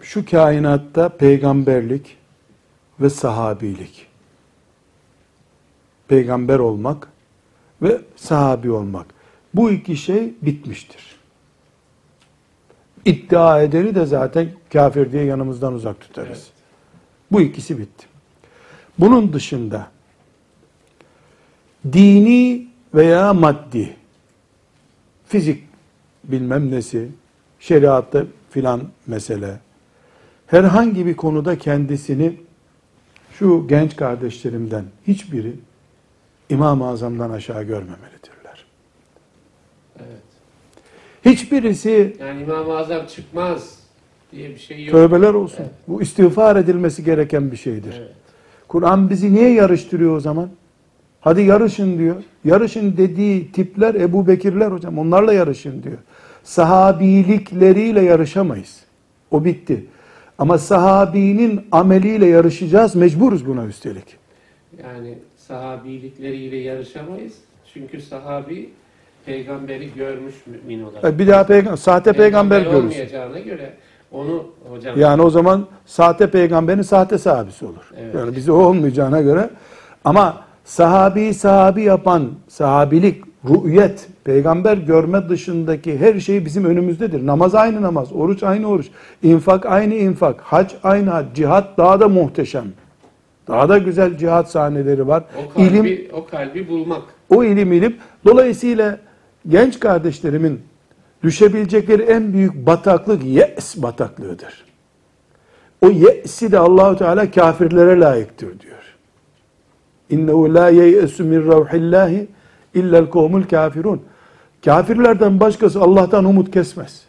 Şu 0.00 0.24
kainatta 0.24 1.08
peygamberlik 1.08 2.19
ve 3.00 3.10
sahabilik. 3.10 4.06
Peygamber 6.08 6.58
olmak 6.58 7.08
ve 7.82 8.00
sahabi 8.16 8.70
olmak. 8.70 9.06
Bu 9.54 9.70
iki 9.70 9.96
şey 9.96 10.34
bitmiştir. 10.42 11.16
İddia 13.04 13.62
edeni 13.62 13.94
de 13.94 14.06
zaten 14.06 14.48
kafir 14.72 15.12
diye 15.12 15.24
yanımızdan 15.24 15.72
uzak 15.72 16.00
tutarız. 16.00 16.28
Evet. 16.28 16.52
Bu 17.32 17.40
ikisi 17.40 17.78
bitti. 17.78 18.06
Bunun 18.98 19.32
dışında 19.32 19.86
dini 21.92 22.68
veya 22.94 23.34
maddi 23.34 23.96
fizik 25.26 25.64
bilmem 26.24 26.70
nesi, 26.70 27.08
şeriatta 27.60 28.24
filan 28.50 28.82
mesele 29.06 29.58
herhangi 30.46 31.06
bir 31.06 31.16
konuda 31.16 31.58
kendisini 31.58 32.36
şu 33.40 33.66
genç 33.68 33.96
kardeşlerimden 33.96 34.84
hiçbiri 35.06 35.52
İmam-ı 36.50 36.88
Azam'dan 36.88 37.30
aşağı 37.30 37.62
görmemelidirler. 37.62 38.64
Evet. 39.98 40.22
Hiçbirisi 41.24 42.16
Yani 42.20 42.42
İmam-ı 42.42 42.76
Azam 42.76 43.06
çıkmaz 43.06 43.78
diye 44.32 44.50
bir 44.50 44.58
şey 44.58 44.84
yok. 44.84 44.92
tövbeler 44.92 45.34
olsun. 45.34 45.58
Evet. 45.60 45.70
Bu 45.88 46.02
istiğfar 46.02 46.56
edilmesi 46.56 47.04
gereken 47.04 47.52
bir 47.52 47.56
şeydir. 47.56 47.94
Evet. 47.98 48.12
Kur'an 48.68 49.10
bizi 49.10 49.34
niye 49.34 49.52
yarıştırıyor 49.52 50.16
o 50.16 50.20
zaman? 50.20 50.50
Hadi 51.20 51.42
yarışın 51.42 51.98
diyor. 51.98 52.16
Yarışın 52.44 52.96
dediği 52.96 53.52
tipler 53.52 53.94
Ebu 53.94 54.26
Bekirler 54.26 54.72
hocam. 54.72 54.98
Onlarla 54.98 55.32
yarışın 55.32 55.82
diyor. 55.82 55.98
Sahabilikleriyle 56.44 58.00
yarışamayız. 58.02 58.80
O 59.30 59.44
bitti. 59.44 59.86
Ama 60.40 60.58
sahabinin 60.58 61.66
ameliyle 61.72 62.26
yarışacağız. 62.26 62.94
Mecburuz 62.94 63.46
buna 63.46 63.64
üstelik. 63.66 64.16
Yani 64.82 65.18
sahabilikleriyle 65.36 66.56
yarışamayız. 66.56 67.32
Çünkü 67.74 68.00
sahabi 68.00 68.70
peygamberi 69.26 69.94
görmüş 69.94 70.34
mümin 70.46 70.84
olarak. 70.84 71.18
Bir 71.18 71.26
daha 71.26 71.46
peygamber, 71.46 71.76
sahte 71.76 72.12
peygamber 72.12 72.60
görürsün. 72.60 72.78
olmayacağına 72.78 73.38
göre 73.38 73.72
onu 74.12 74.46
hocam 74.70 75.00
Yani 75.00 75.22
o 75.22 75.30
zaman 75.30 75.66
sahte 75.86 76.30
peygamberin 76.30 76.82
sahte 76.82 77.18
sahabisi 77.18 77.64
olur. 77.64 77.92
Evet. 77.98 78.14
Yani 78.14 78.36
bize 78.36 78.52
o 78.52 78.56
olmayacağına 78.56 79.20
göre. 79.20 79.50
Ama 80.04 80.44
sahabi 80.64 81.34
sahabi 81.34 81.82
yapan 81.82 82.30
sahabilik, 82.48 83.24
rü'yet, 83.48 84.08
peygamber 84.24 84.76
görme 84.76 85.28
dışındaki 85.28 85.98
her 85.98 86.20
şey 86.20 86.44
bizim 86.44 86.64
önümüzdedir. 86.64 87.26
Namaz 87.26 87.54
aynı 87.54 87.82
namaz, 87.82 88.12
oruç 88.12 88.42
aynı 88.42 88.66
oruç, 88.66 88.86
infak 89.22 89.66
aynı 89.66 89.94
infak, 89.94 90.40
hac 90.40 90.72
aynı 90.82 91.10
hac, 91.10 91.26
cihat 91.34 91.78
daha 91.78 92.00
da 92.00 92.08
muhteşem. 92.08 92.64
Daha 93.48 93.68
da 93.68 93.78
güzel 93.78 94.18
cihat 94.18 94.50
sahneleri 94.50 95.06
var. 95.06 95.24
o 95.46 95.54
kalbi, 95.54 95.66
İlim, 95.66 96.08
o 96.12 96.26
kalbi 96.26 96.68
bulmak. 96.68 97.02
o 97.30 97.44
ilim 97.44 97.72
ilim. 97.72 97.96
Dolayısıyla 98.24 98.98
genç 99.48 99.80
kardeşlerimin 99.80 100.60
düşebilecekleri 101.22 102.02
en 102.02 102.32
büyük 102.32 102.66
bataklık 102.66 103.24
yes 103.24 103.82
bataklığıdır. 103.82 104.64
O 105.82 105.90
yesi 105.90 106.52
de 106.52 106.58
Allahu 106.58 106.96
Teala 106.96 107.30
kafirlere 107.30 108.00
layıktır 108.00 108.60
diyor. 108.60 108.96
İnnehu 110.10 110.54
la 110.54 110.68
yeyesu 110.68 111.24
min 111.24 111.46
ravhillahi 111.46 112.28
illel 112.74 113.10
kavmul 113.10 113.42
kafirun. 113.42 114.02
Kafirlerden 114.64 115.40
başkası 115.40 115.80
Allah'tan 115.80 116.24
umut 116.24 116.50
kesmez. 116.50 117.02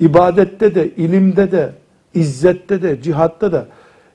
İbadette 0.00 0.74
de, 0.74 0.90
ilimde 0.90 1.52
de, 1.52 1.72
izzette 2.14 2.82
de, 2.82 3.02
cihatta 3.02 3.52
da 3.52 3.66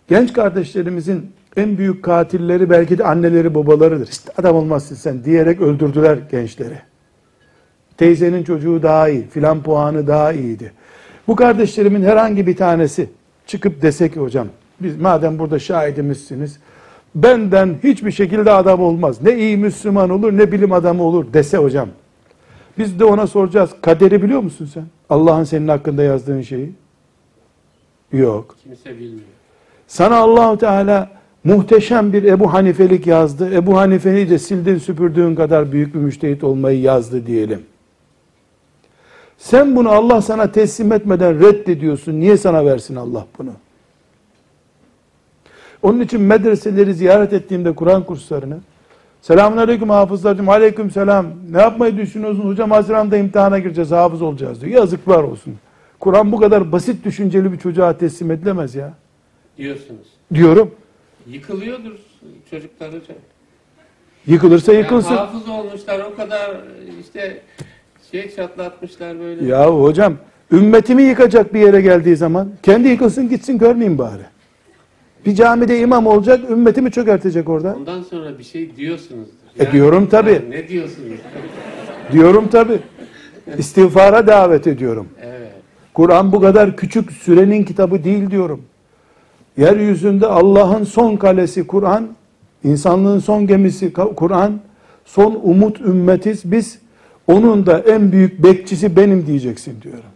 genç 0.08 0.34
kardeşlerimizin 0.34 1.32
en 1.58 1.78
büyük 1.78 2.04
katilleri 2.04 2.70
belki 2.70 2.98
de 2.98 3.04
anneleri 3.04 3.56
babalarıdır. 3.56 4.08
İşte 4.08 4.32
adam 4.38 4.56
olmazsın 4.56 4.96
sen 4.96 5.24
diyerek 5.24 5.62
öldürdüler 5.62 6.18
gençleri. 6.32 6.78
Teyzenin 7.98 8.44
çocuğu 8.44 8.84
daha 8.84 9.10
iyi, 9.10 9.28
filan 9.28 9.64
puanı 9.64 10.08
daha 10.08 10.34
iyiydi. 10.34 10.72
Bu 11.28 11.36
kardeşlerimin 11.36 12.04
herhangi 12.04 12.48
bir 12.48 12.56
tanesi 12.56 13.10
çıkıp 13.48 13.82
dese 13.82 14.12
ki 14.12 14.20
hocam, 14.20 14.48
biz 14.80 14.98
madem 14.98 15.40
burada 15.40 15.60
şahidimizsiniz, 15.60 16.60
benden 17.16 17.76
hiçbir 17.84 18.12
şekilde 18.12 18.52
adam 18.52 18.82
olmaz. 18.82 19.22
Ne 19.22 19.38
iyi 19.38 19.58
Müslüman 19.58 20.10
olur 20.10 20.38
ne 20.38 20.52
bilim 20.52 20.72
adamı 20.72 21.04
olur 21.04 21.26
dese 21.34 21.58
hocam. 21.58 21.90
Biz 22.78 23.00
de 23.00 23.06
ona 23.06 23.28
soracağız. 23.28 23.70
Kaderi 23.82 24.24
biliyor 24.24 24.40
musun 24.40 24.70
sen? 24.74 24.84
Allah'ın 25.10 25.44
senin 25.44 25.68
hakkında 25.68 26.04
yazdığın 26.04 26.42
şeyi. 26.42 26.72
Yok. 28.14 28.56
Kimse 28.64 29.00
bilmiyor. 29.00 29.28
Sana 29.88 30.16
Allahu 30.16 30.58
Teala 30.58 31.10
muhteşem 31.44 32.14
bir 32.14 32.24
Ebu 32.24 32.54
Hanifelik 32.54 33.08
yazdı. 33.08 33.54
Ebu 33.54 33.78
Hanife'yi 33.78 34.30
de 34.30 34.40
sildin 34.40 34.78
süpürdüğün 34.78 35.36
kadar 35.36 35.72
büyük 35.72 35.94
bir 35.94 36.00
müştehit 36.00 36.44
olmayı 36.44 36.82
yazdı 36.82 37.28
diyelim. 37.28 37.62
Sen 39.38 39.76
bunu 39.76 39.90
Allah 39.90 40.22
sana 40.22 40.52
teslim 40.52 40.92
etmeden 40.92 41.40
reddediyorsun. 41.40 42.20
Niye 42.20 42.38
sana 42.38 42.66
versin 42.66 42.96
Allah 42.96 43.28
bunu? 43.40 43.52
Onun 45.84 46.00
için 46.00 46.22
medreseleri 46.22 46.94
ziyaret 46.94 47.34
ettiğimde 47.34 47.76
Kur'an 47.76 48.04
kurslarını 48.04 48.58
Selamun 49.24 49.58
aleyküm 49.58 49.90
hafızlarcığım. 49.90 50.50
Aleyküm 50.50 50.92
selam. 50.92 51.26
Ne 51.52 51.62
yapmayı 51.62 51.98
düşünüyorsunuz? 51.98 52.46
Hocam 52.46 52.72
Haziran'da 52.72 53.18
imtihana 53.18 53.60
gireceğiz. 53.60 53.92
Hafız 53.92 54.22
olacağız 54.22 54.62
diyor. 54.62 54.72
Yazıklar 54.72 55.24
olsun. 55.24 55.56
Kur'an 56.00 56.32
bu 56.32 56.40
kadar 56.40 56.72
basit 56.72 57.06
düşünceli 57.06 57.52
bir 57.52 57.58
çocuğa 57.58 57.98
teslim 57.98 58.32
edilemez 58.32 58.76
ya. 58.76 58.94
Diyorsunuz. 59.58 60.08
Diyorum. 60.34 60.72
Yıkılıyordur 61.28 61.92
çocuklar 62.50 62.88
hocam. 62.88 63.18
Yıkılırsa 64.28 64.74
yıkılsın. 64.74 65.16
hafız 65.16 65.50
olmuşlar 65.50 66.00
o 66.00 66.16
kadar 66.16 66.52
işte 67.02 67.42
şey 68.12 68.36
çatlatmışlar 68.36 69.20
böyle. 69.20 69.46
Ya 69.46 69.68
hocam 69.68 70.14
ümmetimi 70.52 71.04
yıkacak 71.04 71.54
bir 71.54 71.60
yere 71.60 71.82
geldiği 71.82 72.16
zaman 72.16 72.52
kendi 72.64 72.88
yıkılsın 72.88 73.30
gitsin 73.30 73.58
görmeyeyim 73.58 73.98
bari. 73.98 74.33
Bir 75.26 75.36
camide 75.36 75.80
imam 75.80 76.08
olacak 76.08 76.50
ümmetimi 76.50 76.92
çökertecek 76.92 77.50
orada. 77.50 77.76
Ondan 77.76 78.02
sonra 78.02 78.40
bir 78.40 78.44
şey 78.44 78.76
diyorsunuzdur. 78.76 79.34
E 79.60 79.72
diyorum 79.72 80.08
tabii. 80.08 80.32
Yani 80.32 80.50
ne 80.50 80.68
diyorsunuz? 80.68 81.10
Diyorum 82.12 82.48
tabi. 82.48 82.80
İstiğfara 83.58 84.28
davet 84.28 84.68
ediyorum. 84.68 85.08
Evet. 85.22 85.52
Kur'an 85.94 86.32
bu 86.32 86.42
kadar 86.42 86.78
küçük 86.78 87.12
sürenin 87.12 87.64
kitabı 87.64 88.04
değil 88.04 88.32
diyorum. 88.32 88.62
Yeryüzünde 89.58 90.28
Allah'ın 90.28 90.84
son 90.84 91.16
kalesi 91.16 91.68
Kur'an, 91.68 92.08
insanlığın 92.64 93.20
son 93.20 93.48
gemisi 93.48 93.94
Kur'an, 93.94 94.60
son 95.06 95.40
umut 95.44 95.82
ümmetiz 95.82 96.52
biz. 96.52 96.80
Onun 97.28 97.66
da 97.66 97.80
en 97.80 98.12
büyük 98.12 98.44
bekçisi 98.44 98.96
benim 98.96 99.28
diyeceksin 99.28 99.82
diyorum. 99.82 100.13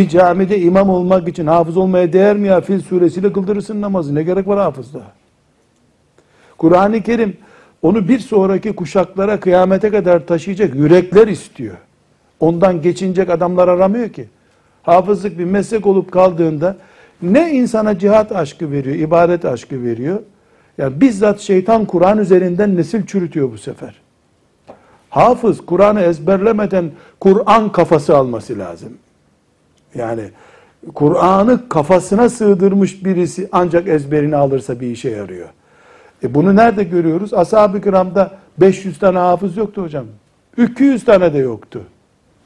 Bir 0.00 0.08
camide 0.08 0.60
imam 0.60 0.90
olmak 0.90 1.28
için 1.28 1.46
hafız 1.46 1.76
olmaya 1.76 2.12
değer 2.12 2.36
mi 2.36 2.48
ya? 2.48 2.60
Fil 2.60 2.80
suresiyle 2.80 3.32
kıldırırsın 3.32 3.80
namazı. 3.80 4.14
Ne 4.14 4.22
gerek 4.22 4.48
var 4.48 4.58
hafızlığa? 4.58 5.12
Kur'an-ı 6.58 7.02
Kerim 7.02 7.36
onu 7.82 8.08
bir 8.08 8.18
sonraki 8.18 8.72
kuşaklara 8.72 9.40
kıyamete 9.40 9.90
kadar 9.90 10.26
taşıyacak 10.26 10.74
yürekler 10.74 11.28
istiyor. 11.28 11.74
Ondan 12.40 12.82
geçinecek 12.82 13.30
adamlar 13.30 13.68
aramıyor 13.68 14.08
ki. 14.08 14.28
Hafızlık 14.82 15.38
bir 15.38 15.44
meslek 15.44 15.86
olup 15.86 16.12
kaldığında 16.12 16.76
ne 17.22 17.50
insana 17.50 17.98
cihat 17.98 18.32
aşkı 18.32 18.72
veriyor, 18.72 18.96
ibadet 18.96 19.44
aşkı 19.44 19.82
veriyor. 19.82 20.20
Ya 20.78 21.00
bizzat 21.00 21.40
şeytan 21.40 21.84
Kur'an 21.84 22.18
üzerinden 22.18 22.76
nesil 22.76 23.06
çürütüyor 23.06 23.52
bu 23.52 23.58
sefer. 23.58 23.94
Hafız 25.10 25.66
Kur'an'ı 25.66 26.00
ezberlemeden 26.00 26.90
Kur'an 27.20 27.72
kafası 27.72 28.16
alması 28.16 28.58
lazım. 28.58 28.92
Yani 29.94 30.22
Kur'an'ı 30.94 31.68
kafasına 31.68 32.28
sığdırmış 32.28 33.04
birisi 33.04 33.48
ancak 33.52 33.88
ezberini 33.88 34.36
alırsa 34.36 34.80
bir 34.80 34.86
işe 34.86 35.10
yarıyor. 35.10 35.48
E 36.22 36.34
bunu 36.34 36.56
nerede 36.56 36.84
görüyoruz? 36.84 37.34
Ashab-ı 37.34 37.80
kiramda 37.80 38.32
500 38.58 38.98
tane 38.98 39.18
hafız 39.18 39.56
yoktu 39.56 39.82
hocam. 39.82 40.04
200 40.58 41.04
tane 41.04 41.34
de 41.34 41.38
yoktu. 41.38 41.82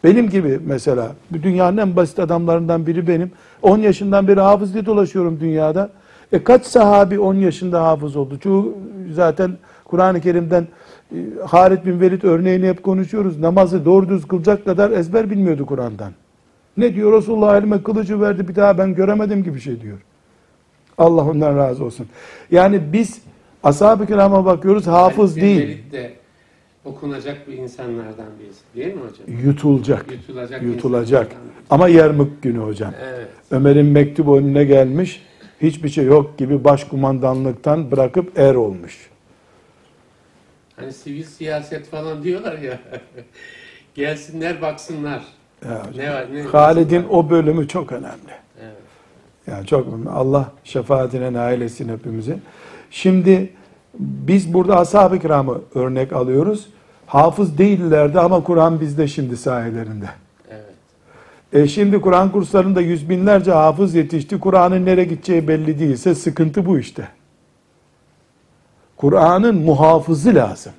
Benim 0.05 0.31
gibi 0.31 0.61
mesela, 0.67 1.13
dünyanın 1.43 1.77
en 1.77 1.97
basit 1.97 2.19
adamlarından 2.19 2.87
biri 2.87 3.09
benim. 3.09 3.31
10 3.63 3.79
yaşından 3.79 4.29
beri 4.29 4.41
hafız 4.41 4.75
diye 4.75 4.87
dolaşıyorum 4.87 5.41
dünyada. 5.41 5.91
E 6.33 6.45
kaç 6.45 6.67
sahabi 6.67 7.19
10 7.19 7.35
yaşında 7.35 7.85
hafız 7.85 8.17
oldu? 8.17 8.39
Çoğu 8.39 8.79
zaten 9.13 9.51
Kur'an-ı 9.85 10.21
Kerim'den 10.21 10.67
e, 11.13 11.17
Halid 11.47 11.87
bin 11.87 12.01
Velid 12.01 12.23
örneğini 12.23 12.69
hep 12.69 12.83
konuşuyoruz. 12.83 13.41
Namazı 13.41 13.85
doğru 13.85 14.09
düz 14.09 14.29
kılacak 14.29 14.65
kadar 14.65 14.91
ezber 14.91 15.31
bilmiyordu 15.31 15.67
Kur'an'dan. 15.67 16.13
Ne 16.77 16.95
diyor? 16.95 17.13
Resulullah 17.13 17.57
elime 17.57 17.83
kılıcı 17.83 18.21
verdi 18.21 18.49
bir 18.49 18.55
daha 18.55 18.79
ben 18.79 18.95
göremedim 18.95 19.45
gibi 19.45 19.61
şey 19.61 19.81
diyor. 19.81 19.99
Allah 20.99 21.25
ondan 21.25 21.57
razı 21.57 21.85
olsun. 21.85 22.07
Yani 22.51 22.81
biz 22.93 23.21
ashab-ı 23.63 24.07
kirama 24.07 24.45
bakıyoruz 24.45 24.87
hafız 24.87 25.37
bin 25.37 25.43
değil. 25.43 25.93
De 25.93 26.13
okunacak 26.85 27.49
bir 27.49 27.53
insanlardan 27.53 28.27
birisi. 28.41 28.61
Değil 28.77 28.95
mi 28.95 29.01
hocam? 29.01 29.47
Yutulacak. 29.47 30.13
Yutulacak. 30.13 30.63
Yutulacak. 30.63 31.33
Ama 31.71 31.89
yarmık 31.89 32.43
günü 32.43 32.59
hocam. 32.59 32.95
Evet. 33.05 33.29
Ömer'in 33.51 33.87
mektubu 33.87 34.39
önüne 34.39 34.65
gelmiş. 34.65 35.23
Hiçbir 35.63 35.89
şey 35.89 36.05
yok 36.05 36.39
gibi 36.39 36.65
başkumandanlıktan 36.65 37.91
bırakıp 37.91 38.39
er 38.39 38.55
olmuş. 38.55 39.11
Hani 40.77 40.93
sivil 40.93 41.25
siyaset 41.25 41.87
falan 41.87 42.23
diyorlar 42.23 42.59
ya. 42.59 42.79
Gelsinler 43.95 44.63
baksınlar. 44.63 45.23
Ya 45.65 45.87
hocam, 45.89 46.07
Ne? 46.07 46.39
Ne, 46.39 46.43
Halid'in 46.43 47.03
var? 47.03 47.09
o 47.11 47.31
bölümü 47.31 47.69
çok 47.69 47.93
önemli. 47.93 48.33
Evet. 48.63 48.77
Yani 49.47 49.67
çok 49.67 49.89
önemli. 49.89 50.11
Allah 50.11 50.53
şefaatine 50.65 51.33
nail 51.33 51.61
etsin 51.61 51.89
hepimizi. 51.89 52.39
Şimdi 52.91 53.51
biz 53.99 54.55
burada 54.55 54.79
ashab-ı 54.79 55.19
kiramı 55.19 55.61
örnek 55.75 56.13
alıyoruz. 56.13 56.69
Hafız 57.07 57.59
değillerdi 57.59 58.21
ama 58.21 58.43
Kur'an 58.45 58.81
bizde 58.81 59.09
şimdi 59.09 59.37
sayelerinde. 59.37 60.09
Evet. 60.51 60.75
E 61.53 61.69
şimdi 61.69 62.01
Kur'an 62.01 62.33
kurslarında 62.33 62.81
yüz 62.81 63.09
binlerce 63.09 63.53
hafız 63.53 63.95
yetişti. 63.95 64.41
Kur'an'ın 64.41 64.87
nereye 64.87 65.05
gideceği 65.05 65.49
belli 65.49 65.79
değilse 65.79 66.15
sıkıntı 66.15 66.67
bu 66.67 66.79
işte. 66.79 67.09
Kur'an'ın 68.97 69.55
muhafızı 69.57 70.35
lazım. 70.35 70.73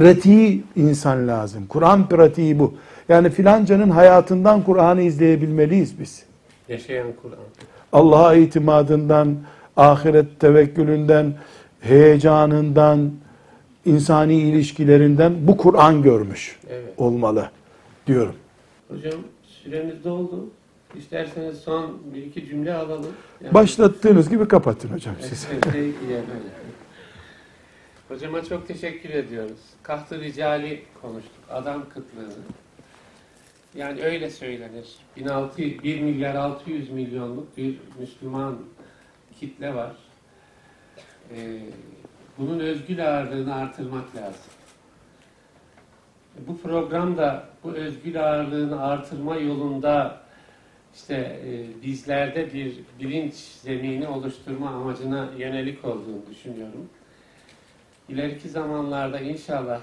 Pratiği 0.00 0.62
insan 0.76 1.28
lazım. 1.28 1.66
Kur'an 1.66 2.08
pratiği 2.08 2.58
bu. 2.58 2.74
Yani 3.08 3.30
filancanın 3.30 3.90
hayatından 3.90 4.62
Kur'an'ı 4.62 5.02
izleyebilmeliyiz 5.02 6.00
biz. 6.00 6.22
Yaşayan 6.68 7.06
Kur'an. 7.22 7.38
Allah'a 7.92 8.34
itimadından, 8.34 9.36
ahiret 9.76 10.40
tevekkülünden, 10.40 11.34
heyecanından, 11.80 13.10
insani 13.84 14.34
ilişkilerinden 14.34 15.32
bu 15.40 15.56
Kur'an 15.56 16.02
görmüş 16.02 16.58
Evet. 16.70 16.94
olmalı 16.96 17.50
diyorum. 18.06 18.34
Hocam 18.88 19.20
süremiz 19.64 20.04
doldu. 20.04 20.46
İsterseniz 20.98 21.58
son 21.58 21.90
bir 22.14 22.22
iki 22.22 22.46
cümle 22.46 22.74
alalım. 22.74 23.06
Yani- 23.44 23.54
Başlattığınız 23.54 24.30
gibi 24.30 24.48
kapatın 24.48 24.88
hocam 24.88 25.14
siz. 25.20 25.46
Evet, 25.52 25.72
şey, 25.72 25.82
yani. 25.82 26.24
Hocama 28.08 28.44
çok 28.44 28.68
teşekkür 28.68 29.10
ediyoruz. 29.10 29.60
Kahtı 29.82 30.20
ricali 30.20 30.82
konuştuk. 31.02 31.44
Adam 31.50 31.88
kıtlığını. 31.88 32.44
Yani 33.74 34.02
öyle 34.02 34.30
söylenir. 34.30 34.96
1600, 35.16 35.82
1 35.82 36.00
milyar 36.00 36.34
600 36.34 36.90
milyonluk 36.90 37.56
bir 37.56 37.78
Müslüman 37.98 38.58
kitle 39.40 39.74
var. 39.74 39.96
Ee, 41.30 41.60
bunun 42.38 42.58
özgül 42.58 43.08
ağırlığını 43.08 43.54
artırmak 43.54 44.16
lazım. 44.16 44.52
Bu 46.46 46.60
programda 46.60 47.48
bu 47.64 47.72
özgül 47.72 48.24
ağırlığını 48.24 48.82
artırma 48.82 49.36
yolunda 49.36 50.20
işte 50.94 51.14
e, 51.46 51.82
bizlerde 51.82 52.52
bir 52.52 52.76
bilinç 53.00 53.34
zemini 53.34 54.08
oluşturma 54.08 54.70
amacına 54.70 55.28
yönelik 55.38 55.84
olduğunu 55.84 56.22
düşünüyorum. 56.30 56.88
İleriki 58.08 58.48
zamanlarda 58.48 59.20
inşallah 59.20 59.80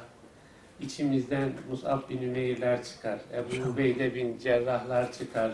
içimizden 0.82 1.52
Mus'ab 1.70 2.10
bin 2.10 2.22
Ümeyr'ler 2.22 2.84
çıkar, 2.84 3.20
Ebu 3.34 3.70
Ubeyde 3.70 4.16
bin 4.16 4.38
Cerrahlar 4.38 5.12
çıkar, 5.12 5.52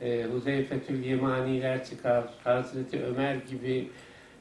e, 0.00 0.24
Huzeyfetül 0.24 1.04
Yemaniler 1.04 1.84
çıkar, 1.84 2.24
Hazreti 2.44 3.04
Ömer 3.04 3.34
gibi 3.34 3.90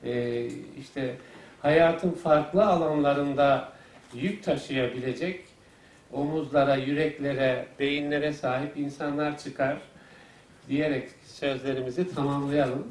e, 0.04 0.46
işte 0.80 1.16
hayatın 1.62 2.12
farklı 2.12 2.66
alanlarında 2.66 3.74
yük 4.14 4.44
taşıyabilecek 4.44 5.46
omuzlara, 6.12 6.76
yüreklere, 6.76 7.66
beyinlere 7.80 8.34
sahip 8.34 8.78
insanlar 8.78 9.38
çıkar 9.38 9.82
diyerek 10.70 11.10
sözlerimizi 11.26 12.16
tamamlayalım. 12.16 12.88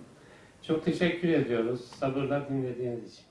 Çok 0.62 0.85
teşekkür 0.85 1.29
ediyoruz 1.29 1.81
sabırla 2.01 2.49
dinlediğiniz 2.49 3.12
için. 3.12 3.28